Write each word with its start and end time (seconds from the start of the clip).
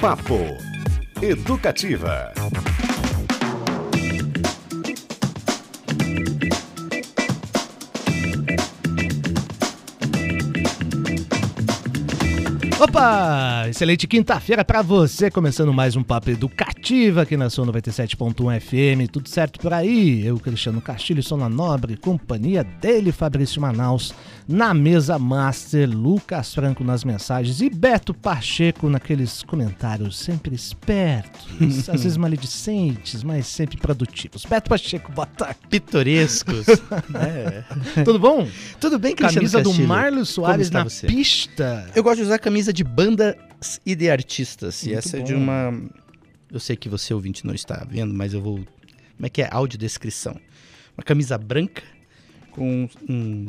Papo 0.00 0.38
Educativa. 1.20 2.32
Opa! 12.78 13.64
Excelente 13.68 14.06
quinta-feira 14.06 14.64
para 14.64 14.82
você, 14.82 15.32
começando 15.32 15.72
mais 15.72 15.96
um 15.96 16.04
papo 16.04 16.30
educativo 16.30 16.77
aqui 17.20 17.36
na 17.36 17.50
sua 17.50 17.66
97.1 17.66 18.60
FM. 18.60 19.10
Tudo 19.12 19.28
certo 19.28 19.60
por 19.60 19.74
aí? 19.74 20.24
Eu, 20.24 20.38
Cristiano 20.38 20.80
Castilho, 20.80 21.22
sou 21.22 21.36
na 21.36 21.46
Nobre, 21.46 21.98
companhia 21.98 22.64
dele, 22.64 23.12
Fabrício 23.12 23.60
Manaus, 23.60 24.14
na 24.48 24.72
mesa 24.72 25.18
master, 25.18 25.86
Lucas 25.86 26.54
Franco 26.54 26.82
nas 26.82 27.04
mensagens 27.04 27.60
e 27.60 27.68
Beto 27.68 28.14
Pacheco 28.14 28.88
naqueles 28.88 29.42
comentários 29.42 30.18
sempre 30.18 30.54
espertos, 30.54 31.46
às 31.90 32.04
vezes 32.04 32.16
maledicentes, 32.16 33.22
mas 33.22 33.46
sempre 33.46 33.76
produtivos. 33.76 34.46
Beto 34.46 34.70
Pacheco, 34.70 35.12
bota 35.12 35.54
Pitorescos. 35.68 36.66
é. 37.14 37.64
Tudo 38.02 38.18
bom? 38.18 38.48
Tudo 38.80 38.98
bem, 38.98 39.14
Cristiano 39.14 39.34
Camisa 39.46 39.58
Castilho? 39.62 39.82
do 39.82 39.88
Marlos 39.88 40.30
Soares 40.30 40.70
na 40.70 40.84
você? 40.84 41.06
pista. 41.06 41.86
Eu 41.94 42.02
gosto 42.02 42.16
de 42.16 42.22
usar 42.22 42.38
camisa 42.38 42.72
de 42.72 42.82
bandas 42.82 43.36
e 43.84 43.94
de 43.94 44.08
artistas. 44.08 44.82
E 44.84 44.86
Muito 44.86 44.98
essa 45.00 45.16
é 45.18 45.20
bom. 45.20 45.26
de 45.26 45.34
uma... 45.34 45.74
Eu 46.50 46.60
sei 46.60 46.76
que 46.76 46.88
você, 46.88 47.12
ouvinte, 47.12 47.46
não 47.46 47.54
está 47.54 47.86
vendo, 47.88 48.14
mas 48.14 48.32
eu 48.34 48.40
vou... 48.40 48.56
Como 48.56 49.26
é 49.26 49.28
que 49.28 49.42
é? 49.42 49.48
Audiodescrição. 49.50 50.36
Uma 50.96 51.04
camisa 51.04 51.36
branca 51.36 51.82
com 52.52 52.88
um, 53.08 53.46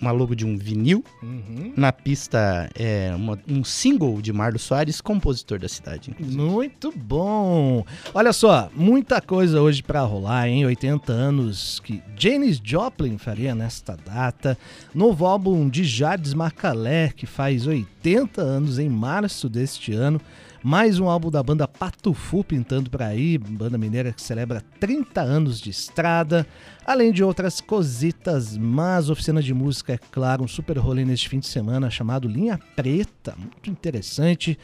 uma 0.00 0.10
logo 0.12 0.34
de 0.34 0.46
um 0.46 0.56
vinil. 0.56 1.04
Uhum. 1.22 1.74
Na 1.76 1.92
pista 1.92 2.70
é 2.74 3.12
uma- 3.14 3.38
um 3.46 3.62
single 3.62 4.22
de 4.22 4.32
Marlos 4.32 4.62
Soares, 4.62 5.00
compositor 5.00 5.58
da 5.58 5.68
cidade. 5.68 6.10
inclusive. 6.10 6.36
Muito 6.40 6.90
bom! 6.96 7.84
Olha 8.14 8.32
só, 8.32 8.70
muita 8.74 9.20
coisa 9.20 9.60
hoje 9.60 9.82
pra 9.82 10.00
rolar, 10.02 10.48
hein? 10.48 10.64
80 10.64 11.12
anos 11.12 11.80
que 11.80 12.00
Janis 12.16 12.60
Joplin 12.64 13.18
faria 13.18 13.54
nesta 13.54 13.96
data. 13.96 14.56
Novo 14.94 15.26
álbum 15.26 15.68
de 15.68 15.84
Jardim 15.84 16.34
Macalé, 16.36 17.12
que 17.14 17.26
faz 17.26 17.66
80 17.66 18.40
anos 18.40 18.78
em 18.78 18.88
março 18.88 19.48
deste 19.48 19.92
ano. 19.92 20.20
Mais 20.62 21.00
um 21.00 21.08
álbum 21.08 21.30
da 21.30 21.42
banda 21.42 21.66
Patufu 21.66 22.44
pintando 22.44 22.90
por 22.90 23.00
aí, 23.00 23.38
banda 23.38 23.78
mineira 23.78 24.12
que 24.12 24.20
celebra 24.20 24.62
30 24.78 25.22
anos 25.22 25.58
de 25.58 25.70
estrada, 25.70 26.46
além 26.84 27.12
de 27.12 27.24
outras 27.24 27.62
cositas, 27.62 28.58
mas 28.58 29.08
oficina 29.08 29.40
de 29.42 29.54
música, 29.54 29.94
é 29.94 29.98
claro, 29.98 30.44
um 30.44 30.48
super 30.48 30.76
rolê 30.76 31.02
neste 31.02 31.30
fim 31.30 31.38
de 31.38 31.46
semana 31.46 31.88
chamado 31.88 32.28
Linha 32.28 32.60
Preta, 32.76 33.34
muito 33.38 33.70
interessante. 33.70 34.58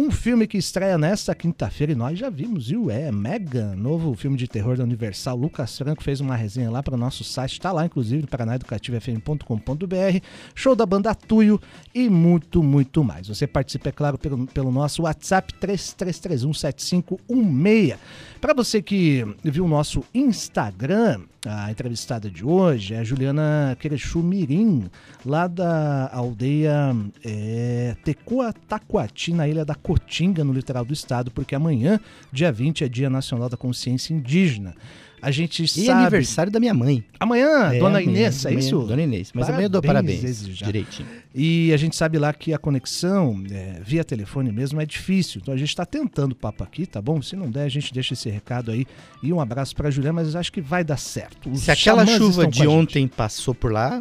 Um 0.00 0.12
filme 0.12 0.46
que 0.46 0.56
estreia 0.56 0.96
nesta 0.96 1.34
quinta-feira 1.34 1.90
e 1.90 1.96
nós 1.96 2.16
já 2.16 2.30
vimos, 2.30 2.68
viu? 2.68 2.88
É 2.88 3.10
Megan, 3.10 3.74
novo 3.74 4.14
filme 4.14 4.36
de 4.36 4.46
terror 4.46 4.76
da 4.76 4.84
Universal. 4.84 5.36
Lucas 5.36 5.76
Franco 5.76 6.04
fez 6.04 6.20
uma 6.20 6.36
resenha 6.36 6.70
lá 6.70 6.84
para 6.84 6.94
o 6.94 6.96
nosso 6.96 7.24
site, 7.24 7.54
está 7.54 7.72
lá 7.72 7.84
inclusive 7.84 8.24
paranaeducativofm.com.br. 8.28 10.24
Show 10.54 10.76
da 10.76 10.86
banda 10.86 11.12
Tuyo 11.16 11.60
e 11.92 12.08
muito, 12.08 12.62
muito 12.62 13.02
mais. 13.02 13.26
Você 13.26 13.44
participa, 13.44 13.88
é 13.88 13.92
claro, 13.92 14.16
pelo, 14.16 14.46
pelo 14.46 14.70
nosso 14.70 15.02
WhatsApp 15.02 15.52
33317516. 15.54 17.96
Para 18.40 18.54
você 18.54 18.80
que 18.80 19.26
viu 19.42 19.64
o 19.64 19.68
nosso 19.68 20.04
Instagram, 20.14 21.22
a 21.48 21.70
entrevistada 21.70 22.30
de 22.30 22.44
hoje 22.44 22.94
é 22.94 22.98
a 22.98 23.04
Juliana 23.04 23.76
Querechu 23.80 24.18
Mirim, 24.22 24.90
lá 25.24 25.46
da 25.46 26.10
aldeia 26.12 26.94
é, 27.24 27.96
Tecua 28.04 28.52
Taquati, 28.52 29.32
na 29.32 29.48
ilha 29.48 29.64
da 29.64 29.74
Cotinga, 29.74 30.44
no 30.44 30.52
litoral 30.52 30.84
do 30.84 30.92
estado, 30.92 31.30
porque 31.30 31.54
amanhã, 31.54 31.98
dia 32.30 32.52
20, 32.52 32.84
é 32.84 32.88
Dia 32.88 33.08
Nacional 33.08 33.48
da 33.48 33.56
Consciência 33.56 34.12
Indígena. 34.12 34.74
A 35.20 35.30
gente 35.30 35.64
E 35.64 35.68
sabe. 35.68 35.90
aniversário 35.90 36.52
da 36.52 36.60
minha 36.60 36.74
mãe. 36.74 37.04
Amanhã, 37.18 37.72
É, 37.72 37.78
Dona 37.78 37.98
amanhã, 37.98 38.10
Inês, 38.10 38.44
é 38.44 38.48
amanhã, 38.48 38.60
isso? 38.66 38.78
Dona 38.80 39.02
Inês. 39.02 39.30
Mas 39.34 39.48
amanhã 39.48 39.66
eu 39.66 39.68
dou 39.70 39.82
Parabéns 39.82 40.46
já. 40.48 40.66
Direitinho. 40.66 41.08
E 41.34 41.72
a 41.72 41.76
gente 41.76 41.96
sabe 41.96 42.18
lá 42.18 42.32
que 42.32 42.52
a 42.54 42.58
conexão 42.58 43.42
é, 43.50 43.80
via 43.84 44.04
telefone 44.04 44.50
mesmo 44.52 44.80
é 44.80 44.86
difícil. 44.86 45.40
Então 45.42 45.52
a 45.52 45.56
gente 45.56 45.68
está 45.68 45.84
tentando 45.86 46.34
papo 46.34 46.62
aqui, 46.64 46.86
tá 46.86 47.00
bom? 47.02 47.20
Se 47.22 47.34
não 47.36 47.50
der, 47.50 47.62
a 47.64 47.68
gente 47.68 47.92
deixa 47.92 48.14
esse 48.14 48.28
recado 48.30 48.70
aí. 48.70 48.86
E 49.22 49.32
um 49.32 49.40
abraço 49.40 49.74
para 49.74 49.90
Juliana, 49.90 50.22
mas 50.22 50.34
acho 50.36 50.52
que 50.52 50.60
vai 50.60 50.84
dar 50.84 50.96
certo. 50.98 51.50
Os 51.50 51.60
Se 51.60 51.70
aquela 51.70 52.06
chuva 52.06 52.46
de 52.46 52.66
ontem 52.66 53.06
passou 53.08 53.54
por 53.54 53.72
lá, 53.72 54.00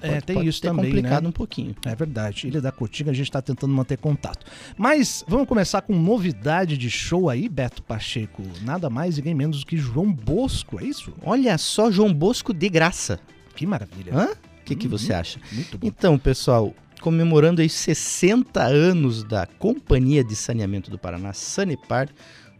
É, 0.00 0.08
pode, 0.14 0.24
tem 0.24 0.36
pode 0.36 0.48
isso 0.48 0.60
também, 0.62 0.86
complicado 0.86 1.22
né? 1.24 1.28
um 1.28 1.32
pouquinho. 1.32 1.74
É 1.84 1.94
verdade. 1.94 2.46
Ilha 2.46 2.60
da 2.60 2.72
Cotinga, 2.72 3.10
a 3.10 3.14
gente 3.14 3.26
está 3.28 3.42
tentando 3.42 3.72
manter 3.74 3.98
contato. 3.98 4.44
Mas 4.76 5.24
vamos 5.28 5.46
começar 5.46 5.82
com 5.82 5.94
novidade 5.94 6.76
de 6.78 6.88
show 6.90 7.28
aí, 7.28 7.48
Beto 7.48 7.82
Pacheco. 7.82 8.42
Nada 8.62 8.88
mais, 8.88 9.16
ninguém 9.16 9.34
menos 9.34 9.60
do 9.60 9.66
que 9.66 9.76
João 9.76 10.10
Bosco, 10.12 10.80
é 10.80 10.84
isso? 10.84 11.12
Olha 11.22 11.56
só, 11.58 11.90
João 11.90 12.12
Bosco 12.12 12.52
de 12.54 12.68
graça. 12.68 13.20
Que 13.54 13.66
maravilha. 13.66 14.14
Hã? 14.14 14.28
O 14.32 14.64
que, 14.64 14.74
que 14.74 14.86
Uhum. 14.86 14.90
você 14.98 15.12
acha? 15.12 15.38
Muito 15.52 15.78
bom. 15.78 15.86
Então, 15.86 16.18
pessoal, 16.18 16.74
comemorando 17.00 17.60
aí 17.60 17.68
60 17.68 18.62
anos 18.62 19.22
da 19.22 19.46
Companhia 19.46 20.24
de 20.24 20.34
Saneamento 20.34 20.90
do 20.90 20.98
Paraná, 20.98 21.32
Sanepar, 21.32 22.08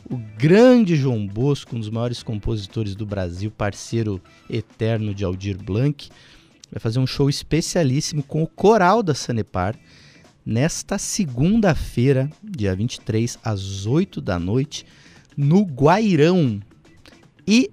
o 0.09 0.17
grande 0.39 0.95
João 0.95 1.27
Bosco, 1.27 1.75
um 1.75 1.81
dos 1.81 1.91
maiores 1.91 2.23
compositores 2.23 2.95
do 2.95 3.05
Brasil, 3.05 3.51
parceiro 3.51 4.23
eterno 4.49 5.13
de 5.13 5.25
Aldir 5.25 5.61
Blanc, 5.61 6.09
vai 6.71 6.81
fazer 6.81 6.99
um 6.99 7.07
show 7.07 7.29
especialíssimo 7.29 8.23
com 8.23 8.43
o 8.43 8.47
coral 8.47 9.03
da 9.03 9.15
Sanepar 9.15 9.79
nesta 10.45 10.97
segunda-feira, 10.97 12.31
dia 12.43 12.75
23, 12.75 13.39
às 13.43 13.87
8 13.87 14.21
da 14.21 14.39
noite, 14.39 14.87
no 15.37 15.63
Guairão. 15.63 16.61
E 17.47 17.71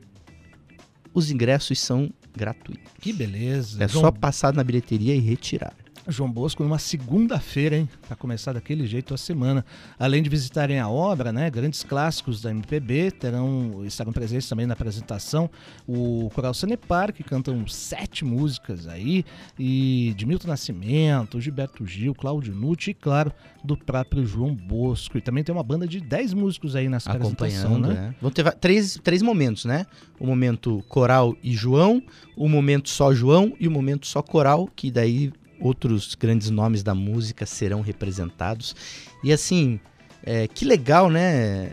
os 1.13 1.29
ingressos 1.29 1.79
são 1.79 2.11
gratuitos. 2.35 2.91
Que 2.99 3.13
beleza. 3.13 3.83
É 3.83 3.87
só 3.87 4.11
passar 4.11 4.53
na 4.53 4.63
bilheteria 4.63 5.15
e 5.15 5.19
retirar. 5.19 5.75
João 6.07 6.29
Bosco 6.29 6.63
numa 6.63 6.79
segunda-feira, 6.79 7.77
hein? 7.77 7.89
Pra 8.07 8.15
começar 8.15 8.53
daquele 8.53 8.85
jeito 8.85 9.13
a 9.13 9.17
semana. 9.17 9.65
Além 9.97 10.21
de 10.21 10.29
visitarem 10.29 10.79
a 10.79 10.89
obra, 10.89 11.31
né? 11.31 11.49
Grandes 11.49 11.83
clássicos 11.83 12.41
da 12.41 12.51
MPB 12.51 13.11
terão, 13.11 13.83
estarão 13.85 14.11
presentes 14.11 14.47
também 14.47 14.65
na 14.65 14.73
apresentação. 14.73 15.49
O 15.87 16.29
Coral 16.33 16.53
Sanepar, 16.53 17.13
que 17.13 17.23
cantam 17.23 17.65
sete 17.67 18.25
músicas 18.25 18.87
aí, 18.87 19.23
e 19.57 20.13
de 20.17 20.25
Milton 20.25 20.47
Nascimento, 20.47 21.39
Gilberto 21.39 21.85
Gil, 21.85 22.13
Cláudio 22.13 22.53
Nucci 22.53 22.91
e, 22.91 22.93
claro, 22.93 23.31
do 23.63 23.77
próprio 23.77 24.25
João 24.25 24.53
Bosco. 24.53 25.17
E 25.17 25.21
também 25.21 25.43
tem 25.43 25.55
uma 25.55 25.63
banda 25.63 25.87
de 25.87 26.01
dez 26.01 26.33
músicos 26.33 26.75
aí 26.75 26.89
nessa 26.89 27.11
apresentação, 27.11 27.79
né? 27.79 27.93
né? 27.93 28.15
Vão 28.21 28.29
ter 28.29 28.51
três, 28.55 28.99
três 29.01 29.21
momentos, 29.21 29.65
né? 29.65 29.85
O 30.19 30.27
momento 30.27 30.83
coral 30.89 31.35
e 31.41 31.53
João, 31.53 32.03
o 32.35 32.49
momento 32.49 32.89
só 32.89 33.13
João 33.13 33.53
e 33.59 33.67
o 33.67 33.71
momento 33.71 34.05
só 34.05 34.21
coral, 34.21 34.69
que 34.75 34.91
daí 34.91 35.31
outros 35.63 36.13
grandes 36.15 36.49
nomes 36.49 36.83
da 36.83 36.93
música 36.93 37.45
serão 37.45 37.81
representados. 37.81 38.75
E 39.23 39.31
assim, 39.31 39.79
é, 40.23 40.47
que 40.47 40.65
legal, 40.65 41.09
né? 41.09 41.71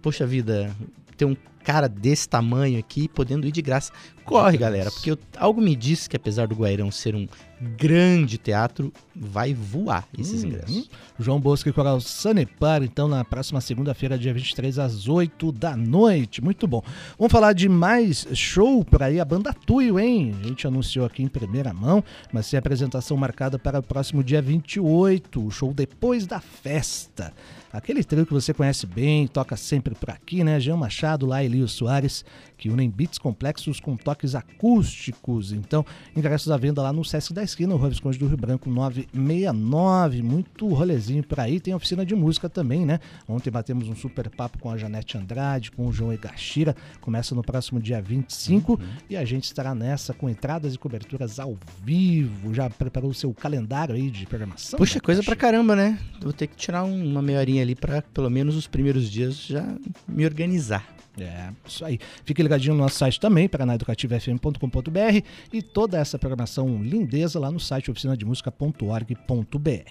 Poxa 0.00 0.26
vida, 0.26 0.74
ter 1.16 1.24
um 1.24 1.36
cara 1.64 1.88
desse 1.88 2.28
tamanho 2.28 2.78
aqui 2.78 3.08
podendo 3.08 3.46
ir 3.46 3.52
de 3.52 3.60
graça. 3.60 3.92
Corre, 4.24 4.56
galera, 4.56 4.90
porque 4.90 5.10
eu- 5.10 5.18
algo 5.36 5.60
me 5.60 5.74
diz 5.76 6.06
que 6.08 6.16
apesar 6.16 6.46
do 6.46 6.54
Guairão 6.54 6.90
ser 6.90 7.14
um 7.14 7.26
grande 7.60 8.38
teatro, 8.38 8.92
vai 9.14 9.52
voar 9.52 10.08
esses 10.18 10.42
Uhum. 10.42 10.48
ingressos. 10.48 10.90
João 11.18 11.38
Bosco 11.40 11.68
e 11.68 11.72
Coral 11.72 12.00
Sanepar, 12.00 12.82
então, 12.82 13.06
na 13.06 13.24
próxima 13.24 13.60
segunda-feira, 13.60 14.18
dia 14.18 14.32
23, 14.32 14.78
às 14.78 15.06
8 15.08 15.52
da 15.52 15.76
noite. 15.76 16.42
Muito 16.42 16.66
bom. 16.66 16.82
Vamos 17.18 17.30
falar 17.30 17.52
de 17.52 17.68
mais 17.68 18.26
show 18.32 18.84
por 18.84 19.02
aí, 19.02 19.20
a 19.20 19.24
banda 19.24 19.52
Tuyo, 19.52 19.98
hein? 20.00 20.34
A 20.42 20.46
gente 20.48 20.66
anunciou 20.66 21.04
aqui 21.04 21.22
em 21.22 21.28
primeira 21.28 21.72
mão, 21.74 22.02
mas 22.32 22.48
tem 22.48 22.58
apresentação 22.58 23.16
marcada 23.16 23.58
para 23.58 23.80
o 23.80 23.82
próximo 23.82 24.24
dia 24.24 24.40
28, 24.40 25.44
o 25.44 25.50
show 25.50 25.74
depois 25.74 26.26
da 26.26 26.40
festa. 26.40 27.32
Aquele 27.72 28.02
trio 28.02 28.26
que 28.26 28.32
você 28.32 28.52
conhece 28.52 28.84
bem, 28.84 29.28
toca 29.28 29.56
sempre 29.56 29.94
por 29.94 30.10
aqui, 30.10 30.42
né? 30.42 30.58
Jean 30.58 30.76
Machado, 30.76 31.24
lá 31.24 31.44
Elio 31.44 31.68
Soares, 31.68 32.24
que 32.60 32.68
unem 32.68 32.90
beats 32.90 33.16
complexos 33.18 33.80
com 33.80 33.96
toques 33.96 34.34
acústicos. 34.34 35.50
Então, 35.52 35.84
ingressos 36.14 36.50
à 36.50 36.56
venda 36.58 36.82
lá 36.82 36.92
no 36.92 37.02
Sesc 37.02 37.32
da 37.32 37.42
Esquina, 37.42 37.74
o 37.74 37.78
Rua 37.78 37.88
Visconde 37.88 38.18
do 38.18 38.26
Rio 38.28 38.36
Branco 38.36 38.68
969. 38.68 40.22
Muito 40.22 40.68
rolezinho 40.68 41.22
por 41.24 41.40
aí. 41.40 41.58
Tem 41.58 41.74
oficina 41.74 42.04
de 42.04 42.14
música 42.14 42.48
também, 42.48 42.84
né? 42.84 43.00
Ontem 43.26 43.50
batemos 43.50 43.88
um 43.88 43.96
super 43.96 44.28
papo 44.28 44.58
com 44.58 44.70
a 44.70 44.76
Janete 44.76 45.16
Andrade, 45.16 45.70
com 45.70 45.86
o 45.86 45.92
João 45.92 46.12
Egashira. 46.12 46.76
Começa 47.00 47.34
no 47.34 47.42
próximo 47.42 47.80
dia 47.80 48.00
25 48.02 48.78
e 49.08 49.16
a 49.16 49.24
gente 49.24 49.44
estará 49.44 49.74
nessa 49.74 50.12
com 50.12 50.28
entradas 50.28 50.74
e 50.74 50.78
coberturas 50.78 51.40
ao 51.40 51.56
vivo. 51.82 52.52
Já 52.52 52.68
preparou 52.68 53.10
o 53.10 53.14
seu 53.14 53.32
calendário 53.32 53.94
aí 53.94 54.10
de 54.10 54.26
programação? 54.26 54.76
Puxa, 54.78 54.94
Beto 54.94 55.04
coisa 55.06 55.22
pra 55.22 55.34
caramba, 55.34 55.74
né? 55.74 55.98
Vou 56.20 56.32
ter 56.32 56.46
que 56.46 56.56
tirar 56.56 56.84
um- 56.84 57.10
uma 57.10 57.22
meia 57.22 57.38
horinha 57.38 57.62
ali 57.62 57.74
pra, 57.74 58.02
pelo 58.02 58.28
menos, 58.28 58.54
os 58.54 58.66
primeiros 58.66 59.10
dias 59.10 59.36
já 59.46 59.66
me 60.06 60.24
organizar. 60.24 60.86
É, 61.22 61.50
isso 61.66 61.84
aí. 61.84 61.98
Fique 62.24 62.42
ligadinho 62.42 62.74
no 62.74 62.80
nosso 62.80 62.96
site 62.96 63.20
também, 63.20 63.48
paranaeducativofm.com.br 63.48 65.20
e 65.52 65.62
toda 65.62 65.98
essa 65.98 66.18
programação 66.18 66.82
lindeza 66.82 67.38
lá 67.38 67.50
no 67.50 67.60
site 67.60 67.90
oficinademusica.org.br. 67.90 69.90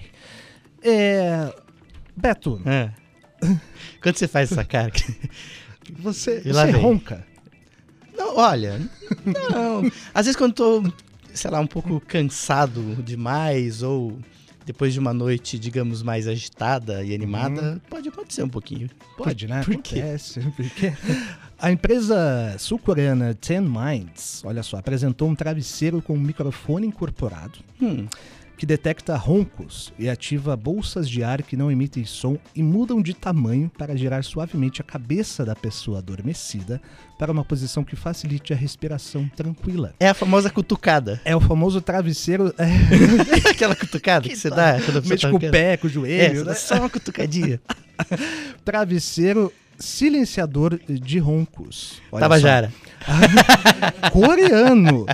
É, 0.82 1.54
Beto, 2.16 2.62
É. 2.66 2.92
Quando 4.02 4.18
você 4.18 4.28
faz 4.28 4.52
essa 4.52 4.66
cara. 4.66 4.92
Você, 6.02 6.42
você 6.42 6.70
ronca. 6.70 7.26
Não, 8.16 8.38
olha. 8.38 8.80
Não. 9.26 9.92
Às 10.14 10.28
vezes 10.28 10.36
quando 10.36 10.54
tô, 10.54 10.84
sei 11.34 11.50
lá, 11.50 11.60
um 11.60 11.66
pouco 11.66 12.00
cansado 12.02 13.02
demais 13.02 13.82
ou 13.82 14.20
depois 14.70 14.94
de 14.94 15.00
uma 15.00 15.12
noite, 15.12 15.58
digamos, 15.58 16.04
mais 16.04 16.28
agitada 16.28 17.04
e 17.04 17.16
animada, 17.16 17.82
pode 17.90 18.08
acontecer 18.08 18.44
um 18.44 18.50
pouquinho. 18.50 18.88
Pode, 19.18 19.48
né? 19.48 19.64
Por 19.64 19.76
quê? 19.78 19.98
Acontece. 20.00 20.42
Porque 20.56 20.94
a 21.58 21.72
empresa 21.72 22.56
sul-coreana 22.60 23.34
Ten 23.34 23.62
Minds, 23.62 24.44
olha 24.46 24.62
só, 24.62 24.78
apresentou 24.78 25.28
um 25.28 25.34
travesseiro 25.34 26.04
com 26.04 26.14
um 26.14 26.20
microfone 26.20 26.86
incorporado 26.86 27.58
Hum, 27.82 28.06
que 28.60 28.66
detecta 28.66 29.16
roncos 29.16 29.94
e 29.98 30.10
ativa 30.10 30.54
bolsas 30.54 31.10
de 31.10 31.24
ar 31.24 31.42
que 31.42 31.56
não 31.56 31.72
emitem 31.72 32.04
som 32.04 32.38
e 32.54 32.62
mudam 32.62 33.02
de 33.02 33.14
tamanho 33.14 33.72
para 33.78 33.96
girar 33.96 34.22
suavemente 34.22 34.82
a 34.82 34.84
cabeça 34.84 35.46
da 35.46 35.56
pessoa 35.56 36.00
adormecida 36.00 36.82
para 37.18 37.32
uma 37.32 37.46
posição 37.46 37.86
que 37.86 37.96
facilite 37.96 38.52
a 38.52 38.58
respiração 38.58 39.30
tranquila. 39.34 39.94
É 39.98 40.10
a 40.10 40.14
famosa 40.14 40.50
cutucada. 40.50 41.22
É 41.24 41.34
o 41.34 41.40
famoso 41.40 41.80
travesseiro 41.80 42.54
é, 42.58 43.48
Aquela 43.50 43.78
cutucada 43.78 44.28
que, 44.28 44.36
você 44.36 44.50
dá 44.50 44.74
pessoa 44.74 45.02
mexe 45.06 45.22
tá 45.22 45.30
com 45.32 45.38
o 45.38 45.40
pé, 45.40 45.78
com 45.78 45.88
o 45.88 45.90
É, 45.90 45.94
joelho, 45.94 46.44
dá 46.44 46.52
né? 46.52 46.58
só 46.58 46.76
uma 46.76 46.90
cutucadinha. 46.90 47.62
Travesseiro 48.66 49.54
silenciador 49.80 50.78
de 50.86 51.18
roncos. 51.18 52.02
Olha 52.12 52.20
Tabajara. 52.20 52.74
só. 52.84 52.89
Coreano. 54.12 55.06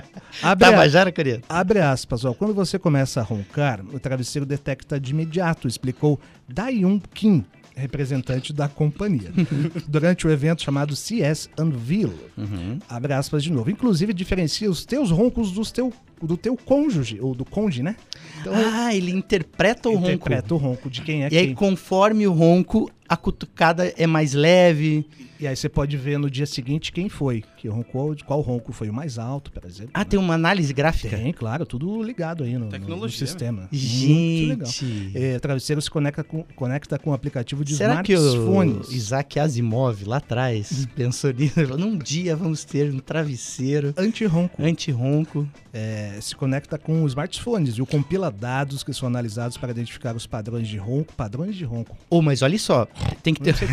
Abre, 0.42 0.66
a- 0.66 0.70
Tabajara, 0.70 1.12
coreano. 1.12 1.42
abre 1.48 1.78
aspas, 1.80 2.24
ó. 2.24 2.34
Quando 2.34 2.54
você 2.54 2.78
começa 2.78 3.20
a 3.20 3.22
roncar, 3.22 3.80
o 3.92 3.98
travesseiro 3.98 4.44
detecta 4.46 4.98
de 5.00 5.12
imediato, 5.12 5.66
explicou 5.66 6.20
Daeun 6.48 7.00
Kim, 7.14 7.44
representante 7.74 8.52
da 8.52 8.68
companhia, 8.68 9.32
durante 9.88 10.26
o 10.26 10.30
evento 10.30 10.62
chamado 10.62 10.94
CS 10.96 11.48
Unveil. 11.58 12.12
Uhum. 12.36 12.78
Abre 12.88 13.12
aspas 13.14 13.42
de 13.42 13.52
novo. 13.52 13.70
Inclusive, 13.70 14.12
diferencia 14.12 14.70
os 14.70 14.84
teus 14.84 15.10
roncos 15.10 15.52
dos 15.52 15.70
teu, 15.70 15.92
do 16.22 16.36
teu 16.36 16.56
cônjuge, 16.56 17.18
ou 17.20 17.34
do 17.34 17.44
cônjuge, 17.44 17.82
né? 17.82 17.96
Então, 18.40 18.52
Ah, 18.54 18.94
ele 18.94 19.10
interpreta 19.12 19.88
o 19.88 19.94
ronco. 19.94 20.06
interpreta 20.06 20.54
o 20.54 20.58
ronco 20.58 20.88
de 20.90 21.02
quem 21.02 21.24
é 21.24 21.28
E 21.30 21.36
aí, 21.38 21.46
quem. 21.48 21.54
conforme 21.54 22.26
o 22.26 22.32
ronco, 22.32 22.90
a 23.08 23.16
cutucada 23.16 23.92
é 23.96 24.06
mais 24.06 24.32
leve. 24.34 25.06
E 25.38 25.46
aí 25.46 25.54
você 25.54 25.68
pode 25.68 25.98
ver 25.98 26.18
no 26.18 26.30
dia 26.30 26.46
seguinte 26.46 26.90
quem 26.90 27.10
foi, 27.10 27.44
que 27.58 27.68
roncou, 27.68 28.14
de 28.14 28.24
qual 28.24 28.40
ronco 28.40 28.72
foi 28.72 28.88
o 28.88 28.94
mais 28.94 29.18
alto, 29.18 29.52
por 29.52 29.66
exemplo. 29.66 29.90
Ah, 29.92 30.02
tem 30.02 30.18
uma 30.18 30.32
análise 30.32 30.72
gráfica? 30.72 31.14
Tem, 31.14 31.30
claro, 31.30 31.66
tudo 31.66 32.02
ligado 32.02 32.42
aí 32.42 32.54
no, 32.56 32.70
no- 32.70 32.96
né? 33.02 33.08
sistema. 33.10 33.68
Muito 33.70 34.48
legal. 34.48 34.66
Gente. 34.70 35.12
É, 35.14 35.38
travesseiro 35.38 35.82
se 35.82 35.90
conecta 35.90 36.24
com, 36.24 36.42
conecta 36.56 36.98
com 36.98 37.10
o 37.10 37.12
aplicativo 37.12 37.62
de 37.66 37.76
Será 37.76 38.02
que 38.02 38.14
o 38.16 38.18
smartphones. 38.18 38.90
Isaac 38.92 39.38
Asimov, 39.38 40.04
lá 40.06 40.16
atrás, 40.16 40.88
pensou 40.96 41.30
nisso? 41.34 41.60
Num 41.76 41.98
dia 41.98 42.34
vamos 42.34 42.64
ter 42.64 42.90
um 42.90 42.98
travesseiro 42.98 43.92
Anti-ronco. 43.96 44.62
anti-ronco. 44.62 45.46
É, 45.72 46.18
se 46.22 46.34
conecta 46.34 46.78
com 46.78 47.02
os 47.04 47.10
smartphones 47.12 47.74
e 47.76 47.82
o 47.82 47.86
compila 47.86 48.30
dados 48.30 48.82
que 48.82 48.94
são 48.94 49.06
analisados 49.06 49.58
para 49.58 49.70
identificar 49.70 50.16
os 50.16 50.26
padrões 50.26 50.66
de 50.66 50.78
ronco. 50.78 51.12
Padrões 51.14 51.54
de 51.54 51.64
ronco. 51.66 51.94
Ô, 52.08 52.22
mas 52.22 52.40
olha 52.40 52.58
só, 52.58 52.88
tem 53.22 53.34
que 53.34 53.40
ter, 53.40 53.54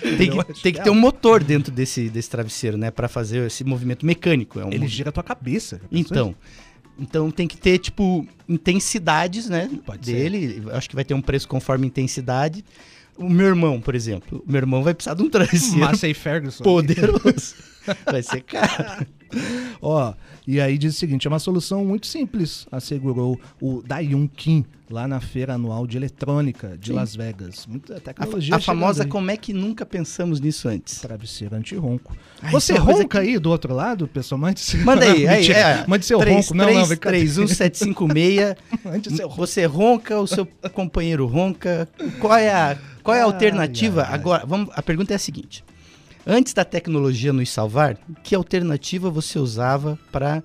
tem 0.00 0.28
Eu 0.28 0.44
que, 0.44 0.52
tem 0.54 0.54
que 0.54 0.72
que 0.72 0.80
é. 0.80 0.82
ter 0.82 0.90
um 0.90 0.94
motor 0.94 1.42
dentro 1.42 1.72
desse, 1.72 2.08
desse 2.08 2.28
travesseiro, 2.30 2.76
né? 2.76 2.90
Pra 2.90 3.08
fazer 3.08 3.46
esse 3.46 3.64
movimento 3.64 4.04
mecânico. 4.04 4.58
É 4.60 4.64
um 4.64 4.72
Ele 4.72 4.88
gira 4.88 5.10
a 5.10 5.12
tua 5.12 5.22
cabeça. 5.22 5.80
Então, 5.90 6.34
então 6.98 7.30
tem 7.30 7.46
que 7.46 7.56
ter, 7.56 7.78
tipo, 7.78 8.26
intensidades, 8.48 9.48
né? 9.48 9.70
Pode 9.86 10.06
ser. 10.06 10.12
dele. 10.12 10.62
Eu 10.64 10.76
Acho 10.76 10.88
que 10.88 10.94
vai 10.94 11.04
ter 11.04 11.14
um 11.14 11.22
preço 11.22 11.46
conforme 11.48 11.86
intensidade. 11.86 12.64
O 13.18 13.28
meu 13.28 13.46
irmão, 13.46 13.80
por 13.80 13.94
exemplo. 13.94 14.42
O 14.46 14.50
meu 14.50 14.58
irmão 14.58 14.82
vai 14.82 14.94
precisar 14.94 15.14
de 15.14 15.22
um 15.22 15.28
travesseiro 15.30 15.80
Massey 15.80 16.14
Ferguson. 16.14 16.62
poderoso. 16.64 17.54
vai 18.06 18.22
ser 18.22 18.42
caro. 18.42 19.06
Ó, 19.80 20.12
e 20.46 20.60
aí 20.60 20.78
diz 20.78 20.94
o 20.94 20.98
seguinte: 20.98 21.26
é 21.26 21.30
uma 21.30 21.38
solução 21.38 21.84
muito 21.84 22.06
simples, 22.06 22.66
assegurou 22.72 23.38
o 23.60 23.82
Daeun 23.86 24.26
Kim 24.28 24.64
lá 24.90 25.06
na 25.06 25.20
feira 25.20 25.52
anual 25.54 25.86
de 25.86 25.98
eletrônica 25.98 26.76
de 26.78 26.88
Sim. 26.88 26.92
Las 26.94 27.14
Vegas. 27.14 27.66
Muita 27.66 27.96
A, 27.96 28.00
tecnologia. 28.00 28.56
a 28.56 28.60
famosa 28.60 29.02
chegando 29.02 29.06
aí. 29.06 29.10
como 29.10 29.30
é 29.30 29.36
que 29.36 29.52
nunca 29.52 29.84
pensamos 29.84 30.40
nisso 30.40 30.66
antes. 30.68 30.98
Travesseiro 31.00 31.54
anti-ronco. 31.56 32.16
Ai, 32.40 32.50
Você 32.50 32.72
isso 32.72 32.80
é 32.80 32.84
ronca 32.84 33.20
aí 33.20 33.38
do 33.38 33.50
outro 33.50 33.74
lado, 33.74 34.08
pessoal? 34.08 34.40
Mande 34.40 34.60
seu, 34.60 34.80
Manda 34.84 35.04
aí, 35.04 35.28
aí, 35.28 35.50
é, 35.52 35.84
Mande 35.86 36.06
seu 36.06 36.18
3, 36.18 36.36
ronco. 36.36 36.54
Não, 36.54 36.64
não, 36.72 36.86
brincadeira. 36.88 37.26
31756. 37.26 38.56
Mande 38.84 39.14
seu 39.14 39.28
ronco. 39.28 39.36
Você 39.46 39.64
ronca, 39.66 40.20
o 40.20 40.26
seu 40.26 40.46
companheiro 40.72 41.26
ronca. 41.26 41.86
Qual 42.18 42.34
é 42.34 42.50
a, 42.50 42.78
qual 43.02 43.16
é 43.16 43.20
a 43.20 43.24
alternativa? 43.24 44.02
ai, 44.02 44.08
ai. 44.08 44.14
Agora, 44.14 44.46
vamos, 44.46 44.70
a 44.74 44.82
pergunta 44.82 45.12
é 45.12 45.16
a 45.16 45.18
seguinte: 45.18 45.64
antes 46.26 46.52
da 46.52 46.64
tecnologia 46.64 47.32
nos 47.32 47.50
salvar, 47.50 47.96
que 48.22 48.34
alternativa 48.34 49.10
você 49.10 49.38
usava 49.38 49.98
para 50.12 50.42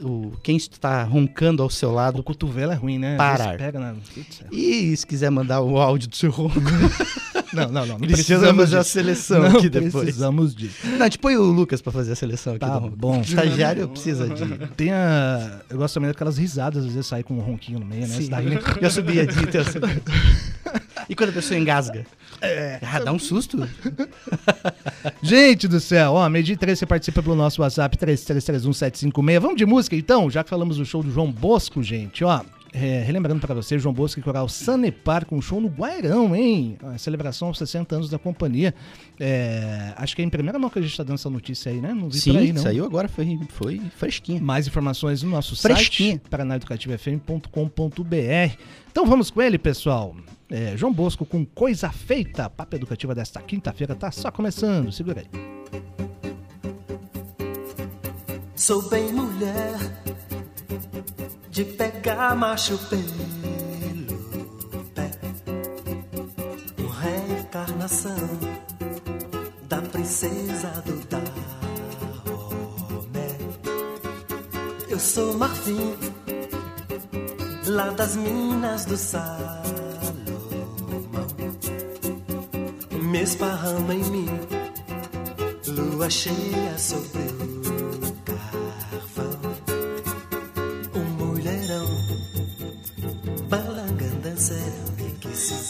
o 0.00 0.32
quem 0.42 0.56
está 0.56 1.02
roncando 1.04 1.62
ao 1.62 1.70
seu 1.70 1.90
O 1.90 1.92
lado? 1.94 2.22
cotovelo 2.22 2.72
é 2.72 2.74
ruim, 2.74 2.98
né? 2.98 3.16
Parar. 3.16 3.56
Pega 3.56 3.78
na... 3.78 3.90
É. 3.90 4.54
E 4.54 4.96
se 4.96 5.06
quiser 5.06 5.30
mandar 5.30 5.60
o 5.60 5.78
áudio 5.78 6.08
do 6.08 6.16
seu 6.16 6.30
ronco, 6.30 6.54
Não, 7.54 7.68
não, 7.70 7.86
não. 7.86 7.98
Não 7.98 8.08
precisamos 8.08 8.64
fazer 8.64 8.76
a 8.76 8.80
disso. 8.80 8.90
seleção 8.92 9.42
Não 9.48 9.58
aqui 9.58 9.68
depois. 9.68 10.04
precisamos 10.04 10.54
disso. 10.56 10.74
Não, 10.84 11.02
a 11.02 11.04
gente 11.04 11.18
põe 11.20 11.36
o 11.36 11.42
Lucas 11.44 11.80
para 11.80 11.92
fazer 11.92 12.10
a 12.12 12.16
seleção 12.16 12.54
aqui 12.54 12.66
Tá 12.66 12.80
do 12.80 12.90
bom. 12.90 13.18
O 13.18 13.22
estagiário 13.22 13.86
precisa 13.88 14.28
de. 14.28 14.66
Tem 14.76 14.90
a... 14.90 15.60
Eu 15.70 15.78
gosto 15.78 15.94
também 15.94 16.10
daquelas 16.10 16.36
risadas, 16.36 16.84
às 16.84 16.90
vezes 16.92 17.06
sair 17.06 17.22
com 17.22 17.34
um 17.34 17.40
ronquinho 17.40 17.78
no 17.78 17.86
meio, 17.86 18.08
né? 18.08 18.16
Sim. 18.16 18.28
Daí... 18.28 18.58
Já 18.82 18.90
subia 18.90 19.24
de 19.24 19.46
terça. 19.46 19.78
E 21.08 21.14
quando 21.14 21.30
a 21.30 21.32
pessoa 21.32 21.58
engasga? 21.58 22.04
Ah, 22.82 23.00
dá 23.00 23.12
um 23.12 23.18
susto. 23.18 23.58
Gente 25.22 25.66
do 25.68 25.80
céu, 25.80 26.12
ó, 26.12 26.28
e 26.28 26.56
três, 26.56 26.78
você 26.78 26.86
participa 26.86 27.22
pelo 27.22 27.34
nosso 27.34 27.62
WhatsApp 27.62 27.96
33317756. 27.96 29.40
Vamos 29.40 29.56
de 29.56 29.66
música 29.66 29.96
então, 29.96 30.30
já 30.30 30.44
que 30.44 30.50
falamos 30.50 30.76
do 30.76 30.84
show 30.84 31.02
do 31.02 31.10
João 31.10 31.30
Bosco, 31.30 31.82
gente, 31.82 32.24
ó. 32.24 32.40
É, 32.74 33.00
relembrando 33.02 33.40
pra 33.40 33.54
você, 33.54 33.78
João 33.78 33.94
Bosco 33.94 34.18
e 34.18 34.22
Coral 34.22 34.48
Sanepar 34.48 35.24
com 35.24 35.36
um 35.36 35.40
show 35.40 35.60
no 35.60 35.68
Guairão, 35.68 36.34
hein? 36.34 36.76
A 36.82 36.98
celebração 36.98 37.46
aos 37.48 37.58
60 37.58 37.94
anos 37.94 38.10
da 38.10 38.18
companhia. 38.18 38.74
É, 39.20 39.92
acho 39.96 40.16
que 40.16 40.22
é 40.22 40.24
em 40.24 40.28
primeira 40.28 40.58
mão 40.58 40.68
que 40.68 40.80
a 40.80 40.82
gente 40.82 40.96
tá 40.96 41.04
dando 41.04 41.14
essa 41.14 41.30
notícia 41.30 41.70
aí, 41.70 41.80
né? 41.80 41.94
Não 41.94 42.10
vi 42.10 42.20
por 42.20 42.36
aí, 42.36 42.48
Sim, 42.48 42.52
não. 42.54 42.62
saiu 42.62 42.84
agora, 42.84 43.06
foi, 43.06 43.38
foi 43.50 43.80
fresquinho. 43.96 44.42
Mais 44.42 44.66
informações 44.66 45.22
no 45.22 45.30
nosso 45.30 45.54
Fresquinha. 45.54 46.14
site, 46.14 46.28
paranaeducativofm.com.br. 46.28 48.56
Então 48.90 49.06
vamos 49.06 49.30
com 49.30 49.40
ele, 49.40 49.56
pessoal. 49.56 50.16
É, 50.50 50.76
João 50.76 50.92
Bosco 50.92 51.24
com 51.24 51.44
Coisa 51.44 51.90
Feita. 51.90 52.50
Papo 52.50 52.74
Educativa 52.74 53.14
desta 53.14 53.40
quinta-feira 53.40 53.94
tá 53.94 54.10
só 54.10 54.32
começando. 54.32 54.90
Segura 54.90 55.20
aí. 55.20 55.26
Sou 58.56 58.82
bem 58.88 59.12
mulher 59.12 60.03
de 61.54 61.64
pegar 61.64 62.34
macho 62.34 62.76
pelo 62.88 63.04
pé. 64.92 65.08
Uma 66.76 66.94
reencarnação 67.00 68.16
da 69.68 69.80
princesa 69.80 70.82
do 70.84 70.94
Dahomey. 71.06 71.30
Eu 74.88 74.98
sou 74.98 75.38
Marfim, 75.38 75.96
lá 77.68 77.90
das 77.90 78.16
minas 78.16 78.84
do 78.84 78.96
Salomão. 78.96 79.62
Me 83.00 83.22
esparrama 83.22 83.94
em 83.94 84.04
mim, 84.10 84.26
lua 85.68 86.10
cheia 86.10 86.76
sobre 86.76 87.33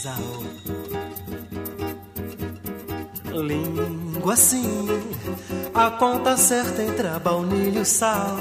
sisal. 0.04 0.18
Língua 3.32 4.34
assim, 4.34 4.87
a 5.75 5.90
conta 5.90 6.37
certa 6.37 6.82
entre 6.82 7.08
a 7.08 7.18
baunilha 7.18 7.78
e 7.78 7.82
o 7.82 7.84
sal. 7.84 8.37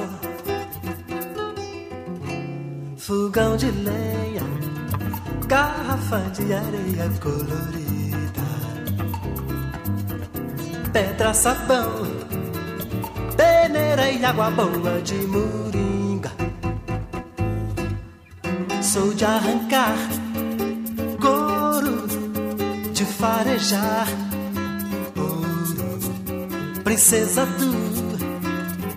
Fogão 2.98 3.56
de 3.58 3.72
lenha, 3.72 4.44
garrafa 5.48 6.20
de 6.32 6.54
areia 6.54 7.10
colorida 7.22 7.84
pedra, 10.92 11.34
sabão, 11.34 12.06
peneira 13.36 14.12
e 14.12 14.24
água 14.24 14.52
boa 14.52 15.02
de 15.02 15.16
moringa. 15.26 16.32
Sou 18.80 19.12
de 19.12 19.26
arrancar 19.26 20.23
farejar 23.24 24.08
ouro, 25.16 26.02
princesa 26.84 27.46
do 27.46 27.72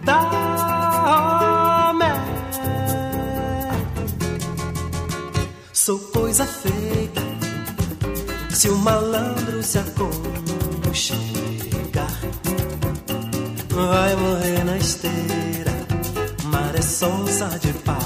Daomé. 0.04 0.24
Sou 5.72 6.00
coisa 6.12 6.44
feita 6.44 7.22
Se 8.50 8.68
o 8.68 8.76
malandro 8.78 9.62
se 9.62 9.78
aconchegar, 9.78 10.10
vai 13.70 14.16
morrer 14.16 14.64
na 14.64 14.76
esteira, 14.76 15.72
maré 16.46 16.82
sonsa 16.82 17.46
de 17.60 17.72
paqueta. 17.84 17.96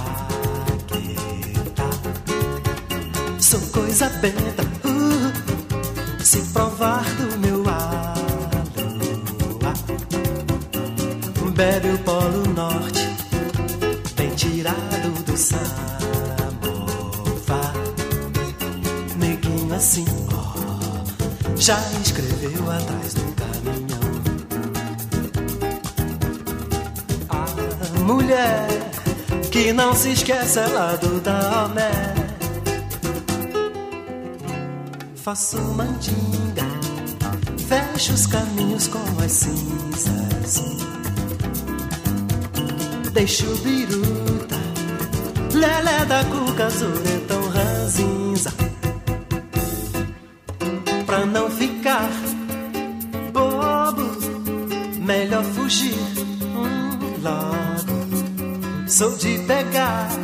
Sou 3.40 3.60
coisa 3.72 4.10
benta, 4.20 4.49
já 21.70 21.78
escreveu 22.02 22.68
atrás 22.68 23.14
do 23.14 23.32
caminhão. 23.36 24.00
A 27.28 28.00
mulher 28.00 28.66
que 29.52 29.72
não 29.72 29.94
se 29.94 30.10
esquece 30.10 30.58
lá 30.58 30.96
do 30.96 31.20
Daomé. 31.20 31.92
Faço 35.14 35.58
mandinga, 35.60 36.66
fecho 37.68 38.14
os 38.14 38.26
caminhos 38.26 38.88
com 38.88 39.04
as 39.24 39.30
cinzas. 39.30 40.64
Deixo 43.12 43.46
biruta, 43.58 44.58
lelé 45.54 46.04
da 46.04 46.24
cuca, 46.24 46.68
zuretão 46.68 47.19
Sou 59.00 59.16
de 59.16 59.38
pegar 59.46 60.19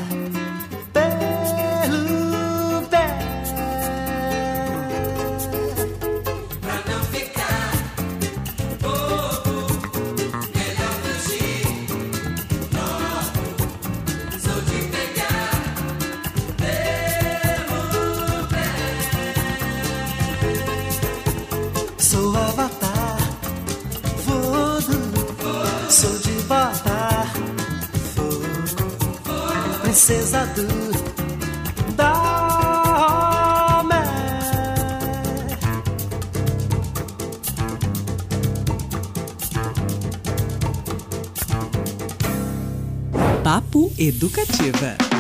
princesa 30.07 30.47
do. 30.55 30.87
Papo 43.43 43.93
Educativa. 43.99 45.16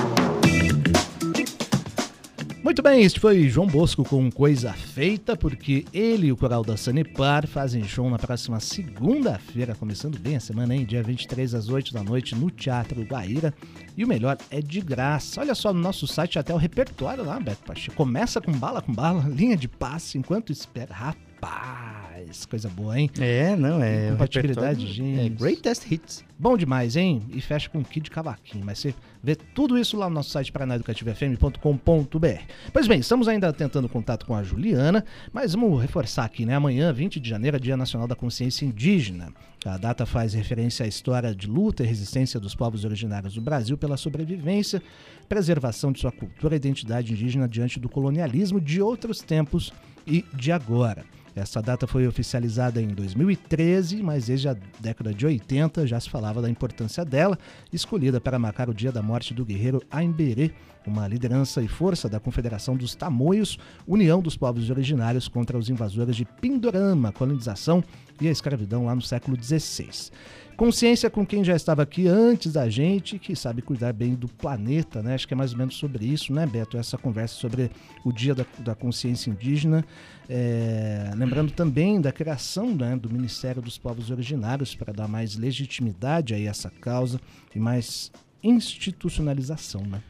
Muito 2.66 2.82
bem, 2.82 3.04
este 3.04 3.20
foi 3.20 3.48
João 3.48 3.68
Bosco 3.68 4.02
com 4.02 4.28
Coisa 4.28 4.72
Feita, 4.72 5.36
porque 5.36 5.84
ele 5.92 6.26
e 6.26 6.32
o 6.32 6.36
coral 6.36 6.64
da 6.64 6.76
Sanepar 6.76 7.46
fazem 7.46 7.84
show 7.84 8.10
na 8.10 8.18
próxima 8.18 8.58
segunda-feira, 8.58 9.76
começando 9.76 10.18
bem 10.18 10.34
a 10.34 10.40
semana, 10.40 10.74
hein? 10.74 10.84
Dia 10.84 11.00
23 11.00 11.54
às 11.54 11.68
8 11.68 11.94
da 11.94 12.02
noite 12.02 12.34
no 12.34 12.50
Teatro 12.50 13.04
Guaíra. 13.04 13.54
E 13.96 14.04
o 14.04 14.08
melhor 14.08 14.36
é 14.50 14.60
de 14.60 14.80
graça. 14.80 15.40
Olha 15.40 15.54
só 15.54 15.72
no 15.72 15.78
nosso 15.78 16.08
site 16.08 16.40
até 16.40 16.52
o 16.52 16.56
repertório 16.56 17.24
lá, 17.24 17.38
Beto 17.38 17.62
Pacheco. 17.64 17.96
Começa 17.96 18.40
com 18.40 18.50
bala 18.50 18.82
com 18.82 18.92
bala, 18.92 19.22
linha 19.30 19.56
de 19.56 19.68
passe, 19.68 20.18
enquanto 20.18 20.50
espera. 20.50 20.92
Rapaz, 20.92 22.05
coisa 22.48 22.68
boa, 22.68 22.98
hein? 22.98 23.10
É, 23.20 23.54
não, 23.56 23.82
é. 23.82 24.08
o 24.08 24.12
Compatibilidade 24.12 24.92
de 24.94 25.02
repertório- 25.02 25.26
É. 25.26 25.38
Greatest 25.38 25.90
Hits. 25.90 26.24
Bom 26.38 26.56
demais, 26.56 26.96
hein? 26.96 27.22
E 27.32 27.40
fecha 27.40 27.68
com 27.70 27.82
Kid 27.82 28.10
Cavaquinho. 28.10 28.64
Mas 28.64 28.78
você 28.80 28.94
vê 29.22 29.34
tudo 29.34 29.78
isso 29.78 29.96
lá 29.96 30.08
no 30.08 30.14
nosso 30.14 30.30
site 30.30 30.52
paranaeducativofm.com.br. 30.52 32.42
Pois 32.72 32.86
bem, 32.86 33.00
estamos 33.00 33.28
ainda 33.28 33.52
tentando 33.52 33.88
contato 33.88 34.26
com 34.26 34.34
a 34.34 34.42
Juliana, 34.42 35.04
mas 35.32 35.54
vamos 35.54 35.80
reforçar 35.80 36.24
aqui, 36.24 36.44
né? 36.44 36.54
Amanhã, 36.54 36.92
20 36.92 37.18
de 37.20 37.28
janeiro, 37.28 37.56
é 37.56 37.60
Dia 37.60 37.76
Nacional 37.76 38.06
da 38.06 38.14
Consciência 38.14 38.64
Indígena. 38.64 39.32
A 39.64 39.76
data 39.78 40.06
faz 40.06 40.32
referência 40.34 40.84
à 40.84 40.88
história 40.88 41.34
de 41.34 41.46
luta 41.48 41.82
e 41.82 41.86
resistência 41.86 42.38
dos 42.38 42.54
povos 42.54 42.84
originários 42.84 43.34
do 43.34 43.40
Brasil 43.40 43.76
pela 43.76 43.96
sobrevivência, 43.96 44.80
preservação 45.28 45.90
de 45.90 46.00
sua 46.00 46.12
cultura 46.12 46.54
e 46.54 46.58
identidade 46.58 47.12
indígena 47.12 47.48
diante 47.48 47.80
do 47.80 47.88
colonialismo 47.88 48.60
de 48.60 48.80
outros 48.80 49.20
tempos 49.22 49.72
e 50.06 50.24
de 50.34 50.52
agora. 50.52 51.04
Essa 51.36 51.60
data 51.60 51.86
foi 51.86 52.06
oficializada 52.06 52.80
em 52.80 52.88
2013, 52.88 54.02
mas 54.02 54.24
desde 54.24 54.48
a 54.48 54.56
década 54.80 55.12
de 55.12 55.26
80 55.26 55.86
já 55.86 56.00
se 56.00 56.08
falava 56.08 56.40
da 56.40 56.48
importância 56.48 57.04
dela, 57.04 57.38
escolhida 57.70 58.18
para 58.18 58.38
marcar 58.38 58.70
o 58.70 58.74
dia 58.74 58.90
da 58.90 59.02
morte 59.02 59.34
do 59.34 59.44
guerreiro 59.44 59.82
Aimberê, 59.90 60.52
uma 60.86 61.06
liderança 61.06 61.60
e 61.60 61.68
força 61.68 62.08
da 62.08 62.18
Confederação 62.18 62.74
dos 62.74 62.94
Tamoios, 62.94 63.58
União 63.86 64.22
dos 64.22 64.34
Povos 64.34 64.70
Originários 64.70 65.28
contra 65.28 65.58
os 65.58 65.68
invasores 65.68 66.16
de 66.16 66.24
Pindorama, 66.24 67.12
colonização 67.12 67.84
e 68.18 68.28
a 68.28 68.30
escravidão 68.30 68.86
lá 68.86 68.94
no 68.94 69.02
século 69.02 69.36
XVI. 69.38 70.10
Consciência 70.56 71.10
com 71.10 71.26
quem 71.26 71.44
já 71.44 71.54
estava 71.54 71.82
aqui 71.82 72.08
antes 72.08 72.54
da 72.54 72.66
gente, 72.70 73.18
que 73.18 73.36
sabe 73.36 73.60
cuidar 73.60 73.92
bem 73.92 74.14
do 74.14 74.26
planeta, 74.26 75.02
né? 75.02 75.14
Acho 75.14 75.28
que 75.28 75.34
é 75.34 75.36
mais 75.36 75.52
ou 75.52 75.58
menos 75.58 75.76
sobre 75.76 76.06
isso, 76.06 76.32
né, 76.32 76.46
Beto? 76.46 76.78
Essa 76.78 76.96
conversa 76.96 77.34
sobre 77.34 77.70
o 78.02 78.10
Dia 78.10 78.34
da, 78.34 78.46
da 78.60 78.74
Consciência 78.74 79.28
Indígena. 79.28 79.84
É, 80.30 81.10
lembrando 81.14 81.52
também 81.52 82.00
da 82.00 82.10
criação 82.10 82.74
né, 82.74 82.96
do 82.96 83.10
Ministério 83.10 83.60
dos 83.60 83.76
Povos 83.76 84.10
Originários 84.10 84.74
para 84.74 84.94
dar 84.94 85.06
mais 85.06 85.36
legitimidade 85.36 86.32
a 86.32 86.40
essa 86.40 86.70
causa 86.70 87.20
e 87.54 87.58
mais 87.58 88.10
institucionalização, 88.42 89.82
né? 89.82 90.02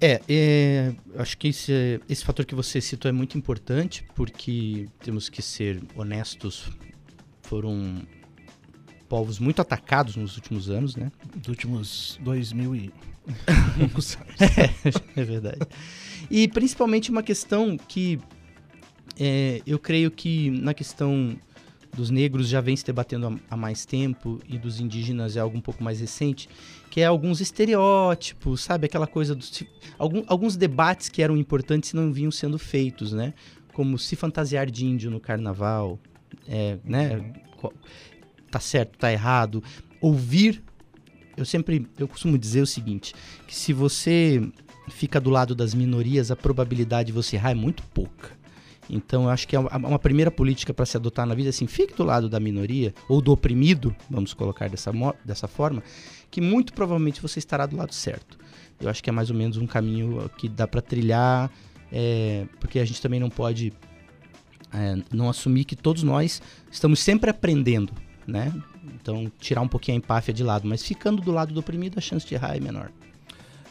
É, 0.00 0.20
é, 0.28 0.94
acho 1.16 1.36
que 1.36 1.48
esse, 1.48 2.00
esse 2.08 2.24
fator 2.24 2.44
que 2.46 2.54
você 2.54 2.80
citou 2.80 3.08
é 3.08 3.12
muito 3.12 3.36
importante, 3.36 4.04
porque 4.14 4.88
temos 4.98 5.28
que 5.28 5.42
ser 5.42 5.80
honestos, 5.94 6.70
foram 7.42 8.02
povos 9.12 9.38
muito 9.38 9.60
atacados 9.60 10.16
nos 10.16 10.36
últimos 10.36 10.70
anos, 10.70 10.96
né? 10.96 11.12
Dos 11.36 11.48
últimos 11.48 12.18
dois 12.22 12.50
mil 12.50 12.74
e... 12.74 12.90
é 15.14 15.22
verdade. 15.22 15.58
E 16.30 16.48
principalmente 16.48 17.10
uma 17.10 17.22
questão 17.22 17.76
que 17.76 18.18
é, 19.20 19.60
eu 19.66 19.78
creio 19.78 20.10
que 20.10 20.48
na 20.48 20.72
questão 20.72 21.36
dos 21.94 22.08
negros 22.08 22.48
já 22.48 22.62
vem 22.62 22.74
se 22.74 22.86
debatendo 22.86 23.38
há, 23.50 23.54
mais 23.54 23.84
tempo 23.84 24.40
e 24.48 24.56
dos 24.56 24.80
indígenas 24.80 25.36
é 25.36 25.40
algo 25.40 25.58
um 25.58 25.60
pouco 25.60 25.84
mais 25.84 26.00
recente, 26.00 26.48
que 26.88 27.02
é 27.02 27.04
alguns 27.04 27.42
estereótipos, 27.42 28.62
sabe? 28.62 28.86
Aquela 28.86 29.06
coisa 29.06 29.34
dos. 29.34 29.62
Algum, 29.98 30.24
alguns 30.26 30.56
debates 30.56 31.10
que 31.10 31.22
eram 31.22 31.36
importantes 31.36 31.92
não 31.92 32.10
vinham 32.10 32.30
sendo 32.30 32.58
feitos, 32.58 33.12
né? 33.12 33.34
Como 33.74 33.98
se 33.98 34.16
fantasiar 34.16 34.70
de 34.70 34.86
índio 34.86 35.10
no 35.10 35.20
carnaval, 35.20 36.00
é, 36.48 36.78
né? 36.82 37.34
Qual- 37.58 37.74
Tá 38.52 38.60
certo, 38.60 38.98
tá 38.98 39.10
errado. 39.10 39.64
Ouvir. 39.98 40.62
Eu 41.34 41.46
sempre. 41.46 41.86
Eu 41.98 42.06
costumo 42.06 42.36
dizer 42.36 42.60
o 42.60 42.66
seguinte: 42.66 43.14
que 43.46 43.56
se 43.56 43.72
você 43.72 44.46
fica 44.90 45.18
do 45.18 45.30
lado 45.30 45.54
das 45.54 45.72
minorias, 45.72 46.30
a 46.30 46.36
probabilidade 46.36 47.06
de 47.06 47.12
você 47.12 47.36
errar 47.36 47.52
é 47.52 47.54
muito 47.54 47.82
pouca. 47.94 48.30
Então, 48.90 49.24
eu 49.24 49.30
acho 49.30 49.48
que 49.48 49.56
é 49.56 49.58
uma 49.58 49.98
primeira 49.98 50.30
política 50.30 50.74
para 50.74 50.84
se 50.84 50.98
adotar 50.98 51.24
na 51.24 51.34
vida, 51.34 51.48
assim, 51.48 51.66
fique 51.66 51.94
do 51.94 52.04
lado 52.04 52.28
da 52.28 52.38
minoria, 52.38 52.92
ou 53.08 53.22
do 53.22 53.32
oprimido, 53.32 53.94
vamos 54.10 54.34
colocar 54.34 54.68
dessa, 54.68 54.92
dessa 55.24 55.48
forma, 55.48 55.82
que 56.30 56.42
muito 56.42 56.74
provavelmente 56.74 57.22
você 57.22 57.38
estará 57.38 57.64
do 57.64 57.76
lado 57.76 57.94
certo. 57.94 58.36
Eu 58.78 58.90
acho 58.90 59.02
que 59.02 59.08
é 59.08 59.12
mais 59.12 59.30
ou 59.30 59.36
menos 59.36 59.56
um 59.56 59.66
caminho 59.66 60.28
que 60.36 60.46
dá 60.46 60.66
para 60.66 60.82
trilhar, 60.82 61.50
é, 61.90 62.44
porque 62.60 62.80
a 62.80 62.84
gente 62.84 63.00
também 63.00 63.20
não 63.20 63.30
pode 63.30 63.72
é, 64.72 64.96
não 65.12 65.30
assumir 65.30 65.64
que 65.64 65.76
todos 65.76 66.02
nós 66.02 66.42
estamos 66.70 67.00
sempre 67.00 67.30
aprendendo, 67.30 67.92
né? 68.26 68.52
Então, 68.94 69.30
tirar 69.38 69.60
um 69.60 69.68
pouquinho 69.68 69.96
a 69.96 69.98
empáfia 69.98 70.32
de 70.32 70.42
lado, 70.42 70.66
mas 70.66 70.82
ficando 70.82 71.22
do 71.22 71.30
lado 71.30 71.52
do 71.52 71.60
oprimido, 71.60 71.98
a 71.98 72.00
chance 72.00 72.26
de 72.26 72.34
errar 72.34 72.56
é 72.56 72.60
menor. 72.60 72.90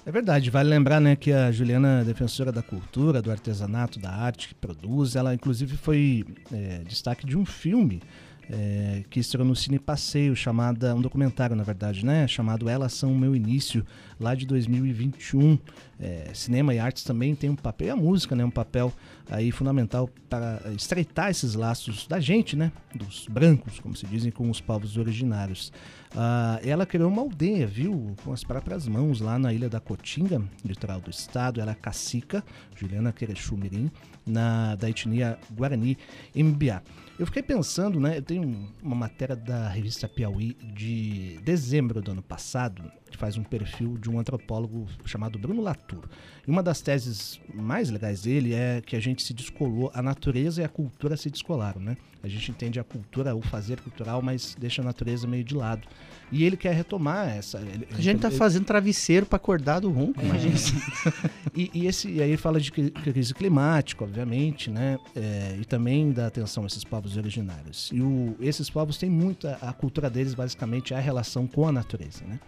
É 0.04 0.12
verdade, 0.12 0.50
vale 0.50 0.68
lembrar 0.68 1.00
né, 1.00 1.16
que 1.16 1.32
a 1.32 1.52
Juliana 1.52 2.04
defensora 2.04 2.52
da 2.52 2.64
cultura, 2.64 3.22
do 3.22 3.30
artesanato, 3.30 4.00
da 4.00 4.10
arte 4.10 4.48
que 4.48 4.56
produz. 4.56 5.16
Ela, 5.16 5.34
inclusive, 5.34 5.78
foi 5.78 6.26
é, 6.52 6.82
destaque 6.88 7.26
de 7.26 7.38
um 7.38 7.46
filme 7.46 8.02
é, 8.50 9.04
que 9.10 9.20
estreou 9.20 9.48
no 9.48 9.56
Cine 9.56 9.80
Passeio, 9.80 10.36
chamada, 10.36 10.96
um 10.96 11.02
documentário 11.02 11.56
na 11.56 11.64
verdade, 11.64 12.06
né? 12.06 12.28
Chamado 12.28 12.68
Elas 12.68 12.94
São 12.94 13.12
o 13.12 13.18
Meu 13.18 13.36
Início, 13.36 13.86
lá 14.20 14.36
de 14.36 14.46
2021. 14.46 15.58
É, 16.00 16.32
cinema 16.34 16.74
e 16.74 16.80
artes 16.80 17.04
também 17.04 17.36
tem 17.36 17.50
um 17.50 17.56
papel, 17.56 17.88
e 17.88 17.90
a 17.92 17.96
música, 17.96 18.36
né? 18.36 18.44
Um 18.44 18.52
papel 18.52 18.92
aí 19.30 19.52
fundamental 19.52 20.10
para 20.30 20.62
estreitar 20.76 21.30
esses 21.30 21.54
laços 21.54 22.08
da 22.08 22.20
gente, 22.20 22.56
né? 22.56 22.72
Dos 22.94 23.28
brancos, 23.30 23.80
como 23.80 23.96
se 23.96 24.06
dizem, 24.06 24.32
com 24.32 24.50
os 24.50 24.60
povos 24.60 24.98
originários. 24.98 25.72
Ah, 26.16 26.60
ela 26.64 26.86
criou 26.86 27.10
uma 27.10 27.22
aldeia, 27.22 27.68
viu? 27.68 28.16
Com 28.24 28.34
as 28.34 28.44
próprias 28.44 28.88
mãos 28.88 29.22
lá 29.22 29.40
na 29.40 29.54
Ilha 29.54 29.70
da 29.70 29.80
Cotinga, 29.80 30.42
litoral 30.66 31.00
do 31.00 31.10
estado. 31.10 31.62
Ela 31.62 31.72
é 31.72 31.76
cacica, 31.76 32.44
Juliana 32.76 33.14
Querechu 33.14 33.56
Mirim, 33.56 33.90
na, 34.26 34.76
da 34.76 34.90
etnia 34.90 35.38
Guarani 35.52 35.98
Mbiá. 36.36 36.82
Eu 37.20 37.26
fiquei 37.26 37.44
pensando, 37.44 38.00
né? 38.00 38.18
Eu 38.18 38.22
tenho 38.22 38.70
uma 38.82 38.96
matéria 38.96 39.36
da 39.36 39.68
revista 39.68 40.08
Piauí 40.08 40.54
de 40.74 41.40
dezembro 41.44 42.02
do 42.02 42.12
ano 42.12 42.24
passado, 42.24 42.92
que 43.12 43.18
faz 43.18 43.38
um 43.38 43.44
perfil 43.44 43.98
de 43.98 44.10
um 44.10 44.18
antropólogo 44.20 44.88
chamado 45.06 45.38
Bruno 45.38 45.62
Latour. 45.62 46.04
E 46.48 46.50
uma 46.50 46.64
das 46.64 46.82
teses 46.82 47.40
mais 47.54 47.90
legais 47.92 48.24
dele 48.24 48.54
é 48.54 48.82
que 48.84 48.96
a 48.96 49.00
gente 49.00 49.22
se 49.22 49.34
descolou, 49.34 49.92
a 49.94 50.02
natureza 50.02 50.62
e 50.62 50.66
a 50.66 50.70
cultura 50.70 51.16
se 51.16 51.30
descolaram, 51.30 51.80
né? 51.82 51.96
A 52.24 52.28
gente 52.28 52.52
entende 52.52 52.80
a 52.80 52.84
cultura, 52.84 53.36
o 53.36 53.42
fazer 53.42 53.80
cultural, 53.82 54.22
mas 54.22 54.56
deixa 54.60 54.82
a 54.82 54.86
natureza 54.86 55.28
meio 55.28 55.44
de 55.44 55.56
lado. 55.56 55.88
E 56.32 56.44
ele 56.44 56.56
quer 56.56 56.74
retomar 56.74 57.28
essa. 57.28 57.58
Ele, 57.60 57.88
A 57.92 58.00
gente 58.00 58.20
tá 58.22 58.28
ele- 58.28 58.38
fazendo 58.38 58.64
travesseiro 58.64 59.26
pra 59.26 59.38
acordar 59.38 59.80
do 59.80 59.90
ronco, 59.92 60.22
imagina. 60.24 60.54
e, 61.56 61.72
e 61.74 61.88
esse, 61.88 62.08
e 62.10 62.22
aí 62.22 62.30
ele 62.30 62.38
fala 62.38 62.60
de 62.60 62.72
cri- 62.72 62.92
crise 62.92 63.34
climática, 63.34 64.04
obviamente, 64.04 64.70
né? 64.70 65.00
É, 65.16 65.58
e 65.60 65.66
também 65.66 66.12
da 66.12 66.28
atenção 66.28 66.64
a 66.64 66.68
esses 66.68 66.84
povos 66.84 67.18
originários. 67.18 67.90
E 67.92 68.00
o, 68.02 68.36
esses 68.40 68.70
povos 68.70 68.98
têm 68.98 69.10
muita. 69.10 69.58
A 69.60 69.74
cultura 69.74 70.08
deles, 70.10 70.36
basicamente, 70.36 70.94
é 70.94 70.98
a 70.98 71.02
relação 71.02 71.48
com 71.48 71.68
a 71.68 71.72
natureza, 71.72 72.24
né? 72.26 72.40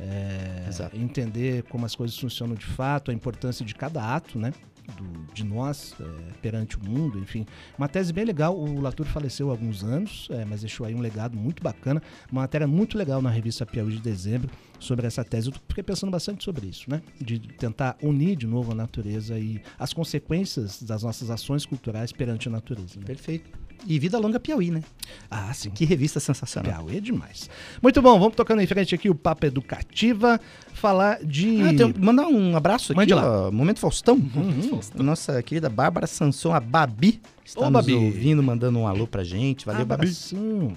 É, 0.00 0.66
entender 0.94 1.62
como 1.64 1.86
as 1.86 1.94
coisas 1.94 2.18
funcionam 2.18 2.54
de 2.54 2.66
fato, 2.66 3.10
a 3.10 3.14
importância 3.14 3.64
de 3.64 3.74
cada 3.74 4.14
ato, 4.14 4.38
né? 4.38 4.52
do- 4.96 5.34
de 5.34 5.42
nós 5.42 5.96
é, 6.00 6.04
perante 6.40 6.78
o 6.78 6.84
mundo, 6.88 7.18
enfim. 7.18 7.44
Uma 7.76 7.88
tese 7.88 8.12
bem 8.12 8.24
legal. 8.24 8.56
O 8.56 8.80
Latour 8.80 9.04
faleceu 9.06 9.48
há 9.48 9.52
alguns 9.52 9.82
anos, 9.82 10.28
é, 10.30 10.44
mas 10.44 10.60
deixou 10.60 10.86
aí 10.86 10.94
um 10.94 11.00
legado 11.00 11.36
muito 11.36 11.60
bacana. 11.60 12.00
Uma 12.30 12.42
matéria 12.42 12.68
muito 12.68 12.96
legal 12.96 13.20
na 13.20 13.28
revista 13.28 13.66
Piauí 13.66 13.94
de 13.96 14.00
dezembro 14.00 14.48
sobre 14.78 15.04
essa 15.04 15.24
tese. 15.24 15.48
Eu 15.48 15.54
fiquei 15.68 15.82
pensando 15.82 16.10
bastante 16.12 16.44
sobre 16.44 16.68
isso, 16.68 16.88
né? 16.88 17.02
De 17.20 17.36
tentar 17.40 17.96
unir 18.00 18.36
de 18.36 18.46
novo 18.46 18.70
a 18.70 18.74
natureza 18.76 19.36
e 19.36 19.60
as 19.76 19.92
consequências 19.92 20.80
das 20.80 21.02
nossas 21.02 21.30
ações 21.30 21.66
culturais 21.66 22.12
perante 22.12 22.46
a 22.46 22.52
natureza. 22.52 23.00
né? 23.00 23.06
Perfeito. 23.06 23.50
E 23.86 23.98
Vida 23.98 24.18
Longa 24.18 24.38
Piauí, 24.40 24.70
né? 24.70 24.82
Ah, 25.30 25.52
sim. 25.52 25.70
Que 25.70 25.84
revista 25.84 26.18
sensacional. 26.20 26.72
Piauí 26.84 26.96
é 26.98 27.00
demais. 27.00 27.50
Muito 27.82 28.00
bom, 28.00 28.18
vamos 28.18 28.34
tocando 28.36 28.60
em 28.62 28.66
frente 28.66 28.94
aqui 28.94 29.08
o 29.10 29.14
Papo 29.14 29.46
Educativa. 29.46 30.40
Falar 30.72 31.18
de. 31.24 31.62
Ah, 31.62 31.74
tem- 31.74 31.94
mandar 31.98 32.26
um 32.26 32.56
abraço 32.56 32.92
aqui, 32.92 32.96
Mande 33.00 33.14
ó, 33.14 33.50
Momento 33.50 33.80
Faustão. 33.80 34.16
Nossa 35.02 35.42
querida 35.42 35.68
Bárbara 35.68 36.06
Sanson, 36.06 36.52
a 36.52 36.60
Babi, 36.60 37.20
está 37.46 37.60
Ô, 37.60 37.70
nos 37.70 37.72
Babi. 37.72 37.94
ouvindo, 37.94 38.42
mandando 38.42 38.78
um 38.78 38.86
alô 38.86 39.06
pra 39.06 39.24
gente. 39.24 39.64
Valeu, 39.64 39.86
Babi. 39.86 40.02
Abração. 40.02 40.72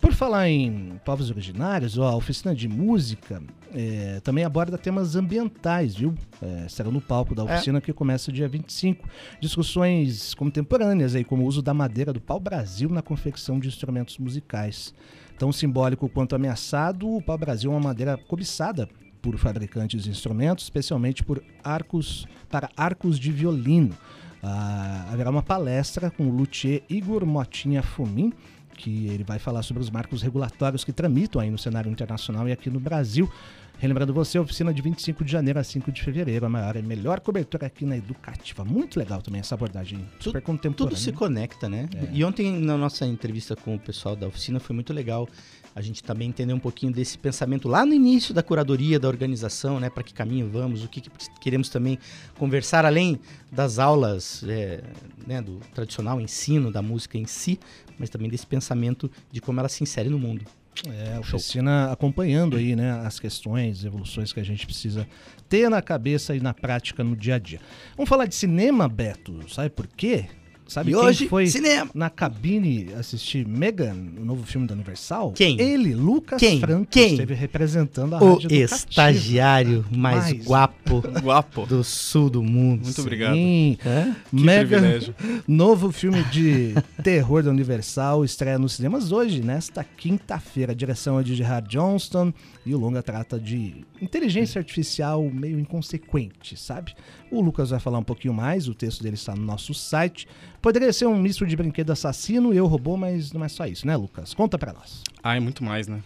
Por 0.00 0.12
falar 0.12 0.48
em 0.48 0.98
povos 1.04 1.30
originários, 1.30 1.98
ó, 1.98 2.08
a 2.08 2.16
oficina 2.16 2.54
de 2.54 2.68
música 2.68 3.42
é, 3.74 4.20
também 4.20 4.44
aborda 4.44 4.78
temas 4.78 5.14
ambientais, 5.16 5.96
viu? 5.96 6.14
É, 6.40 6.68
será 6.68 6.90
no 6.90 7.00
palco 7.00 7.34
da 7.34 7.44
oficina 7.44 7.80
que 7.80 7.92
começa 7.92 8.32
dia 8.32 8.48
25. 8.48 9.06
Discussões 9.40 10.34
contemporâneas 10.34 11.14
aí, 11.14 11.24
como 11.24 11.44
o 11.44 11.46
uso 11.46 11.60
da 11.62 11.74
madeira 11.74 12.12
do 12.12 12.20
pau-brasil 12.20 12.88
na 12.88 13.02
confecção 13.02 13.58
de 13.58 13.68
instrumentos 13.68 14.16
musicais. 14.18 14.94
Tão 15.38 15.52
simbólico 15.52 16.08
quanto 16.08 16.34
ameaçado, 16.34 17.08
o 17.08 17.22
pau-brasil 17.22 17.70
é 17.70 17.74
uma 17.74 17.80
madeira 17.80 18.16
cobiçada 18.16 18.88
por 19.20 19.36
fabricantes 19.36 20.04
de 20.04 20.10
instrumentos, 20.10 20.64
especialmente 20.64 21.22
por 21.22 21.42
arcos 21.62 22.26
para 22.48 22.70
arcos 22.76 23.18
de 23.18 23.30
violino. 23.30 23.94
Ah, 24.42 25.06
haverá 25.12 25.30
uma 25.30 25.42
palestra 25.42 26.10
com 26.10 26.26
o 26.26 26.30
luthier 26.30 26.82
Igor 26.88 27.26
Motinha 27.26 27.82
Fumin, 27.82 28.32
que 28.74 29.06
ele 29.08 29.24
vai 29.24 29.38
falar 29.38 29.62
sobre 29.62 29.82
os 29.82 29.90
marcos 29.90 30.22
regulatórios 30.22 30.84
que 30.84 30.92
tramitam 30.92 31.40
aí 31.40 31.50
no 31.50 31.58
cenário 31.58 31.90
internacional 31.90 32.48
e 32.48 32.52
aqui 32.52 32.70
no 32.70 32.80
Brasil. 32.80 33.30
Relembrando 33.78 34.12
você, 34.12 34.36
a 34.36 34.42
oficina 34.42 34.74
de 34.74 34.82
25 34.82 35.24
de 35.24 35.32
janeiro 35.32 35.58
a 35.58 35.64
5 35.64 35.90
de 35.90 36.02
fevereiro, 36.02 36.44
a 36.44 36.50
maior 36.50 36.76
e 36.76 36.82
melhor 36.82 37.18
cobertura 37.20 37.66
aqui 37.66 37.86
na 37.86 37.96
Educativa. 37.96 38.62
Muito 38.62 38.98
legal 38.98 39.22
também 39.22 39.40
essa 39.40 39.54
abordagem 39.54 40.06
super 40.18 40.42
contemporânea. 40.42 40.90
Tudo 40.90 40.96
se 40.98 41.10
conecta, 41.12 41.66
né? 41.66 41.88
E 42.12 42.22
ontem, 42.22 42.60
na 42.60 42.76
nossa 42.76 43.06
entrevista 43.06 43.56
com 43.56 43.74
o 43.74 43.78
pessoal 43.78 44.14
da 44.14 44.26
oficina, 44.26 44.60
foi 44.60 44.74
muito 44.74 44.92
legal 44.92 45.26
a 45.74 45.80
gente 45.80 46.02
também 46.02 46.28
entender 46.28 46.52
um 46.52 46.58
pouquinho 46.58 46.92
desse 46.92 47.16
pensamento 47.16 47.68
lá 47.68 47.86
no 47.86 47.94
início 47.94 48.34
da 48.34 48.42
curadoria, 48.42 48.98
da 48.98 49.08
organização, 49.08 49.78
né? 49.78 49.88
Para 49.88 50.02
que 50.02 50.12
caminho 50.12 50.48
vamos, 50.48 50.84
o 50.84 50.88
que, 50.88 51.00
que 51.00 51.10
queremos 51.40 51.68
também 51.68 51.98
conversar, 52.38 52.84
além 52.84 53.18
das 53.50 53.78
aulas 53.78 54.44
é, 54.46 54.82
né, 55.26 55.40
do 55.40 55.60
tradicional 55.74 56.20
ensino 56.20 56.70
da 56.70 56.82
música 56.82 57.16
em 57.16 57.26
si, 57.26 57.58
mas 57.98 58.10
também 58.10 58.28
desse 58.28 58.46
pensamento 58.46 59.10
de 59.30 59.40
como 59.40 59.60
ela 59.60 59.68
se 59.68 59.82
insere 59.82 60.08
no 60.08 60.18
mundo. 60.18 60.44
É, 60.86 61.16
a 61.16 61.20
oficina 61.20 61.92
acompanhando 61.92 62.56
aí, 62.56 62.74
né, 62.74 62.92
as 63.04 63.20
questões, 63.20 63.84
evoluções 63.84 64.32
que 64.32 64.40
a 64.40 64.44
gente 64.44 64.64
precisa 64.64 65.06
ter 65.48 65.68
na 65.68 65.82
cabeça 65.82 66.34
e 66.34 66.40
na 66.40 66.54
prática 66.54 67.04
no 67.04 67.14
dia 67.14 67.34
a 67.34 67.38
dia. 67.38 67.60
Vamos 67.96 68.08
falar 68.08 68.26
de 68.26 68.34
cinema, 68.34 68.88
Beto. 68.88 69.44
Sabe 69.52 69.68
por 69.68 69.86
quê? 69.86 70.26
Sabe 70.70 70.92
e 70.92 70.94
quem 70.94 71.02
hoje, 71.02 71.28
foi 71.28 71.48
cinema! 71.48 71.90
na 71.92 72.08
cabine 72.08 72.90
assistir 72.96 73.44
Megan, 73.44 73.96
o 74.16 74.24
novo 74.24 74.46
filme 74.46 74.68
da 74.68 74.74
Universal? 74.74 75.32
Quem? 75.32 75.60
Ele, 75.60 75.96
Lucas 75.96 76.38
Quem? 76.38 76.60
Franco, 76.60 76.86
Quem? 76.92 77.10
esteve 77.10 77.34
representando 77.34 78.14
a 78.14 78.22
O 78.22 78.34
Rádio 78.34 78.46
Educativa. 78.52 78.76
estagiário 78.76 79.84
mais, 79.90 80.32
Mais 80.32 80.46
guapo 80.46 81.00
Guapo. 81.20 81.66
do 81.66 81.82
sul 81.82 82.30
do 82.30 82.40
mundo. 82.40 82.84
Muito 82.84 83.00
obrigado. 83.00 83.34
Sim. 83.34 83.76
Que 83.82 84.36
Megan, 84.36 84.78
privilégio. 84.78 85.14
novo 85.48 85.90
filme 85.90 86.22
de 86.30 86.74
terror 87.02 87.42
da 87.42 87.50
Universal, 87.50 88.24
estreia 88.24 88.56
nos 88.56 88.74
cinemas 88.74 89.10
hoje, 89.10 89.42
nesta 89.42 89.82
quinta-feira. 89.82 90.70
A 90.70 90.74
direção 90.74 91.18
é 91.18 91.24
de 91.24 91.34
Gerard 91.34 91.68
Johnston 91.68 92.32
e 92.64 92.74
o 92.74 92.78
longa 92.78 93.02
trata 93.02 93.38
de 93.38 93.84
inteligência 94.00 94.58
artificial 94.58 95.22
meio 95.30 95.58
inconsequente, 95.58 96.56
sabe? 96.56 96.94
O 97.30 97.40
Lucas 97.40 97.70
vai 97.70 97.80
falar 97.80 97.98
um 97.98 98.04
pouquinho 98.04 98.34
mais, 98.34 98.68
o 98.68 98.74
texto 98.74 99.02
dele 99.02 99.14
está 99.14 99.34
no 99.34 99.42
nosso 99.42 99.72
site. 99.72 100.28
Poderia 100.60 100.92
ser 100.92 101.06
um 101.06 101.18
misto 101.18 101.46
de 101.46 101.56
brinquedo 101.56 101.90
assassino 101.90 102.52
e 102.52 102.56
eu 102.56 102.66
robô, 102.66 102.96
mas 102.96 103.32
não 103.32 103.44
é 103.44 103.48
só 103.48 103.66
isso, 103.66 103.86
né, 103.86 103.96
Lucas? 103.96 104.34
Conta 104.34 104.58
pra 104.58 104.72
nós. 104.72 105.02
Ah, 105.22 105.36
é 105.36 105.40
muito 105.40 105.64
mais, 105.64 105.88
né? 105.88 106.02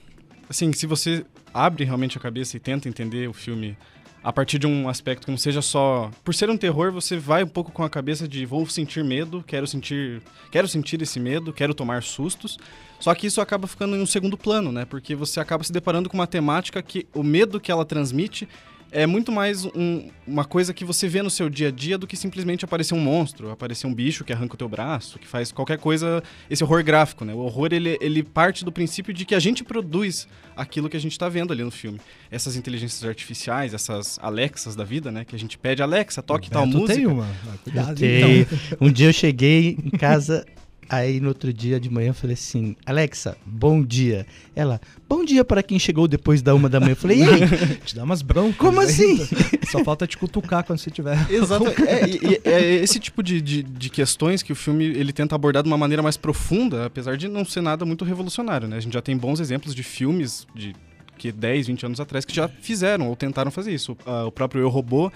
Assim, 0.49 0.73
se 0.73 0.87
você 0.87 1.25
abre 1.53 1.85
realmente 1.85 2.19
a 2.19 2.21
cabeça 2.21 2.57
e 2.57 2.61
tenta 2.61 2.89
entender 2.89 3.29
o 3.29 3.33
filme 3.33 3.77
a 4.25 4.33
partir 4.33 4.59
de 4.59 4.67
um 4.67 4.89
aspecto 4.89 5.27
que 5.27 5.31
não 5.31 5.37
seja 5.37 5.61
só. 5.61 6.11
Por 6.25 6.35
ser 6.35 6.49
um 6.49 6.57
terror, 6.57 6.91
você 6.91 7.19
vai 7.19 7.45
um 7.45 7.49
pouco 7.49 7.71
com 7.71 7.85
a 7.85 7.91
cabeça 7.91 8.27
de 8.27 8.47
vou 8.47 8.67
sentir 8.67 9.05
medo, 9.05 9.45
quero 9.47 9.67
sentir. 9.67 10.23
Quero 10.51 10.67
sentir 10.67 11.01
esse 11.03 11.21
medo, 11.21 11.53
quero 11.53 11.75
tomar 11.75 12.03
sustos. 12.03 12.59
Só 12.99 13.15
que 13.15 13.27
isso 13.27 13.43
acaba 13.43 13.67
ficando 13.67 13.95
em 13.95 14.01
um 14.01 14.07
segundo 14.07 14.39
plano, 14.39 14.73
né? 14.73 14.87
Porque 14.87 15.15
você 15.15 15.41
acaba 15.41 15.63
se 15.63 15.71
deparando 15.71 16.09
com 16.09 16.17
uma 16.17 16.27
temática 16.27 16.83
que 16.83 17.07
o 17.13 17.23
medo 17.23 17.61
que 17.61 17.71
ela 17.71 17.85
transmite 17.85 18.49
é 18.95 19.07
muito 19.07 19.31
mais 19.33 19.65
um- 19.67 20.09
uma 20.27 20.45
coisa 20.45 20.73
que 20.73 20.85
você 20.85 21.07
vê 21.09 21.21
no 21.21 21.29
seu 21.29 21.51
dia 21.51 21.69
a 21.69 21.71
dia 21.71 21.99
do 21.99 22.07
que 22.07 22.17
simplesmente 22.17 22.65
aparecer 22.65 22.95
um 22.95 23.01
monstro, 23.01 23.51
aparecer 23.51 23.87
um 23.87 23.93
bicho 23.93 24.25
que 24.25 24.33
arranca 24.33 24.55
o 24.55 24.57
teu 24.57 24.69
braço, 24.69 25.19
que 25.19 25.27
faz 25.27 25.53
qualquer 25.53 25.77
coisa, 25.79 26.23
esse 26.49 26.63
horror 26.65 26.83
gráfico, 26.83 27.25
né? 27.25 27.35
O 27.35 27.39
horror, 27.39 27.69
ele, 27.73 27.99
ele 28.01 28.23
parte 28.23 28.65
do 28.65 28.73
princípio 28.73 29.13
de 29.13 29.25
que 29.25 29.35
a 29.35 29.41
gente 29.41 29.63
produz 29.65 30.27
aquilo 30.57 30.89
que 30.89 30.97
a 30.97 31.01
gente 31.01 31.19
tá 31.19 31.29
vendo 31.29 31.53
ali 31.53 31.63
no 31.65 31.71
filme. 31.71 32.01
Essas 32.31 32.57
inteligências 32.57 33.05
artificiais, 33.05 33.75
essas 33.75 34.19
Alexas 34.23 34.75
da 34.77 34.85
vida, 34.85 35.11
né? 35.13 35.25
Que 35.25 35.35
a 35.37 35.39
gente 35.39 35.59
pede, 35.59 35.83
Alexa, 35.83 36.23
toque 36.23 36.49
tal 36.49 36.65
música. 36.67 36.95
tem 36.95 37.07
uma. 37.07 37.25
Ah, 37.27 37.57
cuidado, 37.63 37.99
então. 38.05 38.79
Um 38.81 38.91
dia 38.91 39.09
eu 39.09 39.13
cheguei 39.13 39.77
em 39.85 39.91
casa, 39.91 40.47
aí 40.89 41.21
no 41.21 41.29
outro 41.29 41.53
dia 41.53 41.79
de 41.81 41.89
manhã 41.91 42.09
eu 42.11 42.15
falei 42.15 42.35
assim, 42.35 42.77
Alexa, 42.87 43.37
bom 43.45 43.83
dia. 43.83 44.27
Ela, 44.55 44.81
bom 45.09 45.25
dia 45.25 45.45
para 45.45 45.63
quem 45.63 45.79
chegou 45.79 46.07
depois 46.09 46.43
da 46.43 46.55
uma 46.55 46.69
da 46.69 46.79
manhã. 46.81 46.93
Eu 46.93 46.97
falei, 46.97 47.23
ei, 47.23 47.77
Te 47.85 47.95
dá 47.97 48.05
umas 48.05 48.23
broncas. 48.23 48.57
Como 48.57 48.81
ainda. 48.81 48.93
assim? 48.93 49.19
Só 49.71 49.83
falta 49.85 50.07
te 50.07 50.17
cutucar 50.17 50.65
quando 50.65 50.79
você 50.79 50.91
tiver. 50.91 51.17
Exato. 51.31 51.65
É, 51.87 52.09
e- 52.09 52.17
e- 52.17 52.41
é 52.45 52.75
esse 52.77 52.99
tipo 53.01 53.23
de, 53.23 53.41
de, 53.41 53.63
de 53.63 53.91
questões 53.91 54.43
que 54.43 54.53
o 54.53 54.57
filme 54.57 54.85
ele 54.85 55.13
tenta 55.13 55.35
abordar 55.35 55.63
de 55.63 55.69
uma 55.69 55.79
maneira 55.79 56.03
mais 56.03 56.17
profunda, 56.17 56.87
apesar 56.87 57.17
de 57.17 57.29
não 57.29 57.45
ser 57.45 57.61
nada 57.61 57.85
muito 57.85 58.05
revolucionário, 58.05 58.69
né? 58.69 58.77
A 58.77 58.81
gente 58.81 58.93
já 58.95 59.03
tem 59.03 59.17
bons 59.17 59.41
exemplos 59.41 59.75
de 59.75 59.83
filmes 59.83 60.47
de 60.55 60.75
que 61.17 61.31
10, 61.31 61.69
20 61.69 61.87
anos 61.87 62.01
atrás 62.01 62.25
que 62.25 62.35
já 62.35 62.49
fizeram 62.49 63.09
ou 63.09 63.15
tentaram 63.17 63.51
fazer 63.51 63.73
isso. 63.73 63.93
O, 63.93 63.97
ah, 64.05 64.25
o 64.27 64.33
próprio 64.33 64.61
Eu 64.63 64.69
Robô 64.69 65.13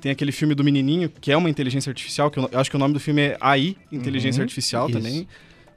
tem 0.00 0.12
aquele 0.12 0.32
filme 0.32 0.54
do 0.54 0.62
menininho 0.62 1.08
que 1.08 1.32
é 1.32 1.36
uma 1.36 1.48
inteligência 1.50 1.90
artificial, 1.90 2.30
que 2.30 2.38
eu, 2.38 2.48
eu 2.52 2.58
acho 2.60 2.70
que 2.70 2.76
o 2.76 2.78
nome 2.78 2.94
do 2.94 3.00
filme 3.00 3.22
é 3.22 3.36
AI, 3.40 3.76
Inteligência 3.90 4.40
Uhum, 4.40 4.44
Artificial 4.44 4.88
isso. 4.88 4.98
também, 4.98 5.26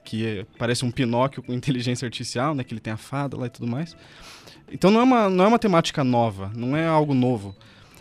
que 0.04 0.26
é- 0.26 0.46
parece 0.58 0.84
um 0.86 0.92
Pinóquio 0.92 1.42
com 1.44 1.54
inteligência 1.54 2.06
artificial, 2.06 2.54
né? 2.54 2.64
Que 2.64 2.74
ele 2.74 2.82
tem 2.82 2.94
a 2.94 2.98
fada 2.98 3.38
lá 3.38 3.46
e 3.48 3.50
tudo 3.50 3.68
mais. 3.68 3.96
Então 4.72 4.92
não 4.92 5.00
é 5.00 5.04
uma, 5.04 5.30
não 5.30 5.46
é 5.46 5.48
uma 5.48 5.60
temática 5.60 6.04
nova, 6.04 6.52
não 6.56 6.76
é 6.76 6.86
algo 6.88 7.14
novo. 7.14 7.56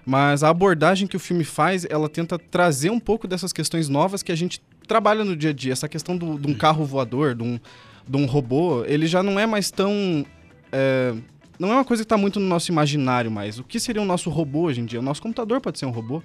Mas 0.05 0.43
a 0.43 0.49
abordagem 0.49 1.07
que 1.07 1.17
o 1.17 1.21
filme 1.21 1.45
faz, 1.45 1.87
ela 1.89 2.09
tenta 2.09 2.39
trazer 2.39 2.91
um 2.91 2.99
pouco 3.01 3.29
dessas 3.29 3.53
questões 3.53 3.89
novas 3.89 4.23
que 4.23 4.33
a 4.33 4.35
gente 4.37 4.61
trabalha 4.87 5.23
no 5.25 5.37
dia 5.37 5.51
a 5.51 5.53
dia. 5.53 5.73
Essa 5.73 5.89
questão 5.89 6.17
do- 6.17 6.39
de 6.39 6.47
um 6.51 6.55
carro 6.55 6.85
voador, 6.85 7.35
de 7.35 7.43
um, 7.43 7.61
de 8.09 8.17
um 8.17 8.25
robô, 8.25 8.85
ele 8.87 9.07
já 9.07 9.23
não 9.23 9.39
é 9.39 9.47
mais 9.47 9.71
tão. 9.71 10.25
é, 10.73 11.15
não 11.59 11.71
é 11.71 11.75
uma 11.75 11.85
coisa 11.85 12.03
que 12.03 12.05
está 12.07 12.17
muito 12.17 12.39
no 12.39 12.47
nosso 12.47 12.71
imaginário 12.71 13.31
mais. 13.31 13.59
O 13.59 13.65
que 13.65 13.81
seria 13.81 14.01
o 14.01 14.05
nosso 14.05 14.31
robô 14.31 14.63
hoje 14.63 14.81
em 14.81 14.85
dia? 14.87 14.99
O 15.01 15.03
nosso 15.03 15.21
computador 15.23 15.61
pode 15.61 15.79
ser 15.79 15.87
um 15.87 15.91
robô. 15.91 16.23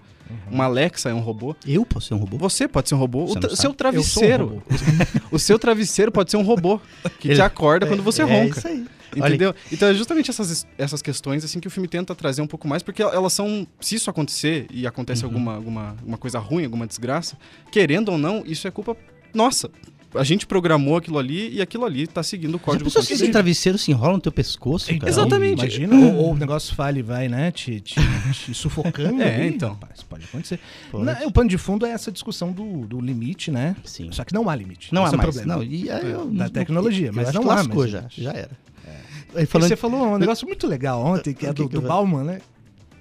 Uma 0.49 0.65
Alexa 0.65 1.09
é 1.09 1.13
um 1.13 1.19
robô. 1.19 1.55
Eu 1.67 1.85
posso 1.85 2.07
ser 2.07 2.13
um 2.13 2.17
robô? 2.17 2.37
Você 2.37 2.67
pode 2.67 2.89
ser 2.89 2.95
um 2.95 2.97
robô. 2.99 3.25
Você 3.27 3.37
O 3.37 3.41
tra- 3.41 3.55
seu 3.55 3.69
um 3.71 3.73
travesseiro. 3.73 4.45
robô. 4.47 4.61
o 5.31 5.39
seu 5.39 5.57
travesseiro 5.59 6.11
pode 6.11 6.31
ser 6.31 6.37
um 6.37 6.43
robô 6.43 6.79
que 7.19 7.29
Ele- 7.29 7.35
te 7.35 7.41
acorda 7.41 7.85
quando 7.85 8.01
você 8.03 8.21
é, 8.21 8.25
ronca. 8.25 8.57
isso 8.59 8.67
aí. 8.67 8.85
Olha, 9.15 9.27
Entendeu? 9.29 9.53
Então 9.71 9.89
é 9.89 9.93
justamente 9.93 10.31
essas, 10.31 10.65
essas 10.75 10.99
questões 11.01 11.43
assim 11.45 11.59
que 11.59 11.67
o 11.67 11.71
filme 11.71 11.87
tenta 11.87 12.15
trazer 12.15 12.41
um 12.41 12.47
pouco 12.47 12.67
mais, 12.67 12.81
porque 12.81 13.03
elas 13.03 13.31
são. 13.31 13.67
Se 13.79 13.93
isso 13.95 14.09
acontecer 14.09 14.65
e 14.71 14.87
acontece 14.87 15.21
Uhum. 15.23 15.27
alguma, 15.29 15.55
alguma, 15.55 15.89
alguma 15.99 16.17
coisa 16.17 16.39
ruim, 16.39 16.63
alguma 16.65 16.87
desgraça, 16.87 17.37
querendo 17.71 18.09
ou 18.11 18.17
não, 18.17 18.41
isso 18.43 18.67
é 18.67 18.71
culpa 18.71 18.97
nossa. 19.31 19.69
A 20.15 20.23
gente 20.23 20.45
programou 20.45 20.97
aquilo 20.97 21.17
ali 21.17 21.55
e 21.55 21.61
aquilo 21.61 21.85
ali 21.85 22.05
tá 22.07 22.21
seguindo 22.21 22.55
o 22.55 22.57
já 22.57 22.63
código 22.63 22.83
pensou 22.85 23.01
se 23.01 23.13
esse 23.13 23.29
travesseiro 23.29 23.77
se 23.77 23.91
enrola 23.91 24.13
no 24.13 24.19
teu 24.21 24.31
pescoço, 24.31 24.85
cara? 24.85 24.97
Então, 24.97 25.09
Exatamente. 25.09 25.59
Imagina, 25.61 25.95
ou, 25.95 26.15
ou 26.17 26.33
o 26.33 26.35
negócio 26.37 26.75
falha 26.75 26.99
e 26.99 27.01
vai, 27.01 27.27
né, 27.27 27.51
te, 27.51 27.79
te- 27.81 27.95
te 28.33 28.53
sufocando. 28.53 29.21
É, 29.23 29.35
ali, 29.35 29.47
então. 29.47 29.69
rapaz, 29.69 30.03
pode 30.03 30.25
acontecer. 30.25 30.59
Pode. 30.91 31.05
Na- 31.05 31.19
o 31.25 31.31
pano 31.31 31.49
de 31.49 31.57
fundo 31.57 31.85
é 31.85 31.91
essa 31.91 32.11
discussão 32.11 32.51
do, 32.51 32.85
do 32.85 32.99
limite, 33.01 33.49
né? 33.51 33.75
Sim. 33.83 34.09
Só 34.11 34.23
que 34.23 34.33
não 34.33 34.49
há 34.49 34.55
limite. 34.55 34.93
Não 34.93 35.05
há 35.05 35.09
é 35.09 35.15
mais. 35.15 35.21
problema. 35.35 35.55
Não, 35.55 35.63
e 35.63 35.89
aí 35.89 36.11
eu- 36.11 36.25
da 36.29 36.49
tecnologia, 36.49 37.07
eu 37.07 37.13
mas 37.13 37.29
acho 37.29 37.35
não 37.37 37.43
que 37.43 37.49
há 37.49 37.55
lascou 37.55 37.75
mais 37.79 37.91
já, 37.91 38.05
já 38.09 38.31
era. 38.31 38.51
E 39.35 39.39
Aí 39.39 39.45
falando 39.47 39.67
você 39.67 39.75
falou 39.75 39.99
um 40.13 40.17
negócio 40.19 40.45
muito 40.47 40.67
legal 40.67 41.03
ontem, 41.03 41.33
que 41.33 41.45
é 41.47 41.51
do, 41.53 41.67
que 41.67 41.73
do 41.73 41.81
Bauman, 41.81 42.23
né? 42.23 42.39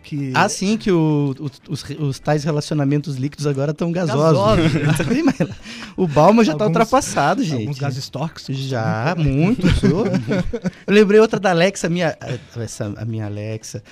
Que 0.02 0.32
Ah, 0.34 0.48
sim, 0.48 0.76
que 0.76 0.90
o- 0.90 1.34
o- 1.38 1.72
os, 1.72 1.84
os 1.98 2.18
tais 2.18 2.42
relacionamentos 2.44 3.16
líquidos 3.16 3.46
agora 3.46 3.70
estão 3.70 3.92
gasosos. 3.92 4.38
Gasosos. 4.78 5.22
Mas 5.24 5.48
o 5.96 6.08
Balma 6.08 6.44
já 6.44 6.54
tá 6.56 6.64
Alguns- 6.64 6.76
ultrapassado, 6.76 7.42
gente. 7.44 7.60
alguns 7.60 7.78
gases 7.78 8.08
tóxicos. 8.08 8.56
Já, 8.58 9.14
muito. 9.16 9.66
Eu 9.86 10.04
lembrei 10.92 11.20
outra 11.20 11.38
da 11.38 11.50
Alexa, 11.50 11.86
a 11.86 11.90
minha, 11.90 12.16
essa, 12.56 12.92
a 12.96 13.04
minha 13.04 13.26
Alexa. 13.26 13.82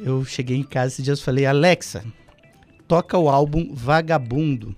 Eu 0.00 0.24
cheguei 0.24 0.56
em 0.56 0.62
casa 0.62 0.94
esses 0.94 1.04
dias 1.04 1.18
e 1.18 1.22
falei, 1.24 1.44
Alexa, 1.44 2.04
toca 2.86 3.18
o 3.18 3.28
álbum 3.28 3.74
Vagabundo, 3.74 4.76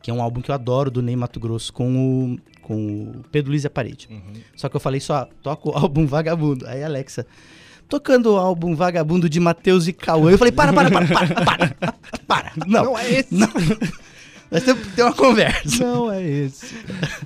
que 0.00 0.10
é 0.12 0.14
um 0.14 0.22
álbum 0.22 0.40
que 0.40 0.50
eu 0.50 0.54
adoro 0.54 0.90
do 0.92 1.02
Ney 1.02 1.16
Mato 1.16 1.40
Grosso 1.40 1.72
com 1.72 2.36
o, 2.36 2.38
com 2.62 2.74
o 3.18 3.24
Pedro 3.32 3.50
Luiz 3.50 3.64
e 3.64 3.66
a 3.66 3.70
Parede. 3.70 4.06
Uhum. 4.08 4.32
Só 4.54 4.68
que 4.68 4.76
eu 4.76 4.80
falei 4.80 5.00
só, 5.00 5.28
toca 5.42 5.68
o 5.68 5.72
álbum 5.76 6.06
Vagabundo. 6.06 6.66
Aí, 6.68 6.84
Alexa, 6.84 7.26
tocando 7.92 8.32
o 8.32 8.36
álbum 8.38 8.74
Vagabundo 8.74 9.28
de 9.28 9.38
Matheus 9.38 9.86
e 9.86 9.92
Cauã. 9.92 10.30
Eu 10.30 10.38
falei, 10.38 10.50
para, 10.50 10.72
para, 10.72 10.90
para, 10.90 11.06
para, 11.06 11.74
para, 11.74 11.92
para. 12.26 12.52
Não, 12.66 12.84
Não 12.84 12.98
é 12.98 13.12
esse. 13.12 13.34
não. 13.34 13.48
Nós 14.50 14.62
temos 14.62 14.82
que 14.82 14.92
ter 14.92 15.02
uma 15.02 15.12
conversa. 15.12 15.84
Não 15.84 16.10
é 16.10 16.22
esse. 16.22 16.74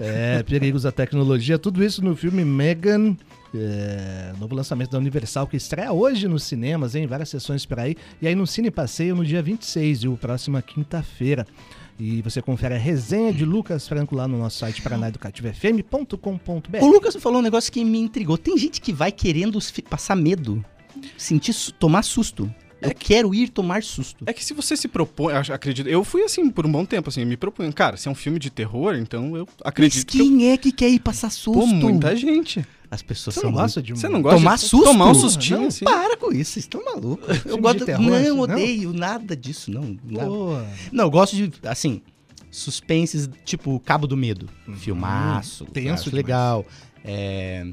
É, 0.01 0.43
perigos 0.43 0.83
da 0.83 0.91
tecnologia, 0.91 1.57
tudo 1.57 1.85
isso 1.85 2.03
no 2.03 2.17
filme 2.17 2.45
Megan. 2.45 3.17
É, 3.61 4.33
novo 4.39 4.55
lançamento 4.55 4.91
da 4.91 4.99
Universal 4.99 5.47
que 5.47 5.57
estreia 5.57 5.93
hoje 5.93 6.29
nos 6.29 6.45
cinemas, 6.45 6.95
em 6.95 7.07
várias 7.07 7.29
sessões 7.29 7.67
por 7.67 7.79
aí. 7.79 7.97
E 8.21 8.27
aí 8.27 8.35
no 8.35 8.47
Cine 8.47 8.71
Passeio 8.71 9.15
no 9.15 9.25
dia 9.25 9.43
26, 9.43 10.03
viu? 10.03 10.17
Próxima 10.17 10.63
quinta-feira. 10.63 11.47
E 11.99 12.21
você 12.21 12.43
confere 12.43 12.75
a 12.75 12.79
resenha 12.79 13.33
de 13.33 13.45
Lucas 13.45 13.89
Franco 13.89 14.15
lá 14.15 14.29
no 14.29 14.39
nosso 14.39 14.59
site 14.59 14.83
paranaeducativofm.com.br. 14.83 16.79
O 16.83 16.87
Lucas 16.87 17.17
falou 17.17 17.39
um 17.39 17.43
negócio 17.43 17.73
que 17.73 17.83
me 17.85 17.99
intrigou. 17.99 18.37
Tem 18.37 18.57
gente 18.59 18.81
que 18.81 18.93
vai 18.93 19.11
querendo 19.11 19.59
passar 19.89 20.15
medo, 20.15 20.63
sentir, 21.17 21.55
tomar 21.73 22.03
susto. 22.03 22.53
Eu 22.81 22.95
quero 22.95 23.35
ir 23.35 23.49
tomar 23.49 23.83
susto. 23.83 24.25
É 24.27 24.33
que 24.33 24.45
se 24.45 24.53
você 24.53 24.77
se 24.77 24.87
propõe, 24.87 25.33
acredito, 25.35 25.89
eu 25.89 26.05
fui 26.05 26.23
assim 26.23 26.51
por 26.51 26.67
um 26.67 26.73
bom 26.73 26.85
tempo, 26.85 27.09
assim, 27.09 27.25
me 27.25 27.37
propunho, 27.37 27.73
cara, 27.73 27.97
se 27.97 28.07
é 28.07 28.11
um 28.11 28.15
filme 28.15 28.39
de 28.39 28.51
terror, 28.51 28.95
então 28.95 29.37
eu 29.37 29.47
Mas 29.47 29.57
acredito 29.65 30.07
que 30.07 30.19
eu, 30.19 30.25
quem 30.25 30.51
é 30.51 30.57
que 30.57 30.71
quer 30.71 30.91
ir 30.91 31.01
passar 31.01 31.31
susto? 31.31 31.59
pô, 31.59 31.67
muita 31.67 32.15
gente. 32.15 32.65
As 32.91 33.03
pessoas 33.03 33.35
Você 33.35 33.41
são 33.41 33.51
não 33.51 33.59
gosta 33.59 33.83
de 33.83 33.93
um 33.93 33.97
Você 33.97 34.09
não 34.09 34.23
gosta 34.23 34.39
Tomar 34.39 34.55
de 34.57 34.61
susto? 34.63 34.85
tomar 34.85 35.07
um 35.11 35.15
sustinho, 35.15 35.61
Não, 35.61 35.67
assim? 35.67 35.85
para 35.85 36.17
com 36.17 36.33
isso, 36.33 36.53
vocês 36.53 36.65
estão 36.65 36.85
malucos. 36.85 37.27
Eu 37.45 37.59
gosto 37.59 37.79
de 37.81 37.85
terror, 37.87 38.03
não, 38.05 38.15
assim, 38.15 38.29
não? 38.29 38.39
odeio 38.41 38.93
nada 38.93 39.37
disso, 39.37 39.71
não. 39.71 39.97
nada. 40.05 40.67
Não, 40.93 41.05
eu 41.05 41.11
gosto 41.11 41.35
de, 41.35 41.53
assim, 41.65 42.01
suspenses, 42.51 43.29
tipo 43.45 43.79
Cabo 43.81 44.07
do 44.07 44.17
Medo. 44.17 44.49
Uhum. 44.67 44.77
Filmaço. 44.77 45.65
Tenso 45.67 46.15
legal. 46.15 46.65
É, 47.05 47.67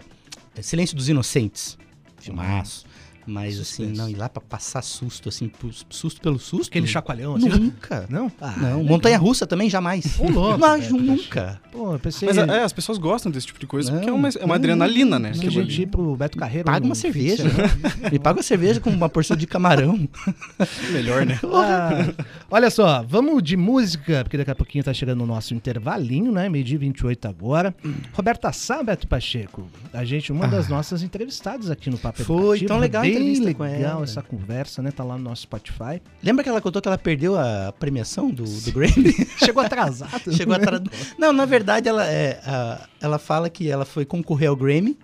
Silêncio 0.62 0.95
dos 0.95 1.10
Inocentes. 1.10 1.78
Filmaço. 2.17 2.86
Mas, 3.26 3.54
assim, 3.60 3.84
Suspense. 3.84 3.98
não, 3.98 4.10
ir 4.10 4.16
lá 4.16 4.28
pra 4.30 4.42
passar 4.42 4.82
susto, 4.82 5.30
assim, 5.30 5.50
susto 5.90 6.20
pelo 6.22 6.38
susto. 6.40 6.70
aquele 6.70 6.88
chacoalhão 6.88 7.36
assim. 7.36 7.50
Nunca. 7.50 8.06
Não? 8.10 8.32
Ah, 8.42 8.54
não, 8.58 8.68
legal. 8.78 8.84
montanha 8.84 9.18
russa 9.18 9.48
também 9.48 9.70
jamais. 9.70 10.20
Ô, 10.20 10.30
louco, 10.30 10.60
Mas 10.62 10.86
velho. 10.88 10.98
nunca. 11.02 11.62
Pô, 11.72 11.94
eu 11.94 12.00
pensei. 12.00 12.28
Mas 12.28 12.38
é, 12.38 12.64
as 12.64 12.74
pessoas 12.74 12.98
gostam 12.98 13.32
desse 13.32 13.48
tipo 13.48 13.60
de 13.60 13.66
coisa, 13.68 13.92
porque 13.92 14.08
é 14.08 14.10
Não, 14.12 14.18
uma, 14.18 14.28
é 14.30 14.38
uma 14.40 14.48
não, 14.48 14.56
adrenalina, 14.56 15.18
né? 15.20 15.32
que 15.32 15.38
Aquilo 15.48 15.62
a 15.62 15.64
gente 15.64 15.82
ir 15.84 15.88
pro 15.88 16.16
Beto 16.16 16.38
Carreiro. 16.38 16.66
Paga 16.66 16.86
uma 16.86 16.96
cerveja. 16.96 17.50
semana. 17.50 17.74
Me 18.12 18.20
paga 18.20 18.38
uma 18.38 18.44
cerveja 18.44 18.80
com 18.80 18.90
uma 18.90 19.08
porção 19.10 19.36
de 19.38 19.48
camarão. 19.48 20.08
melhor, 20.92 21.26
né? 21.26 21.40
Ah, 21.54 22.14
olha 22.52 22.70
só, 22.70 23.04
vamos 23.08 23.42
de 23.42 23.56
música, 23.58 24.24
porque 24.24 24.38
daqui 24.38 24.52
a 24.52 24.56
pouquinho 24.56 24.84
tá 24.84 24.94
chegando 24.94 25.24
o 25.24 25.28
nosso 25.28 25.54
intervalinho, 25.54 26.32
né? 26.32 26.50
Meio-dia 26.50 26.78
28 26.78 27.28
agora. 27.28 27.74
Roberta 28.14 28.52
Sá, 28.52 28.84
Beto 28.84 29.08
Pacheco, 29.08 29.68
a 29.94 30.04
gente, 30.04 30.32
uma 30.32 30.48
das 30.48 30.68
nossas 30.68 31.02
entrevistadas 31.04 31.70
aqui 31.72 31.90
no 31.90 31.98
Papo 31.98 32.22
Ah. 32.22 32.26
Foi, 32.26 32.38
Educativo, 32.58 32.68
tão 32.68 32.78
legal 32.80 33.04
bem 33.13 33.39
legal 33.39 33.65
ela. 33.95 34.04
essa 34.04 34.21
conversa, 34.21 34.82
né? 34.82 34.91
Tá 34.91 35.04
lá 35.04 35.17
no 35.17 35.23
nosso 35.23 35.43
Spotify. 35.43 36.02
Lembra 36.21 36.43
que 36.43 36.49
ela 36.49 36.62
contou 36.62 36.82
que 36.82 36.88
ela 36.88 36.97
perdeu 36.97 37.38
a 37.38 37.73
premiação 37.78 38.30
do, 38.30 38.43
do 38.43 38.71
Grammy? 38.71 39.13
Chegou 39.38 39.63
atrasado. 39.63 40.32
Chegou 40.36 40.56
atrás. 40.56 40.82
Não, 41.17 41.32
na 41.34 41.45
verdade, 41.45 41.88
ela, 41.89 42.06
é, 42.06 42.39
a- 42.45 42.88
ela 43.02 43.19
fala 43.19 43.49
que 43.49 43.69
ela 43.69 43.86
foi 43.86 44.06
concorrer 44.06 44.49
ao 44.49 44.56
Grammy, 44.56 44.97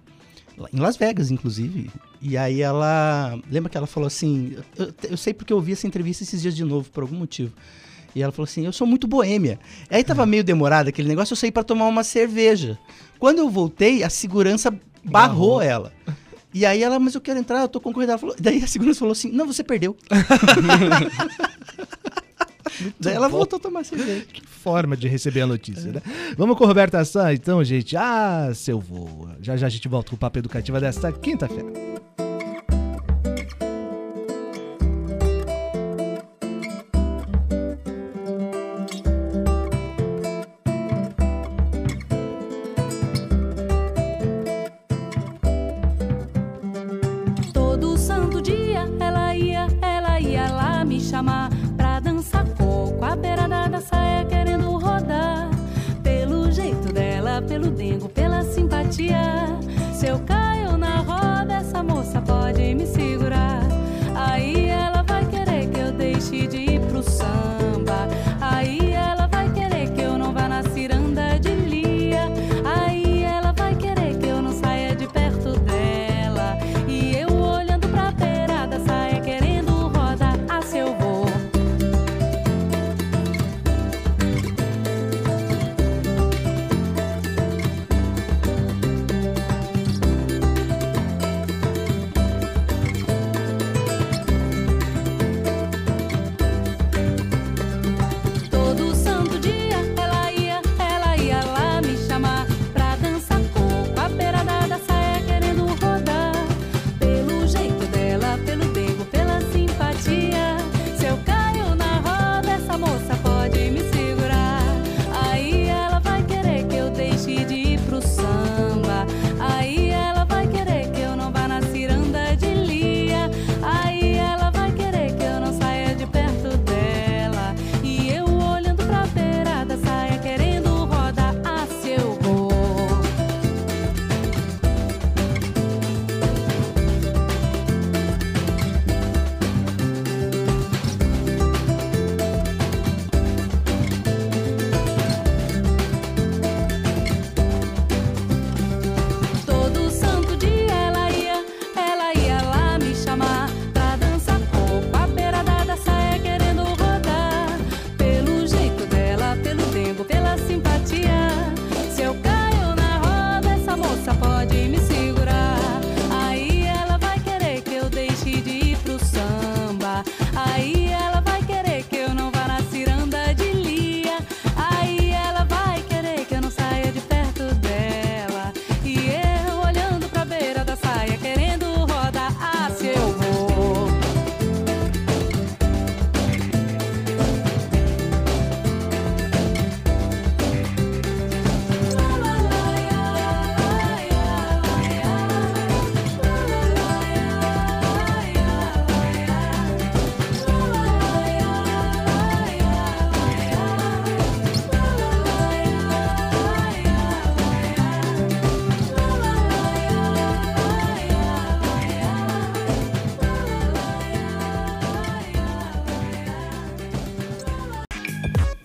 em 0.73 0.79
Las 0.79 0.97
Vegas, 0.97 1.31
inclusive. 1.31 1.89
E 2.21 2.37
aí 2.37 2.61
ela. 2.61 3.39
Lembra 3.49 3.69
que 3.69 3.77
ela 3.77 3.87
falou 3.87 4.07
assim. 4.07 4.57
Eu, 4.77 4.93
eu 5.11 5.17
sei 5.17 5.33
porque 5.33 5.53
eu 5.53 5.57
ouvi 5.57 5.71
essa 5.71 5.87
entrevista 5.87 6.23
esses 6.23 6.41
dias 6.41 6.55
de 6.55 6.63
novo, 6.65 6.89
por 6.89 7.03
algum 7.03 7.15
motivo. 7.15 7.53
E 8.13 8.21
ela 8.21 8.31
falou 8.33 8.43
assim: 8.43 8.65
Eu 8.65 8.73
sou 8.73 8.85
muito 8.85 9.07
boêmia. 9.07 9.57
Aí 9.89 10.03
tava 10.03 10.25
meio 10.25 10.43
demorado 10.43 10.89
aquele 10.89 11.07
negócio, 11.07 11.31
eu 11.31 11.37
saí 11.37 11.51
pra 11.51 11.63
tomar 11.63 11.87
uma 11.87 12.03
cerveja. 12.03 12.77
Quando 13.17 13.39
eu 13.39 13.49
voltei, 13.49 14.03
a 14.03 14.09
segurança 14.09 14.69
barrou 14.71 15.59
Barrou. 15.59 15.61
ela. 15.61 15.93
E 16.53 16.65
aí 16.65 16.81
ela, 16.81 16.99
mas 16.99 17.15
eu 17.15 17.21
quero 17.21 17.39
entrar, 17.39 17.61
eu 17.61 17.67
tô 17.67 17.79
concorrendo. 17.79 18.13
Ela 18.13 18.19
falou, 18.19 18.35
daí 18.39 18.63
a 18.63 18.67
segurança 18.67 18.99
falou 18.99 19.11
assim: 19.11 19.31
Não, 19.31 19.45
você 19.45 19.63
perdeu. 19.63 19.95
daí 22.99 23.13
ela 23.13 23.29
voltou 23.29 23.57
a 23.57 23.59
tomar 23.59 23.83
cerveja. 23.83 24.25
Que 24.31 24.45
forma 24.45 24.97
de 24.97 25.07
receber 25.07 25.41
a 25.41 25.47
notícia, 25.47 25.91
né? 25.91 26.01
Vamos 26.37 26.57
com 26.57 26.65
Roberta 26.65 27.03
Sá, 27.05 27.33
então, 27.33 27.63
gente. 27.63 27.95
Ah, 27.95 28.51
seu 28.53 28.79
voo. 28.79 29.29
Já 29.41 29.55
já 29.55 29.67
a 29.67 29.69
gente 29.69 29.87
volta 29.87 30.09
com 30.09 30.15
o 30.15 30.19
Papo 30.19 30.39
Educativa 30.39 30.79
desta 30.79 31.11
quinta-feira. 31.11 31.98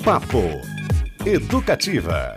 Papo 0.04 0.42
Educativa. 1.24 2.36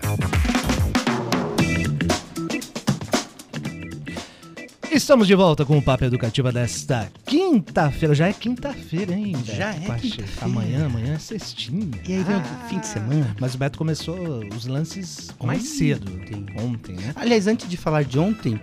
Estamos 4.92 5.28
de 5.28 5.36
volta 5.36 5.66
com 5.66 5.78
o 5.78 5.82
Papo 5.82 6.06
Educativa 6.06 6.52
desta 6.52 7.12
quinta-feira. 7.26 8.16
Já 8.16 8.28
é 8.30 8.34
quinta-feira, 8.34 9.14
hein? 9.14 9.36
Já 9.44 9.72
Beto 9.74 9.84
é 9.84 9.88
Pacheco? 9.88 10.02
quinta-feira. 10.16 10.46
Amanhã, 10.46 10.86
amanhã 10.86 11.14
é 11.14 11.20
sextinha. 11.20 11.92
E 12.08 12.14
aí 12.14 12.24
vem 12.24 12.36
o 12.38 12.44
fim 12.70 12.80
de 12.80 12.88
semana. 12.88 13.36
Mas 13.40 13.54
o 13.54 13.58
Beto 13.58 13.78
começou 13.78 14.18
os 14.56 14.66
lances 14.66 15.30
mais 15.44 15.62
Ontem. 15.62 15.70
cedo. 15.78 16.12
Ontem, 16.60 16.96
né? 16.96 17.12
Aliás, 17.16 17.48
antes 17.48 17.68
de 17.70 17.78
falar 17.78 18.04
de 18.06 18.18
ontem, 18.18 18.60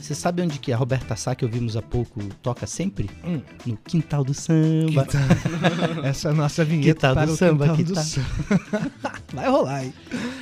você 0.00 0.14
sabe 0.14 0.42
onde 0.42 0.58
que 0.58 0.72
a 0.72 0.76
Roberta 0.76 1.14
Sá, 1.16 1.34
que 1.34 1.44
ouvimos 1.44 1.76
há 1.76 1.82
pouco, 1.82 2.22
toca 2.42 2.66
sempre? 2.66 3.08
Hum. 3.24 3.40
No 3.66 3.76
Quintal 3.76 4.24
do 4.24 4.32
Samba. 4.34 5.06
Essa 6.04 6.28
é 6.28 6.30
a 6.30 6.34
nossa 6.34 6.64
vinheta 6.64 6.94
Que 6.94 7.00
tal 7.00 7.14
para 7.14 7.26
do 7.26 7.32
o 7.32 7.36
samba, 7.36 7.64
quintal 7.74 7.76
que 7.76 7.84
do 7.84 7.94
samba. 8.00 8.26
Vai 9.32 9.48
rolar 9.50 9.76
aí. 9.76 9.94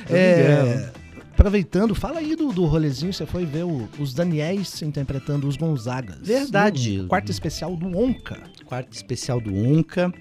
É, 0.09 0.91
aproveitando, 1.33 1.93
fala 1.93 2.19
aí 2.19 2.35
do, 2.35 2.51
do 2.53 2.65
rolezinho, 2.65 3.11
você 3.13 3.25
foi 3.25 3.45
ver 3.45 3.63
o- 3.65 3.87
os 3.99 4.13
Daniels 4.13 4.81
interpretando 4.81 5.47
os 5.47 5.57
Gonzagas. 5.57 6.19
Verdade. 6.21 7.05
Quarto 7.07 7.31
especial 7.31 7.75
do 7.75 7.97
Onca. 7.97 8.41
Quarto 8.65 8.93
especial 8.93 9.41
do 9.41 9.53
Onca. 9.53 10.13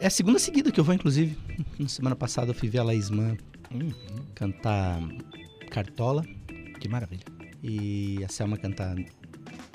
É 0.00 0.08
a 0.08 0.10
segunda 0.10 0.38
seguida 0.38 0.70
que 0.72 0.78
eu 0.80 0.84
vou, 0.84 0.94
inclusive. 0.94 1.38
Na 1.78 1.88
semana 1.88 2.14
passada 2.16 2.50
eu 2.50 2.54
fui 2.54 2.68
ver 2.68 2.78
a 2.78 2.82
Laísman 2.82 3.36
Hum, 3.72 3.90
cantar 4.34 5.00
Cartola 5.70 6.22
que 6.80 6.88
maravilha. 6.88 7.24
E 7.68 8.22
a 8.24 8.28
Selma 8.28 8.56
cantar 8.56 8.94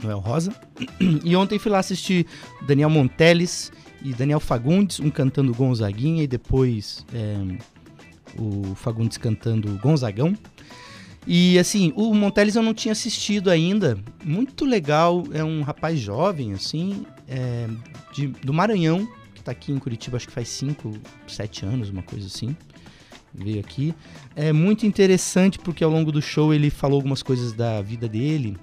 Noel 0.02 0.20
Rosa. 0.20 0.56
E 1.24 1.36
ontem 1.36 1.60
fui 1.60 1.72
lá 1.72 1.80
assistir 1.80 2.26
Daniel 2.66 2.90
Monteles 2.90 3.72
e 4.02 4.14
Daniel 4.14 4.40
Fagundes, 4.40 5.00
um 5.00 5.10
cantando 5.10 5.54
Gonzaguinha 5.54 6.24
e 6.24 6.28
depois 6.28 7.06
é, 7.14 7.36
o 8.40 8.74
Fagundes 8.76 9.18
cantando 9.18 9.78
Gonzagão. 9.80 10.36
E 11.28 11.60
assim, 11.60 11.94
o 11.96 12.14
Monteles 12.16 12.56
eu 12.56 12.64
não 12.64 12.74
tinha 12.74 12.94
assistido 12.94 13.52
ainda. 13.52 14.00
Muito 14.24 14.66
legal, 14.66 15.24
é 15.34 15.44
um 15.44 15.62
rapaz 15.62 16.00
jovem, 16.00 16.54
assim, 16.54 17.06
é, 17.28 17.68
de- 18.12 18.28
do 18.28 18.52
Maranhão, 18.54 19.08
que 19.36 19.44
tá 19.44 19.52
aqui 19.52 19.72
em 19.72 19.78
Curitiba, 19.78 20.18
acho 20.18 20.28
que 20.28 20.34
faz 20.34 20.48
5, 20.50 20.92
7 21.28 21.66
anos, 21.66 21.90
uma 21.90 22.02
coisa 22.02 22.26
assim. 22.26 22.56
Veio 23.34 23.60
aqui. 23.60 23.94
É 24.36 24.52
muito 24.52 24.86
interessante 24.86 25.58
porque 25.60 25.84
ao 25.84 25.90
longo 25.90 26.12
do 26.12 26.22
show 26.22 26.54
ele 26.54 26.70
falou 26.70 26.98
algumas 26.98 27.24
coisas 27.24 27.54
da 27.54 27.82
vida 27.82 28.08
dele 28.08 28.58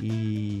e 0.00 0.60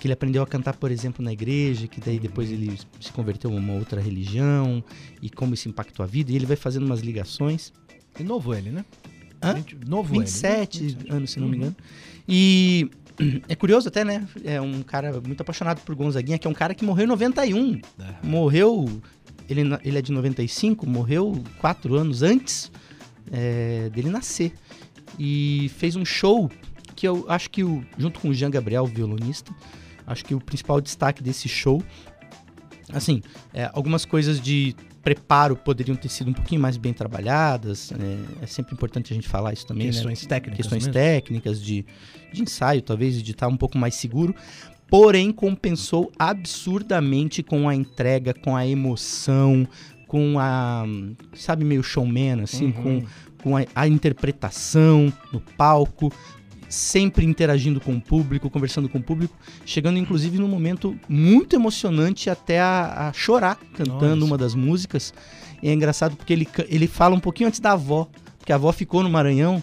que 0.00 0.06
ele 0.06 0.14
aprendeu 0.14 0.42
a 0.42 0.46
cantar, 0.46 0.74
por 0.76 0.90
exemplo, 0.90 1.22
na 1.24 1.32
igreja, 1.32 1.86
que 1.86 2.00
daí 2.00 2.18
depois 2.18 2.50
ele 2.50 2.78
se 3.00 3.12
converteu 3.12 3.50
a 3.52 3.54
uma 3.54 3.74
outra 3.74 4.00
religião 4.00 4.82
e 5.20 5.28
como 5.28 5.52
isso 5.54 5.68
impactou 5.68 6.02
a 6.02 6.06
vida. 6.06 6.32
E 6.32 6.36
ele 6.36 6.46
vai 6.46 6.56
fazendo 6.56 6.86
umas 6.86 7.00
ligações. 7.00 7.72
E 8.18 8.22
novo 8.24 8.54
ele, 8.54 8.70
né? 8.70 8.84
Hã? 9.42 9.54
Novo 9.86 10.12
27 10.14 10.82
ele. 10.84 10.94
né? 10.94 11.16
anos, 11.16 11.30
se 11.30 11.38
não 11.40 11.46
me 11.48 11.52
Uhum. 11.56 11.62
engano. 11.62 11.76
E 12.26 12.90
é 13.48 13.54
curioso 13.54 13.88
até, 13.88 14.02
né? 14.04 14.26
É 14.42 14.58
um 14.60 14.82
cara 14.82 15.20
muito 15.20 15.42
apaixonado 15.42 15.80
por 15.82 15.94
Gonzaguinha, 15.94 16.38
que 16.38 16.46
é 16.46 16.50
um 16.50 16.54
cara 16.54 16.74
que 16.74 16.84
morreu 16.84 17.04
em 17.04 17.08
91. 17.08 17.74
É. 17.98 18.26
Morreu. 18.26 19.02
Ele, 19.50 19.62
ele 19.84 19.98
é 19.98 20.02
de 20.02 20.12
95, 20.12 20.88
morreu 20.88 21.42
quatro 21.58 21.96
anos 21.96 22.22
antes 22.22 22.70
é, 23.30 23.90
dele 23.90 24.08
nascer. 24.08 24.52
E 25.18 25.70
fez 25.76 25.96
um 25.96 26.04
show 26.04 26.50
que 26.94 27.06
eu 27.06 27.24
acho 27.28 27.50
que, 27.50 27.64
o, 27.64 27.84
junto 27.98 28.20
com 28.20 28.28
o 28.28 28.34
Jean 28.34 28.50
Gabriel, 28.50 28.84
o 28.84 28.86
violonista, 28.86 29.52
acho 30.06 30.24
que 30.24 30.34
o 30.34 30.40
principal 30.40 30.80
destaque 30.80 31.22
desse 31.22 31.48
show. 31.48 31.82
Assim, 32.92 33.22
é, 33.52 33.70
algumas 33.72 34.04
coisas 34.04 34.40
de 34.40 34.74
preparo 35.02 35.56
poderiam 35.56 35.96
ter 35.96 36.08
sido 36.08 36.30
um 36.30 36.32
pouquinho 36.32 36.60
mais 36.60 36.76
bem 36.76 36.92
trabalhadas. 36.92 37.92
É, 37.92 38.44
é 38.44 38.46
sempre 38.46 38.74
importante 38.74 39.12
a 39.12 39.14
gente 39.14 39.28
falar 39.28 39.52
isso 39.52 39.66
também, 39.66 39.86
né? 39.86 39.92
Questões 39.92 40.26
técnicas. 40.26 40.56
questões 40.56 40.86
mesmo. 40.86 40.92
técnicas 40.92 41.62
de, 41.62 41.86
de 42.32 42.42
ensaio, 42.42 42.82
talvez, 42.82 43.22
de 43.22 43.30
estar 43.30 43.48
um 43.48 43.56
pouco 43.56 43.78
mais 43.78 43.94
seguro. 43.94 44.34
Porém, 44.90 45.30
compensou 45.32 46.10
absurdamente 46.18 47.42
com 47.42 47.68
a 47.68 47.74
entrega, 47.74 48.34
com 48.34 48.56
a 48.56 48.66
emoção, 48.66 49.66
com 50.08 50.36
a. 50.38 50.84
Sabe, 51.34 51.64
meio 51.64 51.82
showman, 51.82 52.42
assim, 52.42 52.66
Uhum. 52.66 52.72
com, 52.72 53.02
com 53.42 53.56
a, 53.56 53.64
a 53.74 53.86
interpretação 53.86 55.12
no 55.32 55.40
palco, 55.40 56.12
sempre 56.68 57.24
interagindo 57.24 57.80
com 57.80 57.94
o 57.94 58.00
público, 58.00 58.50
conversando 58.50 58.88
com 58.88 58.98
o 58.98 59.02
público, 59.02 59.36
chegando 59.64 59.98
inclusive 59.98 60.38
num 60.38 60.48
momento 60.48 60.96
muito 61.08 61.54
emocionante 61.54 62.28
até 62.28 62.60
a, 62.60 63.08
a 63.08 63.12
chorar 63.12 63.58
cantando 63.74 64.16
Nossa. 64.16 64.24
uma 64.26 64.36
das 64.38 64.54
músicas. 64.56 65.14
E 65.62 65.68
é 65.68 65.72
engraçado 65.72 66.16
porque 66.16 66.32
ele, 66.32 66.48
ele 66.68 66.86
fala 66.88 67.14
um 67.14 67.20
pouquinho 67.20 67.48
antes 67.48 67.60
da 67.60 67.72
avó, 67.72 68.08
porque 68.38 68.52
a 68.52 68.56
avó 68.56 68.72
ficou 68.72 69.02
no 69.02 69.10
Maranhão 69.10 69.62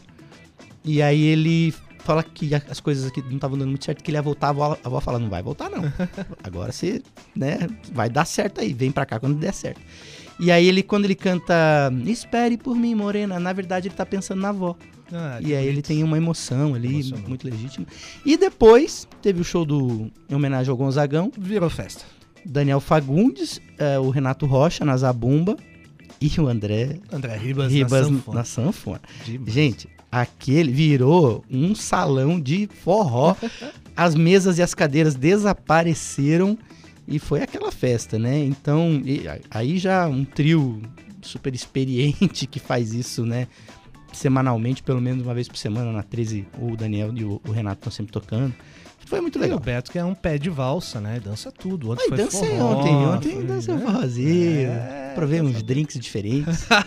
e 0.86 1.02
aí 1.02 1.22
ele 1.22 1.74
fala 2.08 2.24
que 2.24 2.50
as 2.56 2.80
coisas 2.80 3.06
aqui 3.06 3.22
não 3.22 3.36
estavam 3.36 3.58
dando 3.58 3.70
muito 3.70 3.86
certo, 3.86 4.04
que 4.04 4.10
ele 4.10 4.18
ia 4.18 4.22
voltar, 4.22 4.48
a 4.48 4.50
avó, 4.50 4.78
a 4.84 4.88
avó 4.88 5.00
fala, 5.00 5.20
não 5.20 5.30
vai 5.30 5.44
voltar 5.44 5.70
não. 5.70 5.84
Agora 6.44 6.72
você, 6.72 7.04
né, 7.36 7.60
vai 7.92 8.10
dar 8.10 8.26
certo 8.26 8.62
aí, 8.62 8.74
vem 8.74 8.92
pra 8.92 9.06
cá 9.06 9.20
quando 9.20 9.36
der 9.38 9.54
certo. 9.54 9.82
E 10.40 10.52
aí 10.52 10.68
ele, 10.68 10.84
quando 10.84 11.06
ele 11.06 11.16
canta 11.16 11.92
Espere 12.06 12.58
por 12.58 12.76
mim, 12.76 12.94
morena, 12.96 13.40
na 13.40 13.52
verdade 13.54 13.88
ele 13.88 13.96
tá 13.96 14.06
pensando 14.06 14.42
na 14.42 14.50
avó. 14.50 14.76
Ah, 15.12 15.40
e 15.42 15.56
aí 15.56 15.64
ele 15.64 15.72
bonito. 15.74 15.88
tem 15.88 16.04
uma 16.04 16.18
emoção 16.18 16.74
ali, 16.76 16.96
Emocionou. 16.96 17.28
muito 17.30 17.48
legítima. 17.48 17.86
E 18.26 18.38
depois 18.38 19.08
teve 19.22 19.40
o 19.42 19.44
show 19.44 19.66
do 19.66 20.12
em 20.30 20.36
homenagem 20.36 20.70
ao 20.70 20.78
Gonzagão, 20.78 21.32
Virou 21.38 21.70
festa. 21.70 22.04
Daniel 22.46 22.80
Fagundes, 22.80 23.60
eh, 23.78 23.98
o 24.00 24.10
Renato 24.10 24.46
Rocha 24.46 24.86
na 24.86 24.96
Zabumba 24.96 25.58
e 26.22 26.28
o 26.40 26.48
André 26.48 27.00
André 27.12 27.36
Ribas, 27.38 27.72
Ribas 27.72 28.02
na 28.10 28.16
sanfona. 28.18 28.38
na 28.38 28.44
sanfona. 28.44 29.02
Gente, 29.48 29.90
aquele 30.12 30.72
virou 30.72 31.44
um 31.50 31.76
salão 31.76 32.40
de 32.40 32.68
forró. 32.84 33.36
As 33.96 34.14
mesas 34.14 34.60
e 34.60 34.62
as 34.62 34.76
cadeiras 34.76 35.16
desapareceram 35.16 36.56
e 37.08 37.18
foi 37.18 37.42
aquela 37.42 37.72
festa, 37.72 38.20
né? 38.20 38.38
Então, 38.44 39.02
e 39.04 39.24
aí 39.50 39.80
já 39.80 40.06
um 40.08 40.24
trio 40.24 40.80
super 41.20 41.56
experiente 41.56 42.46
que 42.46 42.60
faz 42.60 42.94
isso, 42.94 43.26
né? 43.26 43.48
Semanalmente, 44.14 44.84
pelo 44.84 45.02
menos 45.02 45.24
uma 45.24 45.34
vez 45.34 45.48
por 45.48 45.58
semana, 45.58 45.92
na 45.92 46.04
13, 46.04 46.46
o 46.60 46.76
Daniel 46.78 47.12
e 47.16 47.24
o, 47.24 47.42
o 47.48 47.52
Renato 47.52 47.80
estão 47.80 47.92
sempre 47.92 48.12
tocando. 48.12 48.54
Foi 49.08 49.22
muito 49.22 49.38
E 49.38 49.40
o 49.40 49.42
legal. 49.42 49.60
Beto, 49.60 49.90
que 49.92 49.98
é 49.98 50.04
um 50.04 50.14
pé 50.14 50.38
de 50.38 50.50
valsa, 50.50 51.00
né? 51.00 51.20
Dança 51.24 51.52
tudo. 51.52 51.92
Ontem 51.92 52.04
Ai, 52.04 52.10
foi 52.10 52.18
dancei 52.18 52.50
forró, 52.50 52.78
ontem, 52.78 52.94
ontem 52.94 53.32
foi, 53.32 53.44
dancei 53.46 53.74
um 53.74 53.78
né? 53.78 53.86
forrozinho, 53.86 54.70
É, 54.70 55.12
provei 55.16 55.42
uns 55.42 55.64
drinks 55.64 55.98
diferentes. 56.00 56.68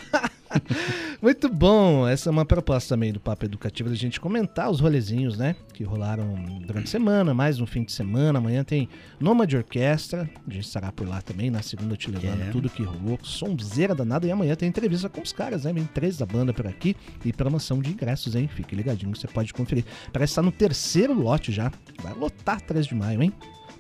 Muito 1.23 1.51
bom. 1.51 2.09
Essa 2.09 2.31
é 2.31 2.33
uma 2.33 2.47
proposta 2.47 2.95
também 2.95 3.13
do 3.13 3.21
Papo 3.21 3.45
Educativo 3.45 3.91
da 3.91 3.95
gente 3.95 4.19
comentar 4.19 4.71
os 4.71 4.81
rolezinhos, 4.81 5.37
né? 5.37 5.55
Que 5.75 5.85
rolaram 5.85 6.35
durante 6.67 6.85
a 6.87 6.91
semana, 6.91 7.35
mais 7.35 7.59
no 7.59 7.67
fim 7.67 7.85
de 7.85 7.93
semana. 7.93 8.39
Amanhã 8.39 8.65
tem 8.65 8.89
Nômade 9.21 9.55
Orquestra. 9.55 10.29
A 10.49 10.51
gente 10.51 10.65
estará 10.65 10.91
por 10.91 11.07
lá 11.07 11.21
também. 11.21 11.51
Na 11.51 11.61
segunda 11.61 11.95
te 11.95 12.11
levando 12.11 12.41
É. 12.43 12.51
tudo 12.51 12.71
que 12.71 12.83
rolou. 12.83 13.19
Sonzeira 13.23 13.95
danada. 13.95 14.27
E 14.27 14.31
amanhã 14.31 14.55
tem 14.55 14.67
entrevista 14.69 15.11
com 15.11 15.21
os 15.21 15.31
caras, 15.33 15.65
né? 15.65 15.73
Vem 15.75 15.85
três 15.85 16.17
da 16.17 16.25
banda 16.25 16.55
por 16.55 16.67
aqui. 16.67 16.97
E 17.23 17.33
promoção 17.35 17.81
de 17.83 17.91
ingressos, 17.91 18.35
hein? 18.35 18.49
Fique 18.49 18.75
ligadinho, 18.75 19.15
você 19.15 19.29
pode 19.29 19.53
conferir. 19.53 19.85
Parece 20.11 20.31
estar 20.33 20.43
no 20.43 20.51
terceiro 20.53 21.13
lote 21.13 21.53
já. 21.53 21.71
Vai 22.03 22.15
lotar 22.15 22.63
3 22.63 22.87
de 22.87 22.95
maio, 22.95 23.23
hein? 23.23 23.33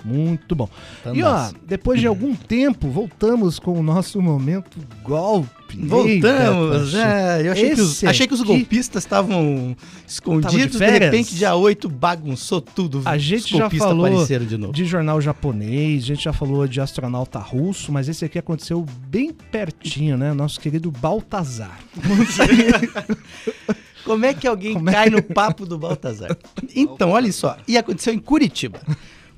Muito 0.05 0.55
bom. 0.55 0.69
Tá 1.03 1.13
E 1.15 1.23
ó, 1.23 1.51
depois 1.67 2.01
de 2.01 2.07
algum 2.07 2.35
tempo, 2.35 2.89
voltamos 2.89 3.59
com 3.59 3.79
o 3.79 3.83
nosso 3.83 4.21
momento 4.21 4.79
golpe. 5.03 5.51
Voltamos! 5.77 6.95
Eita, 6.95 7.07
é, 7.07 7.47
eu 7.47 7.53
achei 7.53 7.75
que, 7.75 7.81
os, 7.81 8.05
achei 8.05 8.27
que 8.27 8.35
os 8.35 8.43
golpistas 8.43 9.05
estavam 9.05 9.77
escondidos, 10.07 10.73
de 10.73 10.79
de, 10.79 10.99
repente, 10.99 11.35
dia 11.35 11.55
8, 11.55 11.89
bagunçou 11.89 12.61
tudo. 12.61 13.03
A 13.05 13.17
gente 13.17 13.57
já 13.57 13.71
falou 13.71 14.27
de 14.27 14.59
novo. 14.59 14.73
De 14.73 14.85
jornal 14.85 15.21
japonês, 15.21 16.05
a 16.05 16.07
gente 16.07 16.25
já 16.25 16.33
falou 16.33 16.67
de 16.67 16.81
astronauta 16.81 17.39
russo, 17.39 17.93
mas 17.93 18.09
esse 18.09 18.25
aqui 18.25 18.39
aconteceu 18.39 18.85
bem 19.07 19.33
pertinho, 19.33 20.17
né? 20.17 20.33
Nosso 20.33 20.59
querido 20.59 20.91
Baltazar. 20.91 21.79
Como 24.05 24.25
é 24.25 24.35
que 24.35 24.47
alguém 24.47 24.75
Como 24.75 24.89
é 24.89 24.93
cai 24.93 25.11
no 25.11 25.23
papo 25.23 25.67
do 25.67 25.79
Baltazar? 25.79 26.37
Então, 26.75 27.11
olha 27.11 27.33
só. 27.33 27.57
E 27.67 27.77
aconteceu 27.77 28.13
em 28.15 28.19
Curitiba. 28.19 28.81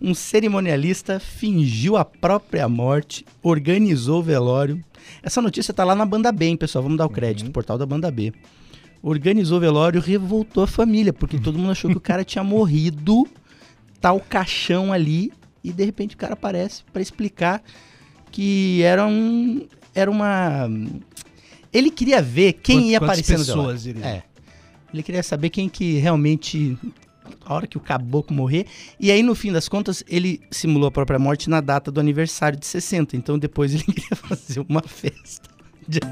Um 0.05 0.15
cerimonialista 0.15 1.21
fingiu 1.21 1.97
a 1.97 2.05
própria 2.05 2.69
morte, 2.69 3.25
organizou 3.43 4.19
o 4.19 4.23
velório. 4.23 4.83
Essa 5.23 5.41
notícia 5.41 5.73
tá 5.73 5.85
lá 5.85 5.95
na 5.95 6.05
Banda 6.05 6.33
B, 6.33 6.47
hein, 6.47 6.57
pessoal? 6.57 6.83
Vamos 6.83 6.99
dar 6.99 7.07
o 7.07 7.11
crédito, 7.11 7.47
Uhum. 7.47 7.53
portal 7.53 7.79
da 7.79 7.87
Banda 7.87 8.11
B. 8.11 8.33
Organizou 9.01 9.59
o 9.59 9.61
velório, 9.61 10.01
revoltou 10.01 10.65
a 10.65 10.67
família, 10.67 11.13
porque 11.13 11.39
todo 11.39 11.59
mundo 11.59 11.71
achou 11.71 11.91
que 11.91 11.97
o 11.97 12.01
cara 12.01 12.25
tinha 12.25 12.43
morrido, 12.43 13.27
tá 14.01 14.13
o 14.13 14.21
caixão 14.21 14.93
ali, 14.93 15.33
e 15.63 15.73
de 15.73 15.85
repente 15.85 16.15
o 16.15 16.19
cara 16.19 16.33
aparece 16.35 16.83
pra 16.93 17.01
explicar 17.03 17.63
que 18.33 18.83
era 18.83 19.07
um. 19.07 19.67
Era 19.95 20.11
uma. 20.11 20.69
Ele 21.73 21.91
queria 21.91 22.21
ver 22.23 22.55
quem 22.55 22.91
ia 22.91 22.99
aparecer 22.99 23.39
no 23.39 23.45
velório. 23.45 23.73
pessoas? 23.73 24.05
É. 24.05 24.23
Ele 24.93 25.03
queria 25.03 25.23
saber 25.23 25.51
quem 25.51 25.69
que 25.69 25.99
realmente. 25.99 26.77
A 27.45 27.55
hora 27.55 27.67
que 27.67 27.77
o 27.77 27.81
caboclo 27.81 28.35
morrer. 28.35 28.67
E 28.99 29.11
aí, 29.11 29.23
no 29.23 29.35
fim 29.35 29.53
das 29.53 29.69
contas, 29.69 30.05
ele 30.09 30.41
simulou 30.51 30.89
a 30.89 30.91
própria 30.91 31.19
morte 31.19 31.51
na 31.51 31.61
data 31.61 31.91
do 31.91 32.01
aniversário 32.01 32.59
de 32.59 32.67
60. 32.67 33.17
Então, 33.17 33.39
depois 33.39 33.75
ele 33.75 33.85
queria 33.93 34.17
fazer 34.17 34.65
uma 34.69 34.83
festa 34.83 35.49
de. 35.87 36.01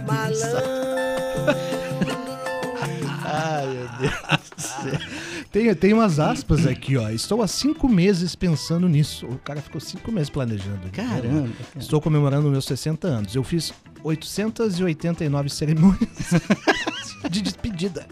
Ai, 3.33 3.67
meu 3.69 3.89
Deus 4.01 4.51
do 4.57 4.61
céu. 4.61 5.21
Tem, 5.53 5.75
tem 5.75 5.93
umas 5.93 6.19
aspas 6.19 6.67
aqui, 6.67 6.97
ó. 6.97 7.09
Estou 7.11 7.43
há 7.43 7.49
cinco 7.49 7.89
meses 7.89 8.35
pensando 8.37 8.89
nisso. 8.89 9.27
O 9.27 9.39
cara 9.39 9.61
ficou 9.61 9.81
cinco 9.81 10.11
meses 10.13 10.31
planejando. 10.31 10.89
Caramba. 10.93 11.49
cara. 11.49 11.79
Estou 11.79 12.01
comemorando 12.01 12.51
meus 12.51 12.65
60 12.65 13.09
anos. 13.09 13.35
Eu 13.35 13.43
fiz 13.43 13.73
889 14.03 15.49
cerimônias 15.49 16.09
de 17.31 17.41
despedida. 17.43 18.07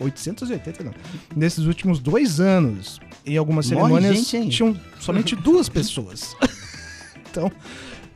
889. 0.00 0.96
Nesses 1.36 1.66
últimos 1.66 1.98
dois 2.00 2.40
anos, 2.40 3.00
em 3.24 3.36
algumas 3.36 3.70
Morre 3.70 3.80
cerimônias, 3.80 4.28
gente, 4.28 4.56
tinham 4.56 4.78
somente 5.00 5.34
duas 5.36 5.68
pessoas. 5.68 6.36
então, 7.30 7.50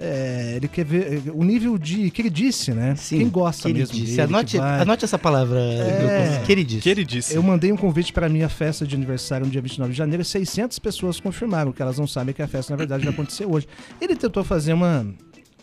é, 0.00 0.54
ele 0.56 0.68
quer 0.68 0.84
ver 0.84 1.22
o 1.34 1.42
nível 1.42 1.76
de 1.76 2.11
que 2.11 2.22
ele 2.22 2.30
disse, 2.30 2.72
né? 2.72 2.94
Sim, 2.96 3.18
Quem 3.18 3.28
gosta 3.28 3.68
mesmo 3.68 3.87
queridice. 3.94 4.16
dele, 4.16 4.22
Anote, 4.22 4.56
vai. 4.58 4.80
anote 4.80 5.04
essa 5.04 5.18
palavra, 5.18 5.58
É. 5.61 6.42
queridice. 6.44 7.34
Eu 7.34 7.42
mandei 7.42 7.72
um 7.72 7.76
convite 7.76 8.12
para 8.12 8.28
minha 8.28 8.48
festa 8.48 8.87
de 8.87 8.94
aniversário 8.94 9.46
no 9.46 9.50
dia 9.52 9.61
29 9.61 9.92
de 9.92 9.98
janeiro 9.98 10.22
e 10.22 10.24
600 10.24 10.78
pessoas 10.78 11.18
confirmaram 11.18 11.72
que 11.72 11.82
elas 11.82 11.98
não 11.98 12.06
sabem 12.06 12.34
que 12.34 12.42
a 12.42 12.46
festa, 12.48 12.72
na 12.72 12.76
verdade, 12.76 13.04
vai 13.04 13.12
acontecer 13.12 13.44
hoje. 13.46 13.66
Ele 14.00 14.14
tentou 14.14 14.44
fazer 14.44 14.72
uma, 14.72 15.06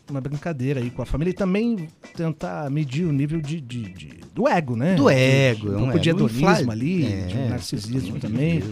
uma 0.10 0.22
brincadeira 0.22 0.80
aí 0.80 0.90
com 0.90 1.02
a 1.02 1.06
família 1.06 1.32
e 1.32 1.34
também 1.34 1.88
tentar 2.16 2.70
medir 2.70 3.06
o 3.06 3.12
nível 3.12 3.42
de, 3.42 3.60
de- 3.60 3.90
de- 3.94 4.20
do 4.34 4.48
ego, 4.48 4.76
né? 4.76 4.96
Do 4.96 5.10
ego, 5.10 5.70
De, 5.70 5.74
é 5.74 5.78
um 5.78 5.82
um 5.82 5.84
pouco 5.86 6.00
de 6.00 6.10
hedonismo 6.10 6.72
ali, 6.72 7.06
É, 7.06 7.26
de 7.28 7.38
um 7.38 7.50
narcisismo 7.50 8.10
amor 8.10 8.20
de 8.20 8.28
também. 8.28 8.64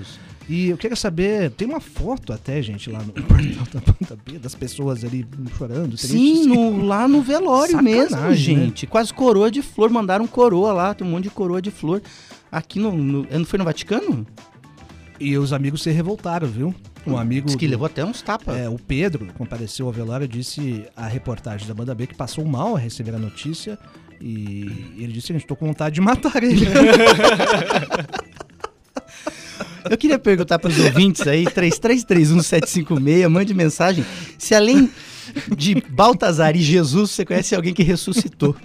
E 0.49 0.67
eu 0.69 0.77
queria 0.77 0.95
saber, 0.97 1.51
tem 1.51 1.65
uma 1.65 1.79
foto 1.79 2.33
até, 2.33 2.61
gente, 2.61 2.89
lá 2.89 2.99
no 2.99 3.13
portal 3.23 3.65
da 3.73 3.79
banda 3.79 4.17
B, 4.25 4.37
das 4.37 4.53
pessoas 4.53 5.03
ali 5.05 5.25
chorando. 5.57 5.95
Sim, 5.97 6.45
no- 6.47 6.85
lá 6.85 7.07
no 7.07 7.21
velório 7.21 7.81
mesmo, 7.81 8.17
né? 8.17 8.33
gente. 8.35 8.85
Quase 8.85 9.13
coroa 9.13 9.49
de 9.49 9.61
flor. 9.61 9.89
Mandaram 9.89 10.27
coroa 10.27 10.73
lá, 10.73 10.93
tem 10.93 11.07
um 11.07 11.11
monte 11.11 11.23
de 11.23 11.29
coroa 11.29 11.61
de 11.61 11.71
flor. 11.71 12.01
Aqui 12.51 12.77
no. 12.77 12.91
no 12.91 13.25
não 13.31 13.45
foi 13.45 13.57
no 13.57 13.63
Vaticano? 13.65 14.27
E 15.19 15.37
os 15.37 15.53
amigos 15.53 15.81
se 15.81 15.91
revoltaram, 15.91 16.47
viu? 16.47 16.75
Um 17.05 17.17
amigo. 17.17 17.47
Diz 17.47 17.55
que 17.55 17.65
do- 17.67 17.71
levou 17.71 17.85
até 17.85 18.03
uns 18.05 18.21
tapas. 18.21 18.55
É, 18.57 18.69
o 18.69 18.77
Pedro 18.79 19.27
compareceu 19.37 19.85
ao 19.87 19.91
velório 19.91 20.27
disse 20.27 20.85
à 20.95 21.07
reportagem 21.07 21.67
da 21.67 21.73
banda 21.73 21.93
B 21.93 22.07
que 22.07 22.15
passou 22.15 22.45
mal 22.45 22.75
a 22.75 22.79
receber 22.79 23.13
a 23.15 23.19
notícia 23.19 23.77
e 24.21 24.95
ele 24.97 25.11
disse 25.13 25.27
que 25.33 25.37
estou 25.37 25.57
com 25.57 25.67
vontade 25.67 25.95
de 25.95 26.01
matar 26.01 26.41
ele. 26.43 26.65
Eu 29.89 29.97
queria 29.97 30.17
perguntar 30.17 30.59
para 30.59 30.69
os 30.69 30.79
ouvintes 30.79 31.27
aí, 31.27 31.43
3331-756, 31.45 33.27
mande 33.27 33.53
mensagem, 33.53 34.05
se 34.37 34.55
além 34.55 34.89
de 35.55 35.75
Baltazar 35.89 36.55
e 36.55 36.61
Jesus, 36.61 37.11
você 37.11 37.25
conhece 37.25 37.55
alguém 37.55 37.73
que 37.73 37.83
ressuscitou. 37.83 38.55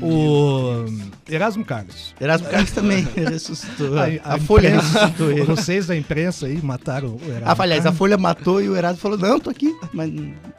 o 0.00 0.84
Erasmo 1.28 1.64
Carlos. 1.64 2.14
Erasmo 2.20 2.48
Carlos 2.48 2.70
também 2.72 3.06
ressuscitou. 3.14 3.98
A, 3.98 4.04
A- 4.04 4.34
a 4.34 4.38
Folha 4.38 4.68
imprensa- 4.68 4.98
ressuscitou 5.00 5.30
ele. 5.30 5.42
Vocês 5.44 5.86
da 5.86 5.96
imprensa 5.96 6.46
aí 6.46 6.60
mataram 6.62 7.10
o 7.16 7.20
Erasmo 7.28 7.44
Ah, 7.46 7.56
aliás, 7.62 7.86
a. 7.86 7.92
Folha 7.92 8.16
matou 8.18 8.62
e 8.62 8.68
o 8.68 8.76
Erasmo 8.76 8.98
falou, 9.00 9.18
não, 9.18 9.38
tô 9.38 9.50
aqui. 9.50 9.74
Mas 9.92 10.10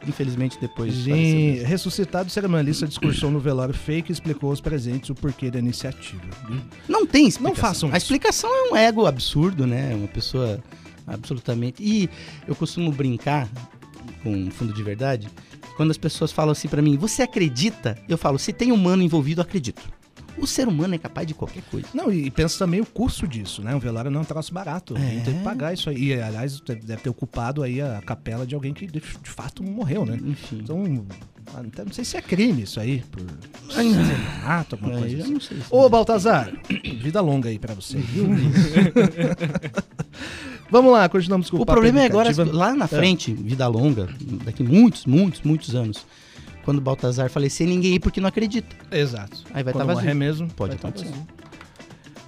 infelizmente 0.06 0.58
depois. 0.60 0.92
Gente, 0.94 1.62
ressuscitado, 1.64 2.28
o 2.28 2.30
cerimonialista 2.30 2.86
discursou 2.86 3.30
no 3.30 3.38
velório 3.40 3.74
fake 3.74 4.10
e 4.10 4.14
explicou 4.14 4.50
aos 4.50 4.60
presentes 4.60 5.10
o 5.10 5.14
porquê 5.14 5.50
da 5.50 5.58
iniciativa. 5.58 6.22
viu? 6.48 6.60
Não 6.88 7.06
tem 7.06 7.26
explicação. 7.26 7.46
Não 7.46 7.54
façam 7.74 7.88
A 7.92 7.96
isso. 7.96 8.06
explicação 8.06 8.50
é 8.50 8.72
um 8.72 8.76
ego 8.76 9.06
absurdo, 9.06 9.66
né? 9.66 9.92
Uma 9.94 10.08
pessoa 10.08 10.58
absolutamente. 11.06 11.82
E 11.82 12.08
eu 12.48 12.54
costumo 12.54 12.90
brincar 12.90 13.48
com 14.26 14.50
fundo 14.50 14.72
de 14.72 14.82
verdade. 14.82 15.28
Quando 15.76 15.90
as 15.90 15.98
pessoas 15.98 16.32
falam 16.32 16.52
assim 16.52 16.68
pra 16.68 16.82
mim, 16.82 16.96
você 16.96 17.22
acredita? 17.22 17.96
Eu 18.08 18.18
falo, 18.18 18.38
se 18.38 18.52
tem 18.52 18.72
humano 18.72 19.02
envolvido, 19.02 19.40
acredito. 19.40 19.82
O 20.38 20.46
ser 20.46 20.68
humano 20.68 20.94
é 20.94 20.98
capaz 20.98 21.26
de 21.26 21.32
qualquer 21.32 21.62
coisa. 21.70 21.86
Não, 21.94 22.12
e 22.12 22.30
pensa 22.30 22.58
também 22.58 22.78
o 22.80 22.84
custo 22.86 23.26
disso, 23.26 23.62
né? 23.62 23.74
Um 23.74 23.78
velório 23.78 24.10
não 24.10 24.20
é 24.20 24.22
um 24.22 24.26
troço 24.26 24.52
barato. 24.52 24.94
É. 24.96 25.20
tem 25.20 25.34
que 25.38 25.42
pagar 25.42 25.72
isso 25.72 25.88
aí. 25.88 25.96
E, 26.12 26.20
aliás, 26.20 26.60
deve 26.60 26.96
ter 27.02 27.08
ocupado 27.08 27.62
aí 27.62 27.80
a 27.80 28.02
capela 28.04 28.46
de 28.46 28.54
alguém 28.54 28.74
que 28.74 28.86
de, 28.86 29.00
de 29.00 29.30
fato 29.30 29.62
morreu, 29.62 30.04
né? 30.04 30.18
Enfim. 30.22 30.58
Então, 30.62 31.06
até 31.54 31.84
não 31.84 31.92
sei 31.92 32.04
se 32.04 32.18
é 32.18 32.22
crime 32.22 32.62
isso 32.64 32.78
aí, 32.78 33.02
por 33.10 33.22
assassinato, 33.70 34.74
alguma 34.74 34.92
É, 34.94 34.98
coisa 34.98 35.22
assim. 35.22 35.32
não 35.32 35.40
sei 35.40 35.56
se- 35.58 35.64
Ô, 35.70 35.88
Baltazar, 35.88 36.52
vida 37.00 37.20
longa 37.22 37.48
aí 37.48 37.58
pra 37.58 37.72
você, 37.72 37.96
viu? 37.96 38.26
Vamos 40.70 40.92
lá, 40.92 41.08
continuamos 41.08 41.48
com 41.48 41.58
o 41.58 41.62
O 41.62 41.66
problema 41.66 42.00
é 42.02 42.06
agora, 42.06 42.30
lá 42.52 42.74
na 42.74 42.88
frente, 42.88 43.32
vida 43.32 43.66
longa, 43.68 44.08
daqui 44.44 44.62
muitos, 44.62 45.06
muitos, 45.06 45.42
muitos 45.42 45.74
anos, 45.74 46.04
quando 46.64 46.78
o 46.78 46.80
Baltazar 46.80 47.30
falecer, 47.30 47.66
ninguém 47.68 47.94
ir 47.94 48.00
porque 48.00 48.20
não 48.20 48.28
acredita. 48.28 48.74
Exato. 48.90 49.44
Aí 49.54 49.62
vai 49.62 49.72
Quando 49.72 49.86
tá 49.86 49.94
vazio. 49.94 50.14
mesmo. 50.16 50.48
Pode 50.48 50.76
tá 50.76 50.88
acontecer. 50.88 51.14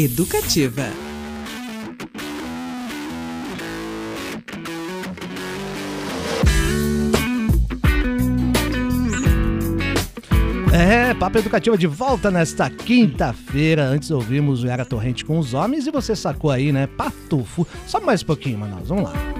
Educativa. 0.00 0.84
É, 10.72 11.12
Papo 11.14 11.38
Educativa 11.38 11.76
de 11.76 11.88
volta 11.88 12.30
nesta 12.30 12.70
quinta-feira. 12.70 13.86
Antes 13.86 14.12
ouvimos 14.12 14.62
o 14.62 14.68
Yara 14.68 14.84
Torrente 14.84 15.24
com 15.24 15.36
os 15.36 15.52
homens 15.52 15.88
e 15.88 15.90
você 15.90 16.14
sacou 16.14 16.52
aí, 16.52 16.70
né? 16.70 16.86
Patufo. 16.86 17.66
Só 17.84 18.00
mais 18.00 18.22
um 18.22 18.26
pouquinho, 18.26 18.56
Manaus. 18.56 18.90
Vamos 18.90 19.02
lá. 19.02 19.37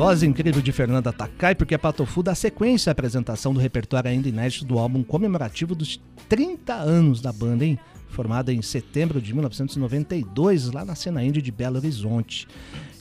Voz 0.00 0.22
incrível 0.22 0.62
de 0.62 0.72
Fernanda 0.72 1.12
Takai, 1.12 1.54
porque 1.54 1.76
Patofu 1.76 2.22
dá 2.22 2.34
sequência 2.34 2.88
à 2.88 2.92
apresentação 2.92 3.52
do 3.52 3.60
repertório 3.60 4.10
ainda 4.10 4.30
inédito 4.30 4.64
do 4.64 4.78
álbum 4.78 5.02
comemorativo 5.02 5.74
dos 5.74 6.00
30 6.26 6.72
anos 6.72 7.20
da 7.20 7.30
banda, 7.30 7.66
hein? 7.66 7.78
Formada 8.08 8.50
em 8.50 8.62
setembro 8.62 9.20
de 9.20 9.34
1992, 9.34 10.72
lá 10.72 10.86
na 10.86 10.94
cena 10.94 11.22
indie 11.22 11.42
de 11.42 11.52
Belo 11.52 11.76
Horizonte. 11.76 12.48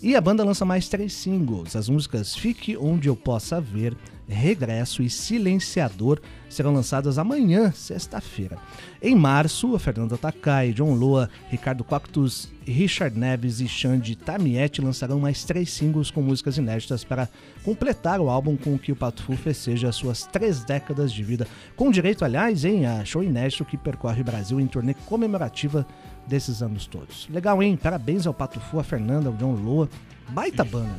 E 0.04 0.14
a 0.14 0.20
banda 0.20 0.44
lança 0.44 0.66
mais 0.66 0.90
três 0.90 1.14
singles. 1.14 1.74
As 1.74 1.88
músicas 1.88 2.36
Fique 2.36 2.76
Onde 2.76 3.08
Eu 3.08 3.16
Possa 3.16 3.62
Ver, 3.62 3.96
Regresso 4.30 5.02
e 5.02 5.10
Silenciador 5.10 6.22
serão 6.48 6.74
lançadas 6.74 7.18
amanhã, 7.18 7.72
sexta-feira. 7.72 8.58
Em 9.02 9.16
março, 9.16 9.76
a 9.76 9.80
Fernanda 9.80 10.18
Takai, 10.18 10.72
John 10.72 10.94
Loa, 10.94 11.30
Ricardo 11.50 11.84
Cactus, 11.84 12.50
Richard 12.66 13.18
Neves 13.18 13.60
e 13.60 13.68
Xande 13.68 14.16
Tamiete 14.16 14.82
lançarão 14.82 15.20
mais 15.20 15.44
três 15.44 15.72
singles 15.72 16.12
com 16.12 16.22
músicas 16.22 16.58
inéditas 16.58 17.04
para 17.04 17.28
completar 17.64 18.20
o 18.20 18.30
álbum 18.30 18.56
com 18.56 18.78
que 18.78 18.92
o 18.92 18.96
Pato 18.96 19.24
Fu 19.24 19.36
festeja 19.36 19.90
as 19.90 19.96
suas 19.96 20.26
três 20.26 20.64
décadas 20.64 21.12
de 21.12 21.24
vida, 21.24 21.48
com 21.76 21.90
direito, 21.90 22.24
aliás, 22.24 22.64
em 22.64 22.86
a 22.86 23.04
show 23.04 23.24
inédito 23.24 23.66
que 23.66 23.78
percorre 23.78 24.22
o 24.22 24.26
Brasil 24.26 24.60
em 24.60 24.68
turnê 24.68 24.94
comemorativa 24.94 25.86
desses 26.28 26.62
anos 26.62 26.86
todos. 26.86 27.28
Legal, 27.30 27.62
hein? 27.64 27.76
Parabéns 27.82 28.28
ao 28.28 28.34
Pato 28.34 28.60
Fu, 28.60 28.80
a 28.80 28.84
Fernanda, 28.84 29.30
ao 29.30 29.36
John 29.36 29.54
Loa. 29.54 29.90
Baita 30.30 30.64
banda. 30.64 30.96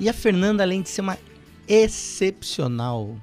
E 0.00 0.08
a 0.08 0.12
Fernanda, 0.12 0.62
além 0.62 0.80
de 0.80 0.88
ser 0.88 1.02
uma 1.02 1.18
excepcional 1.68 3.16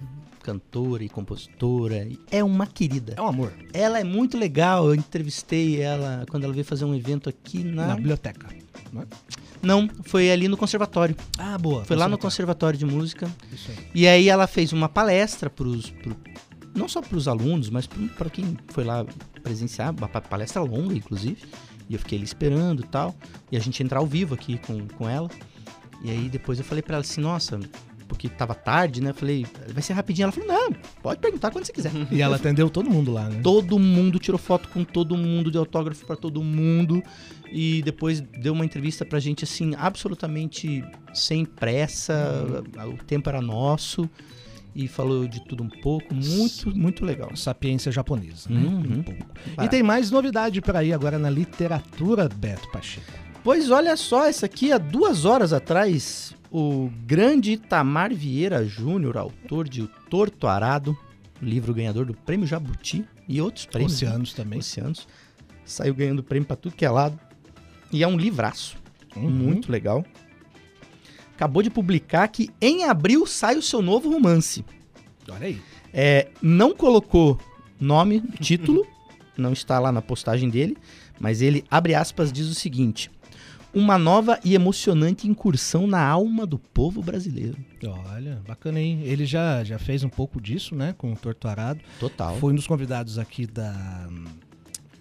cantora 0.43 1.03
e 1.03 1.09
compositora, 1.09 2.07
é 2.31 2.43
uma 2.43 2.65
querida. 2.65 3.13
É 3.15 3.21
um 3.21 3.27
amor. 3.27 3.53
Ela 3.73 3.99
é 3.99 4.03
muito 4.03 4.37
legal. 4.37 4.87
Eu 4.87 4.95
entrevistei 4.95 5.79
ela 5.79 6.25
quando 6.29 6.45
ela 6.45 6.53
veio 6.53 6.65
fazer 6.65 6.83
um 6.85 6.95
evento 6.95 7.29
aqui 7.29 7.63
na. 7.63 7.87
Na 7.87 7.95
biblioteca. 7.95 8.47
Não, 9.61 9.87
foi 10.03 10.31
ali 10.31 10.47
no 10.47 10.57
conservatório. 10.57 11.15
Ah, 11.37 11.55
boa. 11.59 11.85
Foi 11.85 11.95
lá 11.95 12.07
no 12.07 12.17
conservatório 12.17 12.79
de 12.79 12.85
música. 12.85 13.29
Isso 13.53 13.69
aí. 13.69 13.77
E 13.93 14.07
aí 14.07 14.29
ela 14.29 14.47
fez 14.47 14.73
uma 14.73 14.89
palestra 14.89 15.49
pros. 15.49 15.91
pro- 15.91 16.17
não 16.73 16.87
só 16.89 17.01
para 17.01 17.15
os 17.17 17.27
alunos, 17.27 17.69
mas 17.69 17.85
para 17.85 18.29
quem 18.29 18.57
foi 18.69 18.83
lá 18.83 19.05
presenciar, 19.43 19.93
uma 19.95 20.07
pa- 20.07 20.21
palestra 20.21 20.61
longa, 20.63 20.95
inclusive. 20.95 21.43
E 21.87 21.93
eu 21.93 21.99
fiquei 21.99 22.17
ali 22.17 22.25
esperando 22.25 22.81
e 22.81 22.87
tal. 22.87 23.13
E 23.51 23.57
a 23.57 23.59
gente 23.59 23.83
entrar 23.83 23.99
ao 23.99 24.07
vivo 24.07 24.33
aqui 24.33 24.57
com, 24.57 24.87
com 24.87 25.07
ela. 25.07 25.29
E 26.03 26.09
aí 26.09 26.27
depois 26.29 26.57
eu 26.57 26.65
falei 26.65 26.81
para 26.81 26.95
ela 26.95 27.01
assim, 27.03 27.21
nossa, 27.21 27.59
porque 28.11 28.27
tava 28.27 28.53
tarde, 28.53 29.01
né? 29.01 29.11
Eu 29.11 29.13
falei, 29.13 29.45
vai 29.69 29.81
ser 29.81 29.93
rapidinho. 29.93 30.25
Ela 30.25 30.33
falou, 30.33 30.49
não, 30.49 30.73
pode 31.01 31.21
perguntar 31.21 31.49
quando 31.49 31.63
você 31.63 31.71
quiser. 31.71 31.93
E 32.11 32.21
ela 32.21 32.35
atendeu 32.35 32.69
todo 32.69 32.89
mundo 32.89 33.09
lá, 33.09 33.29
né? 33.29 33.39
Todo 33.41 33.79
mundo 33.79 34.19
tirou 34.19 34.37
foto 34.37 34.67
com 34.67 34.83
todo 34.83 35.15
mundo, 35.15 35.49
deu 35.49 35.61
autógrafo 35.61 36.05
pra 36.05 36.17
todo 36.17 36.43
mundo 36.43 37.01
e 37.49 37.81
depois 37.83 38.19
deu 38.19 38.51
uma 38.51 38.65
entrevista 38.65 39.05
pra 39.05 39.17
gente 39.17 39.45
assim, 39.45 39.73
absolutamente 39.77 40.83
sem 41.13 41.45
pressa, 41.45 42.61
o 42.85 43.01
tempo 43.05 43.29
era 43.29 43.41
nosso 43.41 44.09
e 44.75 44.89
falou 44.89 45.25
de 45.25 45.45
tudo 45.45 45.63
um 45.63 45.69
pouco, 45.69 46.13
muito, 46.13 46.75
muito 46.75 47.05
legal. 47.05 47.33
Sapiência 47.35 47.93
japonesa, 47.93 48.49
né? 48.49 48.59
Uhum. 48.59 48.99
Um 48.99 49.03
pouco. 49.03 49.25
E 49.63 49.69
tem 49.69 49.81
mais 49.81 50.11
novidade 50.11 50.59
por 50.61 50.75
aí 50.75 50.91
agora 50.91 51.17
na 51.17 51.29
literatura, 51.29 52.27
Beto 52.27 52.69
Pacheco. 52.71 53.20
Pois 53.43 53.71
olha 53.71 53.95
só, 53.97 54.27
essa 54.27 54.45
aqui 54.45 54.71
há 54.71 54.77
duas 54.77 55.25
horas 55.25 55.51
atrás, 55.51 56.35
o 56.51 56.91
grande 57.05 57.53
Itamar 57.53 58.13
Vieira 58.13 58.63
Júnior, 58.65 59.17
autor 59.17 59.67
de 59.67 59.81
O 59.81 59.87
Torto 59.87 60.47
Arado, 60.47 60.95
livro 61.41 61.73
ganhador 61.73 62.05
do 62.05 62.13
Prêmio 62.13 62.45
Jabuti 62.45 63.03
e 63.27 63.41
outros 63.41 63.65
prêmios. 63.65 63.99
né? 63.99 64.07
Oceanos 64.09 64.33
também. 64.33 64.59
Oceanos. 64.59 65.07
Saiu 65.65 65.95
ganhando 65.95 66.21
prêmio 66.21 66.45
pra 66.45 66.55
tudo 66.55 66.75
que 66.75 66.85
é 66.85 66.89
lado. 66.89 67.19
E 67.91 68.03
é 68.03 68.07
um 68.07 68.17
livraço. 68.17 68.77
Uhum. 69.15 69.29
Muito 69.29 69.71
legal. 69.71 70.05
Acabou 71.33 71.63
de 71.63 71.71
publicar 71.71 72.27
que 72.27 72.51
em 72.61 72.83
abril 72.83 73.25
sai 73.25 73.57
o 73.57 73.61
seu 73.61 73.81
novo 73.81 74.11
romance. 74.11 74.63
Olha 75.27 75.47
aí. 75.47 75.59
É, 75.91 76.29
não 76.41 76.75
colocou 76.75 77.39
nome, 77.79 78.21
título, 78.39 78.85
não 79.35 79.51
está 79.51 79.79
lá 79.79 79.91
na 79.91 80.01
postagem 80.01 80.49
dele, 80.49 80.77
mas 81.19 81.41
ele, 81.41 81.65
abre 81.71 81.95
aspas, 81.95 82.31
diz 82.31 82.47
o 82.47 82.53
seguinte: 82.53 83.09
Uma 83.73 83.97
nova 83.97 84.37
e 84.43 84.53
emocionante 84.53 85.27
incursão 85.29 85.87
na 85.87 86.01
alma 86.05 86.45
do 86.45 86.59
povo 86.59 87.01
brasileiro. 87.01 87.57
Olha, 88.13 88.41
bacana, 88.45 88.79
hein? 88.81 89.01
Ele 89.03 89.25
já, 89.25 89.63
já 89.63 89.79
fez 89.79 90.03
um 90.03 90.09
pouco 90.09 90.41
disso, 90.41 90.75
né? 90.75 90.93
Com 90.97 91.13
o 91.13 91.15
Torto 91.15 91.47
Arado. 91.47 91.79
Total. 91.99 92.35
Foi 92.37 92.51
um 92.51 92.55
dos 92.55 92.67
convidados 92.67 93.17
aqui 93.17 93.47
da- 93.47 94.09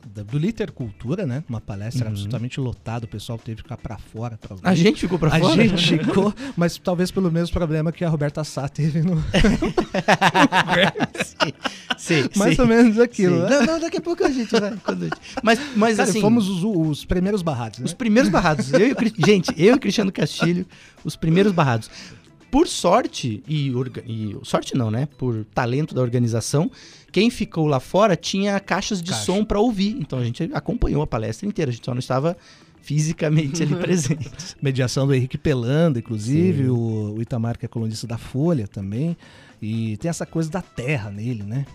do 0.06 0.38
Liter 0.38 0.72
Cultura, 0.72 1.26
né? 1.26 1.42
Uma 1.48 1.60
palestra 1.60 2.06
Uhum. 2.06 2.12
absolutamente 2.12 2.58
lotada. 2.60 3.04
O 3.04 3.08
pessoal 3.08 3.38
teve 3.38 3.56
que 3.56 3.62
ficar 3.62 3.76
pra 3.76 3.98
fora 3.98 4.36
pra 4.38 4.54
ouvir. 4.54 4.66
A 4.66 4.74
gente 4.74 5.00
ficou 5.00 5.18
pra 5.18 5.28
A 5.34 5.38
fora? 5.38 5.62
gente 5.68 5.98
ficou, 5.98 6.34
mas 6.56 6.78
talvez 6.78 7.10
pelo 7.10 7.30
mesmo 7.30 7.52
problema 7.52 7.92
que 7.92 8.04
a 8.04 8.08
Roberta 8.08 8.42
Sá 8.44 8.68
teve 8.68 9.02
no. 9.02 9.22
Sim, 11.96 12.24
Mais 12.36 12.56
sim. 12.56 12.62
ou 12.62 12.66
menos 12.68 12.98
aquilo, 12.98 13.36
Sim. 13.36 13.42
né? 13.42 13.48
Não, 13.60 13.66
não, 13.66 13.80
daqui 13.80 13.98
a 13.98 14.00
pouco 14.00 14.24
a 14.24 14.30
gente 14.30 14.50
vai. 14.50 14.74
quando 14.82 15.02
a 15.02 15.04
gente- 15.04 15.16
Mas, 15.42 15.60
mas 15.76 15.96
Cara, 15.98 16.08
assim. 16.08 16.20
fomos 16.20 16.48
os, 16.48 16.62
os 16.64 17.04
primeiros 17.04 17.42
barrados, 17.42 17.78
né? 17.78 17.84
Os 17.84 17.92
primeiros 17.94 18.30
barrados. 18.30 18.72
Eu 18.72 18.88
e 18.88 18.92
o 18.92 19.26
gente, 19.26 19.52
eu 19.56 19.74
e 19.74 19.76
o 19.76 19.78
Cristiano 19.78 20.10
Castilho, 20.10 20.66
os 21.04 21.14
primeiros 21.16 21.52
barrados. 21.52 21.90
Por 22.50 22.66
sorte, 22.66 23.42
e, 23.46 23.68
e 24.06 24.36
sorte 24.42 24.74
não, 24.76 24.90
né? 24.90 25.06
Por 25.16 25.44
talento 25.54 25.94
da 25.94 26.02
organização, 26.02 26.70
quem 27.12 27.30
ficou 27.30 27.66
lá 27.66 27.78
fora 27.80 28.16
tinha 28.16 28.58
caixas 28.58 29.00
de 29.02 29.10
Caixa. 29.10 29.24
som 29.24 29.44
pra 29.44 29.60
ouvir. 29.60 29.96
Então 30.00 30.18
a 30.18 30.24
gente 30.24 30.50
acompanhou 30.52 31.02
a 31.02 31.06
palestra 31.06 31.46
inteira, 31.46 31.70
a 31.70 31.74
gente 31.74 31.84
só 31.84 31.92
não 31.92 31.98
estava 32.00 32.36
fisicamente 32.82 33.62
ali 33.62 33.74
presente. 33.76 34.28
Mediação 34.60 35.06
do 35.06 35.14
Henrique 35.14 35.38
Pelanda, 35.38 35.98
inclusive, 35.98 36.68
o, 36.68 37.14
o 37.16 37.22
Itamar, 37.22 37.58
que 37.58 37.64
é 37.66 37.68
colunista 37.68 38.06
da 38.06 38.18
Folha 38.18 38.66
também. 38.66 39.16
E 39.62 39.96
tem 39.98 40.08
essa 40.08 40.24
coisa 40.26 40.50
da 40.50 40.62
terra 40.62 41.10
nele, 41.10 41.42
né? 41.42 41.66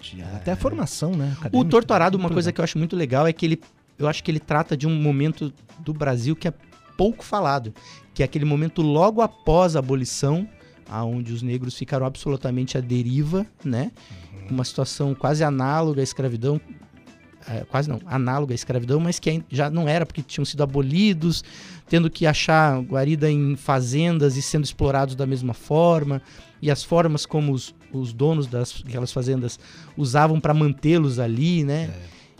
De- 0.00 0.22
até 0.22 0.52
a 0.52 0.56
formação, 0.56 1.12
né? 1.12 1.30
O 1.36 1.38
acadêmica. 1.40 1.70
Torturado, 1.70 2.16
uma 2.16 2.30
coisa 2.30 2.52
que 2.52 2.60
eu 2.60 2.64
acho 2.64 2.78
muito 2.78 2.94
legal 2.96 3.26
é 3.26 3.32
que 3.32 3.44
ele, 3.44 3.60
eu 3.98 4.06
acho 4.06 4.22
que 4.22 4.30
ele 4.30 4.38
trata 4.40 4.76
de 4.76 4.86
um 4.86 4.94
momento 4.94 5.52
do 5.80 5.92
Brasil 5.92 6.36
que 6.36 6.46
é 6.46 6.52
pouco 6.96 7.24
falado, 7.24 7.74
que 8.14 8.22
é 8.22 8.24
aquele 8.24 8.44
momento 8.44 8.82
logo 8.82 9.20
após 9.20 9.76
a 9.76 9.78
abolição, 9.78 10.48
aonde 10.88 11.32
os 11.32 11.42
negros 11.42 11.76
ficaram 11.76 12.04
absolutamente 12.04 12.76
à 12.76 12.80
deriva, 12.80 13.46
né? 13.64 13.90
Uma 14.50 14.64
situação 14.64 15.14
quase 15.14 15.42
análoga 15.42 16.00
à 16.00 16.04
escravidão, 16.04 16.60
é, 17.48 17.64
quase 17.64 17.88
não, 17.88 18.00
análoga 18.06 18.52
à 18.52 18.54
escravidão, 18.54 19.00
mas 19.00 19.18
que 19.18 19.42
já 19.50 19.70
não 19.70 19.88
era 19.88 20.04
porque 20.04 20.22
tinham 20.22 20.44
sido 20.44 20.62
abolidos, 20.62 21.42
tendo 21.88 22.10
que 22.10 22.26
achar 22.26 22.80
guarida 22.80 23.30
em 23.30 23.56
fazendas 23.56 24.36
e 24.36 24.42
sendo 24.42 24.64
explorados 24.64 25.14
da 25.14 25.26
mesma 25.26 25.54
forma, 25.54 26.20
e 26.60 26.70
as 26.70 26.84
formas 26.84 27.24
como 27.24 27.52
os, 27.52 27.74
os 27.92 28.12
donos 28.12 28.46
das 28.46 28.82
aquelas 28.86 29.12
fazendas 29.12 29.58
usavam 29.96 30.38
para 30.38 30.52
mantê-los 30.52 31.18
ali, 31.18 31.64
né? 31.64 31.90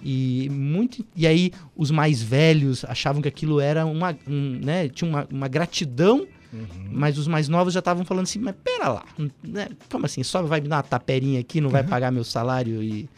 E 0.02 0.48
muito 0.50 1.04
e 1.14 1.26
aí 1.26 1.52
os 1.76 1.90
mais 1.90 2.22
velhos 2.22 2.84
achavam 2.84 3.22
que 3.22 3.28
aquilo 3.28 3.60
era 3.60 3.86
uma, 3.86 4.16
um, 4.26 4.60
né, 4.62 4.88
tinha 4.88 5.08
uma, 5.08 5.26
uma 5.30 5.48
gratidão, 5.48 6.26
mas 6.90 7.16
os 7.16 7.26
mais 7.26 7.48
novos 7.48 7.72
já 7.72 7.78
estavam 7.78 8.04
falando 8.04 8.24
assim, 8.24 8.38
mas 8.38 8.54
pera 8.62 8.88
lá, 8.88 9.04
né? 9.42 9.68
Como 9.90 10.04
assim? 10.04 10.22
Só 10.22 10.42
vai 10.42 10.60
me 10.60 10.68
dar 10.68 10.76
uma 10.76 10.82
taperinha 10.82 11.40
aqui, 11.40 11.60
não 11.60 11.70
vai 11.70 11.82
pagar 11.86 12.10
meu 12.12 12.24
salário 12.24 12.82
e 12.82 13.08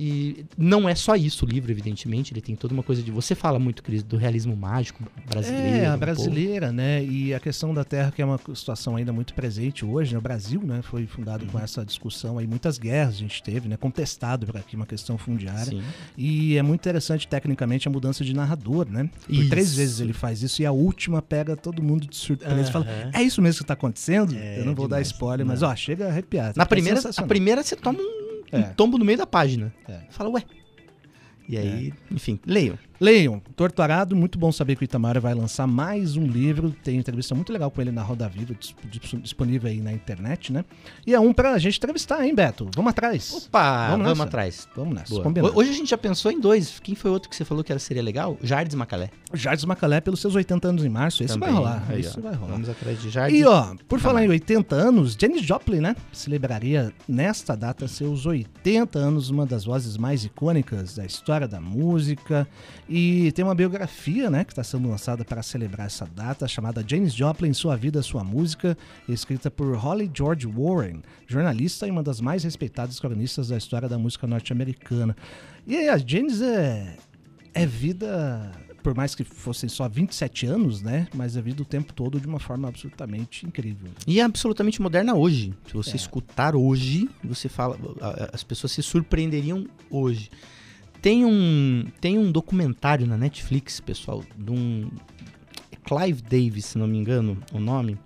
e 0.00 0.44
não 0.56 0.88
é 0.88 0.94
só 0.94 1.16
isso 1.16 1.44
o 1.44 1.48
livro, 1.48 1.72
evidentemente, 1.72 2.32
ele 2.32 2.40
tem 2.40 2.54
toda 2.54 2.72
uma 2.72 2.84
coisa 2.84 3.02
de 3.02 3.10
você 3.10 3.34
fala 3.34 3.58
muito, 3.58 3.82
Cris, 3.82 4.02
do 4.04 4.16
realismo 4.16 4.54
mágico 4.56 5.02
brasileiro. 5.28 5.76
É, 5.78 5.86
a 5.86 5.94
um 5.94 5.98
brasileira, 5.98 6.70
né? 6.70 7.02
E 7.04 7.34
a 7.34 7.40
questão 7.40 7.74
da 7.74 7.82
terra, 7.84 8.12
que 8.12 8.22
é 8.22 8.24
uma 8.24 8.38
situação 8.54 8.94
ainda 8.94 9.12
muito 9.12 9.34
presente 9.34 9.84
hoje, 9.84 10.12
né? 10.12 10.18
O 10.18 10.22
Brasil, 10.22 10.62
né? 10.62 10.82
Foi 10.82 11.04
fundado 11.06 11.44
Uhum. 11.44 11.50
com 11.50 11.58
essa 11.58 11.84
discussão 11.84 12.38
aí, 12.38 12.46
muitas 12.46 12.78
guerras 12.78 13.14
a 13.16 13.18
gente 13.18 13.42
teve, 13.42 13.68
né? 13.68 13.76
Contestado 13.76 14.46
por 14.46 14.56
aqui 14.56 14.76
uma 14.76 14.86
questão 14.86 15.18
fundiária. 15.18 15.64
Sim. 15.72 15.82
E 16.16 16.56
é 16.56 16.62
muito 16.62 16.80
interessante 16.80 17.26
tecnicamente 17.26 17.88
a 17.88 17.90
mudança 17.90 18.24
de 18.24 18.32
narrador, 18.34 18.86
né? 18.88 19.10
Por 19.26 19.48
três 19.48 19.74
vezes 19.74 19.98
ele 19.98 20.12
faz 20.12 20.42
isso 20.44 20.62
e 20.62 20.66
a 20.66 20.70
última 20.70 21.20
pega 21.20 21.56
todo 21.56 21.82
mundo 21.82 22.06
de 22.06 22.16
surpresa 22.16 22.68
e 22.68 22.72
fala. 22.72 22.86
É 23.12 23.22
isso 23.22 23.42
mesmo 23.42 23.60
que 23.62 23.66
tá 23.66 23.74
acontecendo? 23.74 24.34
É, 24.36 24.60
Eu 24.60 24.64
não 24.64 24.74
vou 24.74 24.86
dar 24.86 24.96
demais. 24.96 25.08
spoiler, 25.08 25.44
mas 25.44 25.60
Não. 25.62 25.68
ó, 25.70 25.74
chega 25.74 26.06
a 26.06 26.08
arrepiar. 26.08 26.52
Na 26.56 26.62
É 26.62 26.66
primeira, 26.66 27.00
a 27.16 27.22
primeira 27.24 27.62
você 27.64 27.74
toma 27.74 27.98
um, 27.98 28.17
um 28.52 28.58
É. 28.60 28.62
tombo 28.74 28.98
no 28.98 29.04
meio 29.04 29.18
da 29.18 29.26
página. 29.26 29.72
É. 29.88 30.00
Fala, 30.10 30.30
ué. 30.30 30.42
E 31.48 31.56
aí, 31.56 31.94
enfim, 32.10 32.38
leiam. 32.46 32.78
Leiam, 33.00 33.40
Torturado, 33.54 34.16
muito 34.16 34.36
bom 34.40 34.50
saber 34.50 34.74
que 34.74 34.82
o 34.82 34.84
Itamar 34.84 35.20
vai 35.20 35.32
lançar 35.32 35.68
mais 35.68 36.16
um 36.16 36.26
livro. 36.26 36.74
Tem 36.82 36.98
entrevista 36.98 37.32
muito 37.32 37.52
legal 37.52 37.70
com 37.70 37.80
ele 37.80 37.92
na 37.92 38.02
Roda 38.02 38.28
Viva, 38.28 38.52
dis- 38.58 38.74
dis- 38.90 39.22
disponível 39.22 39.70
aí 39.70 39.80
na 39.80 39.92
internet, 39.92 40.52
né? 40.52 40.64
E 41.06 41.14
é 41.14 41.20
um 41.20 41.32
pra 41.32 41.56
gente 41.58 41.76
entrevistar, 41.76 42.26
hein, 42.26 42.34
Beto? 42.34 42.68
Vamos 42.74 42.90
atrás. 42.90 43.46
Opa, 43.46 43.90
Vamos 43.90 44.04
vamos, 44.04 44.20
atrás. 44.20 44.68
Vamos 44.74 44.94
nessa, 44.96 45.22
combinado. 45.22 45.56
Hoje 45.56 45.70
a 45.70 45.74
gente 45.74 45.88
já 45.90 45.96
pensou 45.96 46.32
em 46.32 46.40
dois. 46.40 46.80
Quem 46.80 46.96
foi 46.96 47.12
outro 47.12 47.30
que 47.30 47.36
você 47.36 47.44
falou 47.44 47.62
que 47.62 47.78
seria 47.78 48.02
legal? 48.02 48.36
Jardim 48.42 48.74
Macalé. 48.74 49.10
Jardim 49.32 49.66
Macalé 49.66 50.00
pelos 50.00 50.18
seus 50.20 50.34
80 50.34 50.66
anos 50.66 50.84
em 50.84 50.88
março. 50.88 51.22
Esse 51.22 51.38
vai 51.38 51.52
rolar. 51.52 51.84
Aí, 51.88 52.00
esse 52.00 52.18
ó. 52.18 52.22
vai 52.22 52.34
rolar. 52.34 52.52
Vamos 52.54 52.68
atrás 52.68 53.00
de 53.00 53.10
Jardim. 53.10 53.36
E 53.36 53.44
ó, 53.44 53.76
por 53.88 54.00
falar 54.00 54.24
em 54.24 54.28
80 54.28 54.74
anos, 54.74 55.16
Janis 55.16 55.42
Joplin, 55.46 55.78
né? 55.80 55.94
Celebraria 56.12 56.92
nesta 57.08 57.54
data 57.56 57.86
seus 57.86 58.26
80 58.26 58.98
anos, 58.98 59.30
uma 59.30 59.46
das 59.46 59.64
vozes 59.64 59.96
mais 59.96 60.24
icônicas 60.24 60.96
da 60.96 61.06
história 61.06 61.46
da 61.46 61.60
música. 61.60 62.48
E 62.88 63.30
tem 63.32 63.44
uma 63.44 63.54
biografia, 63.54 64.30
né, 64.30 64.44
que 64.44 64.52
está 64.52 64.64
sendo 64.64 64.88
lançada 64.88 65.24
para 65.24 65.42
celebrar 65.42 65.86
essa 65.86 66.06
data, 66.06 66.48
chamada 66.48 66.82
Janis 66.86 67.12
Joplin, 67.12 67.52
Sua 67.52 67.76
Vida, 67.76 68.00
Sua 68.02 68.24
Música, 68.24 68.76
escrita 69.08 69.50
por 69.50 69.76
Holly 69.76 70.10
George 70.12 70.46
Warren, 70.46 71.02
jornalista 71.26 71.86
e 71.86 71.90
uma 71.90 72.02
das 72.02 72.20
mais 72.20 72.44
respeitadas 72.44 72.98
cronistas 72.98 73.48
da 73.48 73.58
história 73.58 73.88
da 73.88 73.98
música 73.98 74.26
norte-americana. 74.26 75.14
E 75.66 75.76
aí, 75.76 75.88
a 75.90 75.98
Janis 75.98 76.40
é, 76.40 76.96
é 77.52 77.66
vida 77.66 78.50
por 78.82 78.94
mais 78.94 79.14
que 79.14 79.22
fossem 79.22 79.68
só 79.68 79.86
27 79.86 80.46
anos, 80.46 80.80
né? 80.80 81.08
Mas 81.14 81.36
a 81.36 81.42
vida 81.42 81.60
o 81.60 81.64
tempo 81.64 81.92
todo 81.92 82.18
de 82.18 82.26
uma 82.26 82.38
forma 82.40 82.68
absolutamente 82.68 83.44
incrível. 83.44 83.90
E 84.06 84.18
é 84.18 84.22
absolutamente 84.22 84.80
moderna 84.80 85.14
hoje. 85.14 85.52
Se 85.66 85.74
você 85.74 85.90
É. 85.90 85.96
escutar 85.96 86.56
hoje, 86.56 87.06
você 87.22 87.50
fala. 87.50 87.76
As 88.32 88.42
pessoas 88.42 88.72
se 88.72 88.82
surpreenderiam 88.82 89.66
hoje. 89.90 90.30
Tem 91.00 91.24
um, 91.24 91.84
tem 92.00 92.18
um 92.18 92.30
documentário 92.32 93.06
na 93.06 93.16
Netflix, 93.16 93.80
pessoal, 93.80 94.22
de 94.36 94.50
um. 94.50 94.90
Clive 95.84 96.20
Davis, 96.22 96.66
se 96.66 96.78
não 96.78 96.86
me 96.86 96.98
engano, 96.98 97.38
o 97.52 97.58
nome. 97.58 97.96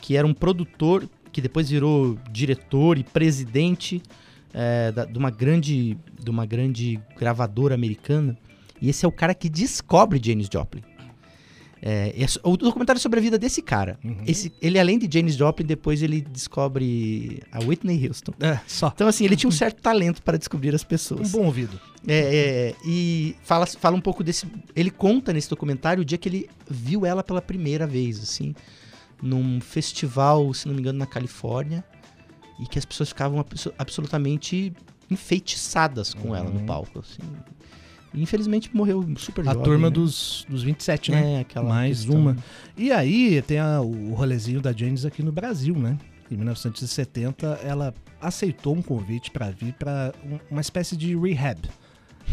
Que 0.00 0.16
era 0.16 0.26
um 0.26 0.34
produtor 0.34 1.08
que 1.30 1.40
depois 1.40 1.70
virou 1.70 2.18
diretor 2.30 2.98
e 2.98 3.04
presidente 3.04 4.02
é, 4.52 4.90
da- 4.90 5.04
de, 5.04 5.16
uma 5.16 5.30
grande, 5.30 5.96
de 6.22 6.30
uma 6.30 6.44
grande 6.44 7.00
gravadora 7.16 7.74
americana. 7.74 8.36
E 8.80 8.88
esse 8.88 9.04
é 9.04 9.08
o 9.08 9.12
cara 9.12 9.32
que 9.34 9.48
descobre 9.48 10.20
Janis 10.22 10.48
Joplin. 10.52 10.82
É, 11.86 12.14
é 12.18 12.26
o 12.42 12.56
documentário 12.56 12.98
é 12.98 13.02
sobre 13.02 13.18
a 13.18 13.22
vida 13.22 13.36
desse 13.38 13.60
cara. 13.60 13.98
Uhum. 14.02 14.22
Esse, 14.26 14.50
ele, 14.62 14.78
além 14.78 14.98
de 14.98 15.06
Janis 15.18 15.34
Joplin, 15.36 15.66
depois 15.66 16.02
ele 16.02 16.22
descobre 16.22 17.42
a 17.52 17.58
Whitney 17.62 18.08
Houston. 18.08 18.32
É, 18.40 18.58
só. 18.66 18.90
Então, 18.94 19.06
assim, 19.06 19.26
ele 19.26 19.36
tinha 19.36 19.48
um 19.48 19.52
certo 19.52 19.82
talento 19.82 20.22
para 20.22 20.38
descobrir 20.38 20.74
as 20.74 20.82
Um 20.82 20.86
pessoas. 20.86 21.30
bom 21.30 21.44
ouvido. 21.44 21.78
É, 22.08 22.14
é, 22.14 22.74
e 22.86 23.36
fala, 23.42 23.66
fala 23.66 23.94
um 23.94 24.00
pouco 24.00 24.24
desse. 24.24 24.46
Ele 24.74 24.90
conta 24.90 25.30
nesse 25.30 25.50
documentário 25.50 26.00
o 26.00 26.04
dia 26.06 26.16
que 26.16 26.26
ele 26.26 26.48
viu 26.70 27.04
ela 27.04 27.22
pela 27.22 27.42
primeira 27.42 27.86
vez, 27.86 28.18
assim, 28.18 28.54
num 29.22 29.60
festival, 29.60 30.54
se 30.54 30.66
não 30.66 30.74
me 30.74 30.80
engano, 30.80 30.98
na 30.98 31.06
Califórnia, 31.06 31.84
e 32.60 32.66
que 32.66 32.78
as 32.78 32.86
pessoas 32.86 33.10
ficavam 33.10 33.38
abso- 33.40 33.74
absolutamente 33.78 34.72
enfeitiçadas 35.10 36.14
com 36.14 36.34
ela 36.34 36.48
no 36.48 36.60
Uhum. 36.60 36.66
palco, 36.66 37.00
assim. 37.00 37.20
Infelizmente 38.14 38.70
morreu 38.74 39.04
super 39.16 39.42
A 39.42 39.52
jovem. 39.52 39.62
turma 39.64 39.88
né? 39.88 39.94
dos, 39.94 40.46
dos 40.48 40.62
27, 40.62 41.10
né? 41.10 41.34
É, 41.34 41.40
aquela 41.40 41.68
Mais 41.68 41.98
questão. 42.00 42.16
uma. 42.20 42.36
E 42.76 42.92
aí 42.92 43.42
tem 43.42 43.58
a- 43.58 43.80
o 43.80 44.14
rolezinho 44.14 44.60
da 44.60 44.72
Janis 44.72 45.04
aqui 45.04 45.22
no 45.22 45.32
Brasil, 45.32 45.74
né? 45.76 45.98
Em 46.30 46.36
1970, 46.36 47.60
ela 47.62 47.92
aceitou 48.20 48.74
um 48.74 48.80
convite 48.82 49.30
para 49.30 49.50
vir 49.50 49.74
para 49.74 50.12
uma 50.50 50.60
espécie 50.60 50.96
de 50.96 51.14
rehab. 51.16 51.58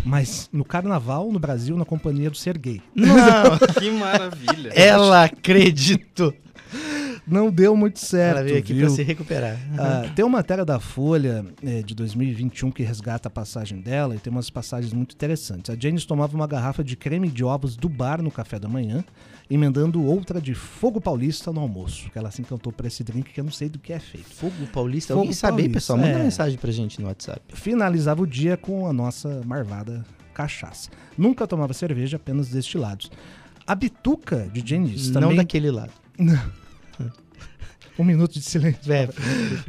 Mas 0.06 0.50
no 0.54 0.64
carnaval, 0.64 1.30
no 1.32 1.38
Brasil, 1.40 1.76
na 1.76 1.84
companhia 1.84 2.30
do 2.30 2.38
Serguei. 2.38 2.82
Não, 2.96 3.12
Que 3.78 3.92
maravilha. 3.92 4.70
ela 4.74 5.26
acreditou. 5.26 6.34
Não 7.28 7.52
deu 7.52 7.76
muito 7.76 8.00
certo, 8.00 8.38
ela 8.38 8.44
veio 8.44 8.58
aqui 8.58 8.74
pra 8.80 8.90
se 8.90 9.04
recuperar. 9.04 9.58
Ah, 9.78 10.10
tem 10.16 10.26
uma 10.26 10.40
matéria 10.40 10.66
da 10.66 10.80
Folha 10.80 11.46
eh, 11.64 11.82
de 11.84 11.94
2021 11.94 12.72
que 12.72 12.84
resgata 12.84 13.28
a 13.28 13.32
passagem 13.32 13.80
dela 13.80 14.16
e 14.16 14.20
tem 14.20 14.32
umas 14.32 14.50
passagens 14.50 14.92
muito 14.92 15.14
interessantes. 15.14 15.70
A 15.70 15.80
Janis 15.80 16.06
tomava 16.06 16.36
uma 16.36 16.48
garrafa 16.48 16.84
de 16.84 16.96
creme 16.96 17.30
de 17.30 17.44
ovos 17.44 17.76
do 17.76 17.88
bar 17.88 18.22
no 18.22 18.32
café 18.32 18.58
da 18.58 18.68
manhã, 18.68 19.04
emendando 19.50 20.04
outra 20.04 20.42
de 20.42 20.54
fogo 20.54 21.00
paulista 21.00 21.52
no 21.52 21.62
almoço. 21.62 22.10
Que 22.10 22.18
ela 22.18 22.32
se 22.32 22.42
encantou 22.42 22.72
por 22.72 22.86
esse 22.86 23.04
drink 23.04 23.32
que 23.32 23.40
eu 23.40 23.44
não 23.44 23.52
sei 23.52 23.70
do 23.70 23.78
que 23.78 23.94
é 23.94 24.00
feito. 24.00 24.30
Fogo 24.34 24.68
Paulista. 24.74 25.14
Fogo 25.14 25.22
Alguém 25.22 25.34
sabe 25.34 25.70
pessoal? 25.70 26.00
Manda 26.00 26.20
é. 26.20 26.24
mensagem 26.24 26.58
pra 26.58 26.72
gente 26.72 27.00
no 27.00 27.08
WhatsApp. 27.08 27.42
Finalizava 27.54 28.22
o 28.22 28.28
dia 28.28 28.58
com 28.58 28.88
a 28.88 28.94
nossa 28.94 29.42
marvada 29.46 30.04
cachaça. 30.34 30.90
Nunca 31.18 31.46
tomava 31.46 31.74
cerveja, 31.74 32.18
apenas 32.18 32.50
destilados. 32.50 33.12
A 33.68 33.76
bituca 33.76 34.50
de 34.52 34.68
Janis 34.68 35.10
Não 35.10 35.22
também... 35.22 35.38
daquele 35.38 35.70
lado. 35.70 35.92
Um 38.02 38.04
minuto 38.04 38.34
de 38.34 38.42
silêncio. 38.42 38.92
É, 38.92 39.08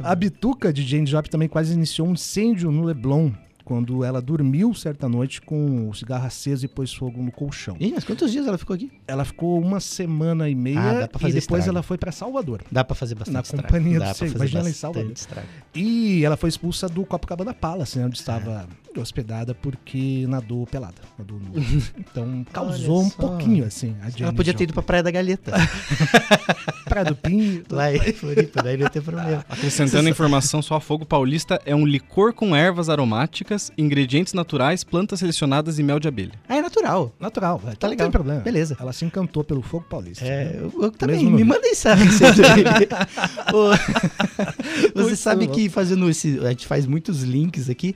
A 0.01 0.15
bituca 0.15 0.73
de 0.73 0.81
Jane 0.81 1.05
Joplin 1.05 1.29
também 1.29 1.47
quase 1.47 1.71
iniciou 1.73 2.07
um 2.07 2.13
incêndio 2.13 2.71
no 2.71 2.83
Leblon, 2.83 3.31
quando 3.63 4.03
ela 4.03 4.21
dormiu 4.21 4.73
certa 4.73 5.07
noite 5.07 5.41
com 5.41 5.89
o 5.89 5.93
cigarro 5.93 6.25
aceso 6.25 6.65
e 6.65 6.67
pôs 6.67 6.93
fogo 6.93 7.21
no 7.21 7.31
colchão. 7.31 7.75
Ih, 7.79 7.91
mas 7.95 8.03
quantos 8.03 8.31
dias 8.31 8.45
ela 8.47 8.57
ficou 8.57 8.73
aqui? 8.75 8.91
Ela 9.07 9.23
ficou 9.25 9.59
uma 9.59 9.79
semana 9.79 10.49
e 10.49 10.53
Ah, 10.53 10.55
meia 10.55 10.81
dá 11.01 11.07
pra 11.07 11.29
e 11.29 11.33
depois 11.33 11.37
estrago. 11.63 11.69
ela 11.69 11.83
foi 11.83 11.97
pra 11.97 12.11
Salvador. 12.11 12.61
Dá 12.71 12.83
pra 12.83 12.95
fazer 12.95 13.15
bastante 13.15 13.33
Na 13.35 13.41
estrago. 13.41 13.63
companhia 13.67 13.99
Dá 13.99 14.05
do 14.05 14.07
pra 14.09 14.13
seu- 14.15 14.27
fazer 14.27 14.37
imagina 14.37 14.59
ela 14.61 14.69
em 14.69 14.73
Salvador. 14.73 15.11
estrago. 15.11 15.47
E 15.75 16.23
ela 16.25 16.35
foi 16.37 16.49
expulsa 16.49 16.87
do 16.89 17.05
Copacabana 17.05 17.53
Palace, 17.53 17.97
né, 17.97 18.05
onde 18.05 18.17
estava 18.17 18.67
hospedada 18.97 19.55
porque 19.55 20.25
nadou 20.27 20.67
pelada. 20.67 21.01
Nadou 21.17 21.39
nua. 21.39 21.53
Então 21.97 22.45
causou 22.51 23.01
um 23.03 23.09
pouquinho 23.09 23.65
assim. 23.65 23.95
A 24.01 24.09
Jane 24.09 24.23
Ela 24.23 24.33
podia 24.33 24.53
ter 24.53 24.65
ido 24.65 24.73
pra 24.73 24.83
Praia 24.83 25.01
da 25.03 25.09
Galheta. 25.11 25.51
Praia 26.85 27.05
do 27.05 27.15
Pinho. 27.15 27.63
lá 27.71 27.93
em 27.93 28.13
Floripa, 28.13 28.61
daí 28.61 28.77
não 28.77 28.83
ia 28.83 28.89
ter 28.89 29.01
problema. 29.01 29.45
Acrescentando 29.49 30.07
a 30.07 30.11
informação, 30.11 30.61
só 30.61 30.75
a 30.75 30.79
Fogo 30.81 31.05
Paulista 31.05 31.59
é 31.65 31.75
um 31.75 31.85
licor 31.85 32.33
com 32.33 32.55
ervas 32.55 32.89
aromáticas, 32.89 33.52
ingredientes 33.77 34.33
naturais, 34.33 34.83
plantas 34.83 35.19
selecionadas 35.19 35.79
e 35.79 35.83
mel 35.83 35.99
de 35.99 36.07
abelha. 36.07 36.33
Ah, 36.47 36.57
é 36.57 36.61
natural. 36.61 37.13
Natural. 37.19 37.59
Tá 37.59 37.87
Não 37.87 37.89
legal. 37.89 38.05
tem 38.07 38.11
problema. 38.11 38.41
Beleza. 38.41 38.77
Ela 38.79 38.93
se 38.93 39.05
encantou 39.05 39.43
pelo 39.43 39.61
fogo 39.61 39.85
paulista. 39.89 40.25
É, 40.25 40.55
eu, 40.59 40.73
eu 40.83 40.91
também. 40.91 41.17
Mesmo 41.17 41.31
Me 41.37 41.43
manda 41.43 41.67
essa 41.67 41.93
receita 41.93 42.41
Você 44.93 45.01
Muito 45.01 45.15
sabe 45.15 45.47
bom. 45.47 45.53
que 45.53 45.69
fazendo 45.69 46.09
esse. 46.09 46.39
A 46.39 46.49
gente 46.49 46.67
faz 46.67 46.85
muitos 46.85 47.23
links 47.23 47.69
aqui. 47.69 47.95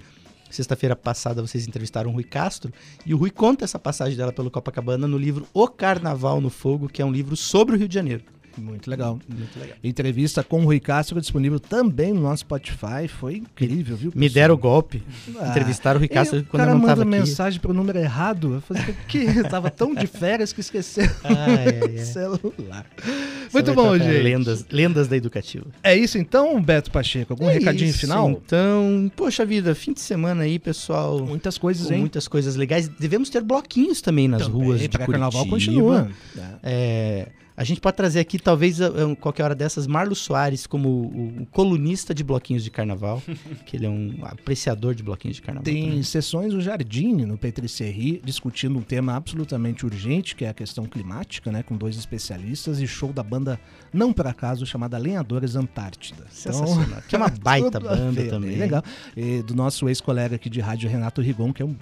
Sexta-feira 0.50 0.96
passada 0.96 1.42
vocês 1.42 1.68
entrevistaram 1.68 2.10
o 2.10 2.14
Rui 2.14 2.24
Castro 2.24 2.72
e 3.06 3.14
o 3.14 3.18
Rui 3.18 3.30
conta 3.30 3.66
essa 3.66 3.78
passagem 3.78 4.16
dela 4.16 4.32
pelo 4.32 4.50
Copacabana 4.50 5.06
no 5.06 5.18
livro 5.18 5.46
O 5.54 5.68
Carnaval 5.68 6.40
no 6.40 6.50
Fogo, 6.50 6.88
que 6.88 7.02
é 7.02 7.06
um 7.06 7.12
livro 7.12 7.36
sobre 7.36 7.76
o 7.76 7.78
Rio 7.78 7.88
de 7.88 7.94
Janeiro. 7.94 8.24
Muito 8.58 8.90
legal. 8.90 9.20
Muito 9.30 9.60
legal. 9.60 9.78
Entrevista 9.84 10.44
com 10.44 10.62
o 10.62 10.66
Rui 10.66 10.80
Castro 10.80 11.20
disponível 11.22 11.60
também 11.60 12.14
no 12.14 12.22
nosso 12.22 12.42
Spotify. 12.42 13.08
Foi 13.08 13.36
incrível, 13.38 13.96
viu? 13.96 14.12
Me 14.16 14.28
pessoal? 14.28 14.34
deram 14.34 14.56
o 14.56 14.58
golpe. 14.58 15.04
Ah, 15.40 15.50
Entrevistaram 15.50 15.98
o 15.98 16.00
Rui 16.00 16.08
Castro 16.08 16.40
E 16.40 16.44
quando 16.44 16.54
o 16.54 16.58
cara 16.58 16.72
eu 16.72 16.74
não 16.76 16.82
manda 16.82 16.96
tava 16.96 17.02
aqui. 17.04 17.12
mensagem 17.12 17.60
pro 17.60 17.74
número 17.74 17.98
errado. 18.00 18.56
Eu 18.56 18.62
falei, 18.62 18.84
que? 19.08 19.20
Eu 19.20 19.48
tava 19.50 19.70
tão 19.70 19.94
de 19.94 20.08
férias 20.08 20.52
que 20.54 20.62
esqueceu 20.62 21.06
ai, 21.24 21.80
o 21.80 21.98
ai. 21.98 21.98
celular. 22.06 22.86
Muito 23.54 23.74
bom, 23.74 23.98
gente. 23.98 24.22
Lendas, 24.24 24.66
lendas 24.72 25.08
da 25.08 25.16
educativa. 25.16 25.66
É 25.84 25.96
isso 25.96 26.18
então, 26.18 26.62
Beto 26.62 26.92
Pacheco? 26.92 27.34
Algum 27.34 27.50
É 27.50 27.54
recadinho 27.54 27.90
isso, 27.90 28.00
final? 28.00 28.30
Então, 28.30 29.12
poxa 29.16 29.46
vida, 29.46 29.74
fim 29.76 29.94
de 29.94 30.02
semana 30.02 30.44
aí, 30.44 30.60
pessoal. 30.60 31.20
Muitas 31.26 31.58
coisas, 31.58 31.90
hein? 31.92 32.00
muitas 32.00 32.28
coisas 32.28 32.56
legais. 32.56 32.88
Devemos 32.88 33.30
ter 33.30 33.42
bloquinhos 33.42 34.02
também 34.02 34.28
nas 34.28 34.44
Também, 34.44 34.62
ruas 34.64 34.80
de 34.82 34.90
Curitiba. 34.90 35.32
continua. 35.50 36.10
É, 36.64 37.28
a 37.58 37.64
gente 37.64 37.82
pode 37.82 37.98
trazer 37.98 38.20
aqui, 38.20 38.38
talvez, 38.38 38.78
qualquer 39.20 39.44
hora 39.44 39.56
dessas, 39.56 39.88
Marlos 39.88 40.20
Soares 40.20 40.68
como 40.68 40.88
o, 40.88 41.42
o 41.42 41.46
colunista 41.48 42.14
de 42.14 42.24
bloquinhos 42.24 42.64
de 42.64 42.70
carnaval, 42.70 43.22
que 43.66 43.76
ele 43.76 43.88
é 43.88 43.90
um 43.90 44.20
apreciador 44.22 44.94
de 44.94 45.02
bloquinhos 45.02 45.38
de 45.38 45.42
carnaval. 45.42 45.64
Tem 45.64 45.86
também. 45.88 46.04
sessões 46.04 46.54
no 46.54 46.62
Jardim, 46.62 47.26
no 47.26 47.36
Petricerri, 47.36 48.22
discutindo 48.24 48.78
um 48.78 48.84
tema 48.84 49.16
absolutamente 49.16 49.88
urgente, 49.88 50.36
que 50.36 50.46
é 50.46 50.50
a 50.50 50.54
questão 50.54 50.86
climática, 50.86 51.52
né? 51.52 51.64
Com 51.64 51.76
dois 51.76 51.98
especialistas 51.98 52.80
e 52.80 52.86
show 52.86 53.12
da 53.12 53.24
banda, 53.24 53.60
não 53.92 54.14
por 54.14 54.28
acaso, 54.28 54.64
chamada 54.64 54.96
Lenhadores 55.00 55.56
Antártida. 55.56 56.26
Então, 56.40 56.54
Sensacional. 56.54 57.02
que 57.08 57.16
é 57.16 57.18
uma 57.18 57.30
baita 57.42 57.80
banda 57.80 58.24
também. 58.26 58.56
Legal. 58.56 58.84
E 59.16 59.42
do 59.42 59.56
nosso 59.56 59.90
ex-colega 59.90 60.36
aqui 60.36 60.48
de 60.48 60.60
rádio, 60.60 60.88
Renato 60.88 61.22
Rigon, 61.22 61.52
que 61.52 61.64
é 61.64 61.66
um 61.66 61.74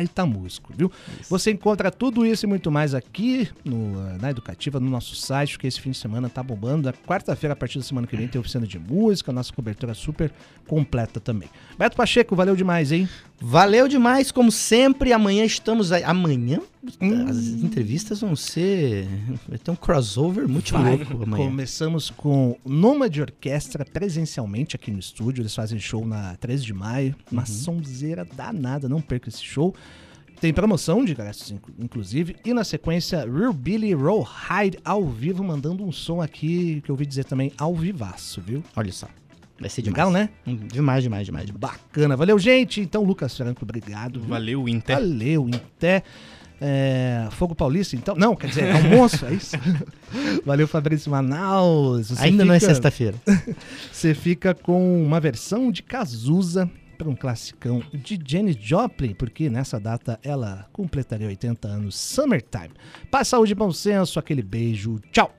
baita 0.00 0.24
músico, 0.24 0.72
viu? 0.74 0.90
Você 1.28 1.50
encontra 1.50 1.90
tudo 1.90 2.24
isso 2.24 2.46
e 2.46 2.48
muito 2.48 2.70
mais 2.70 2.94
aqui 2.94 3.48
no, 3.64 4.18
na 4.18 4.30
Educativa, 4.30 4.80
no 4.80 4.88
nosso 4.88 5.14
site, 5.14 5.52
porque 5.52 5.66
esse 5.66 5.80
fim 5.80 5.90
de 5.90 5.98
semana 5.98 6.28
tá 6.28 6.42
bombando. 6.42 6.86
Na 6.86 6.92
quarta-feira, 6.92 7.52
a 7.52 7.56
partir 7.56 7.78
da 7.78 7.84
semana 7.84 8.06
que 8.06 8.16
vem, 8.16 8.26
tem 8.26 8.40
oficina 8.40 8.66
de 8.66 8.78
música, 8.78 9.30
nossa 9.32 9.52
cobertura 9.52 9.92
super 9.92 10.32
completa 10.66 11.20
também. 11.20 11.50
Beto 11.78 11.96
Pacheco, 11.96 12.34
valeu 12.34 12.56
demais, 12.56 12.92
hein? 12.92 13.08
Valeu 13.42 13.88
demais, 13.88 14.30
como 14.30 14.52
sempre. 14.52 15.12
Amanhã 15.14 15.44
estamos 15.44 15.92
aí. 15.92 16.04
Amanhã 16.04 16.60
Hum. 17.00 17.26
as 17.26 17.38
entrevistas 17.38 18.20
vão 18.20 18.36
ser. 18.36 19.06
Vai 19.48 19.56
ter 19.58 19.70
um 19.70 19.76
crossover 19.76 20.46
muito 20.46 20.72
Vai. 20.72 20.96
louco 20.96 21.22
amanhã. 21.22 21.46
Começamos 21.46 22.10
com 22.10 22.56
Nômade 22.66 23.20
Orquestra 23.22 23.84
presencialmente 23.84 24.76
aqui 24.76 24.90
no 24.90 24.98
estúdio. 24.98 25.40
Eles 25.42 25.54
fazem 25.54 25.78
show 25.78 26.06
na 26.06 26.36
13 26.36 26.64
de 26.64 26.74
maio. 26.74 27.16
Uma 27.32 27.42
Uhum. 27.42 27.46
sonzeira 27.46 28.26
danada, 28.36 28.88
não 28.88 29.00
perca 29.00 29.28
esse 29.30 29.42
show. 29.42 29.74
Tem 30.38 30.52
promoção 30.54 31.04
de 31.04 31.12
ingressos, 31.12 31.50
inclu- 31.50 31.74
inclusive. 31.78 32.36
E 32.44 32.52
na 32.54 32.64
sequência, 32.64 33.26
Real 33.30 33.52
Billy 33.52 33.94
Rawhide 33.94 34.78
ao 34.84 35.04
vivo, 35.06 35.42
mandando 35.44 35.84
um 35.84 35.92
som 35.92 36.20
aqui 36.22 36.80
que 36.82 36.90
eu 36.90 36.94
ouvi 36.94 37.04
dizer 37.06 37.24
também 37.24 37.52
ao 37.58 37.74
vivaço, 37.74 38.40
viu? 38.40 38.62
Olha 38.76 38.92
só. 38.92 39.06
Vai 39.60 39.68
ser 39.68 39.82
demais. 39.82 39.96
Legal, 39.98 40.10
né? 40.10 40.30
Hum, 40.46 40.56
Demais, 40.68 41.02
demais, 41.02 41.26
demais. 41.26 41.50
Bacana. 41.50 42.16
Valeu, 42.16 42.38
gente. 42.38 42.80
Então, 42.80 43.04
Lucas 43.04 43.36
Franco, 43.36 43.62
obrigado. 43.62 44.18
viu? 44.20 44.28
Valeu, 44.30 44.68
Inter. 44.68 44.96
Valeu, 44.96 45.46
Inté. 45.48 46.02
É, 46.62 47.26
Fogo 47.32 47.54
Paulista, 47.54 47.96
então? 47.96 48.14
Não, 48.14 48.36
quer 48.36 48.48
dizer, 48.48 48.70
almoço, 48.74 49.24
é 49.24 49.32
isso? 49.34 49.56
Valeu, 50.44 50.66
Fabrício 50.68 51.10
Manaus. 51.10 52.08
Você 52.08 52.22
Ainda 52.22 52.44
não 52.44 52.52
é 52.54 52.60
fica- 52.60 52.72
sexta-feira. 52.74 53.16
Você 53.92 54.14
fica 54.14 54.54
com 54.54 55.02
uma 55.02 55.18
versão 55.20 55.70
de 55.72 55.82
Cazuza 55.82 56.70
para 56.98 57.08
um 57.08 57.14
classicão 57.16 57.82
de 57.94 58.18
Janis 58.26 58.56
Joplin, 58.60 59.14
porque 59.14 59.48
nessa 59.48 59.80
data 59.80 60.18
ela 60.22 60.66
completaria 60.72 61.26
80 61.28 61.66
anos, 61.66 61.96
Summertime. 61.96 62.70
Paz, 63.10 63.28
saúde 63.28 63.52
e 63.52 63.54
bom 63.54 63.72
senso, 63.72 64.18
aquele 64.18 64.42
beijo, 64.42 65.00
tchau! 65.10 65.34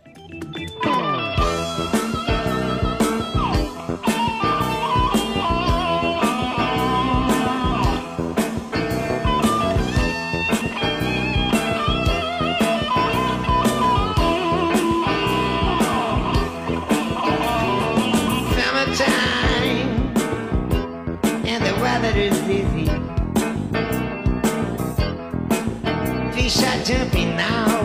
shot 26.51 26.85
jumping 26.85 27.35
now. 27.37 27.79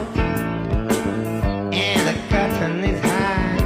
And 1.73 2.09
the 2.09 2.15
curtain 2.29 2.85
is 2.85 3.01
high. 3.01 3.59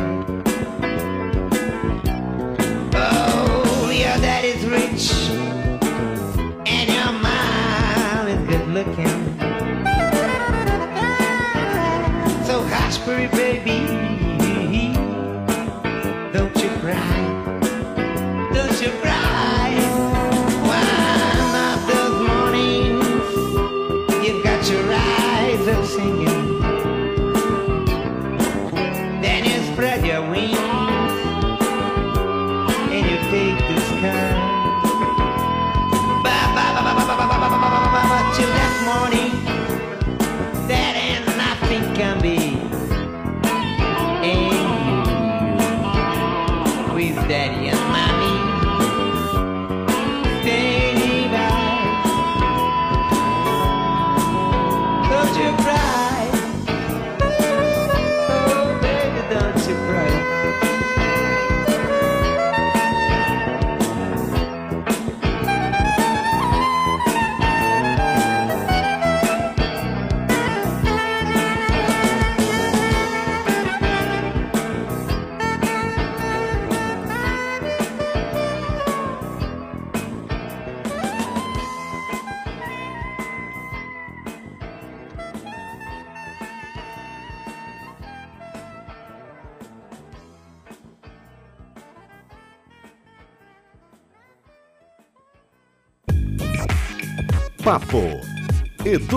Oh, 2.94 3.90
your 3.90 4.18
daddy's 4.20 4.66
rich. 4.66 5.39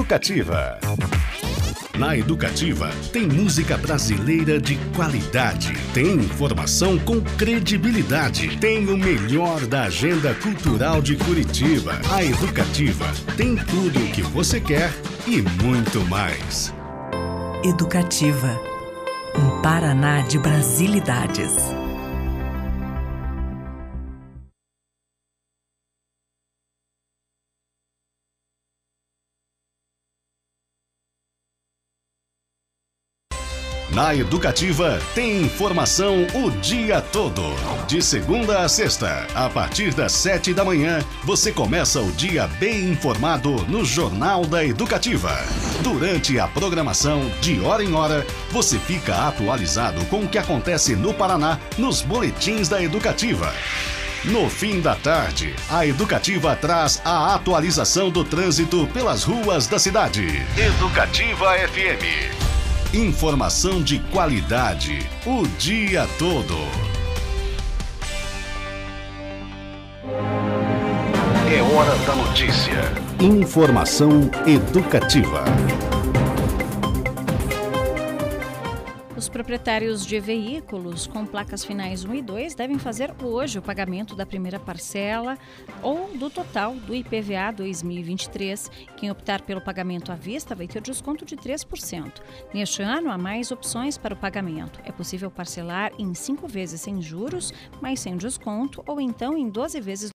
Educativa. 0.03 0.77
Na 1.97 2.17
Educativa, 2.17 2.89
tem 3.13 3.25
música 3.25 3.77
brasileira 3.77 4.59
de 4.59 4.75
qualidade, 4.93 5.73
tem 5.93 6.15
informação 6.15 6.99
com 6.99 7.21
credibilidade, 7.21 8.57
tem 8.57 8.85
o 8.89 8.97
melhor 8.97 9.65
da 9.65 9.83
agenda 9.83 10.35
cultural 10.35 11.01
de 11.01 11.15
Curitiba. 11.15 12.01
A 12.11 12.21
Educativa 12.21 13.05
tem 13.37 13.55
tudo 13.55 13.97
o 13.97 14.11
que 14.11 14.21
você 14.21 14.59
quer 14.59 14.91
e 15.25 15.41
muito 15.63 16.01
mais. 16.09 16.73
Educativa. 17.63 18.59
Um 19.37 19.61
Paraná 19.61 20.19
de 20.19 20.37
Brasilidades. 20.37 21.82
Na 33.93 34.15
Educativa, 34.15 34.99
tem 35.13 35.43
informação 35.43 36.25
o 36.33 36.49
dia 36.49 36.99
todo. 36.99 37.43
De 37.85 38.01
segunda 38.01 38.61
a 38.61 38.67
sexta, 38.67 39.27
a 39.35 39.47
partir 39.47 39.93
das 39.93 40.13
sete 40.13 40.51
da 40.51 40.65
manhã, 40.65 40.99
você 41.23 41.51
começa 41.51 42.01
o 42.01 42.11
dia 42.13 42.47
bem 42.59 42.89
informado 42.89 43.51
no 43.67 43.85
Jornal 43.85 44.47
da 44.47 44.65
Educativa. 44.65 45.29
Durante 45.83 46.39
a 46.39 46.47
programação, 46.47 47.29
de 47.39 47.61
hora 47.61 47.83
em 47.83 47.93
hora, 47.93 48.25
você 48.49 48.79
fica 48.79 49.27
atualizado 49.27 50.03
com 50.05 50.21
o 50.21 50.27
que 50.27 50.39
acontece 50.39 50.95
no 50.95 51.13
Paraná 51.13 51.59
nos 51.77 52.01
boletins 52.01 52.67
da 52.67 52.81
Educativa. 52.81 53.53
No 54.25 54.49
fim 54.49 54.81
da 54.81 54.95
tarde, 54.95 55.55
a 55.69 55.85
Educativa 55.85 56.55
traz 56.55 56.99
a 57.05 57.35
atualização 57.35 58.09
do 58.09 58.23
trânsito 58.23 58.87
pelas 58.87 59.23
ruas 59.23 59.67
da 59.67 59.77
cidade. 59.77 60.43
Educativa 60.57 61.51
FM. 61.67 62.42
Informação 62.93 63.81
de 63.81 63.97
qualidade 64.11 64.99
o 65.25 65.47
dia 65.57 66.07
todo. 66.19 66.53
É 71.51 71.59
hora 71.73 71.95
da 72.05 72.15
notícia. 72.15 72.93
Informação 73.19 74.29
educativa. 74.45 75.43
Os 79.23 79.29
proprietários 79.29 80.05
de 80.05 80.19
veículos 80.19 81.07
com 81.07 81.25
placas 81.25 81.63
finais 81.63 82.03
1 82.03 82.13
e 82.13 82.21
2 82.21 82.55
devem 82.55 82.77
fazer 82.77 83.15
hoje 83.23 83.57
o 83.57 83.61
pagamento 83.61 84.17
da 84.17 84.25
primeira 84.25 84.59
parcela 84.59 85.37
ou 85.81 86.09
do 86.17 86.29
total 86.29 86.75
do 86.75 86.93
IPVA 86.93 87.53
2023. 87.55 88.69
Quem 88.97 89.09
optar 89.09 89.41
pelo 89.43 89.61
pagamento 89.61 90.11
à 90.11 90.15
vista 90.15 90.53
vai 90.53 90.67
ter 90.67 90.81
desconto 90.81 91.23
de 91.23 91.37
3%. 91.37 92.11
Neste 92.53 92.81
ano, 92.81 93.09
há 93.09 93.17
mais 93.17 93.49
opções 93.49 93.97
para 93.97 94.13
o 94.13 94.17
pagamento. 94.17 94.81
É 94.83 94.91
possível 94.91 95.31
parcelar 95.31 95.93
em 95.97 96.13
cinco 96.13 96.45
vezes 96.45 96.81
sem 96.81 97.01
juros, 97.01 97.53
mas 97.79 98.01
sem 98.01 98.17
desconto, 98.17 98.83
ou 98.85 98.99
então 98.99 99.37
em 99.37 99.47
12 99.49 99.79
vezes 99.79 100.11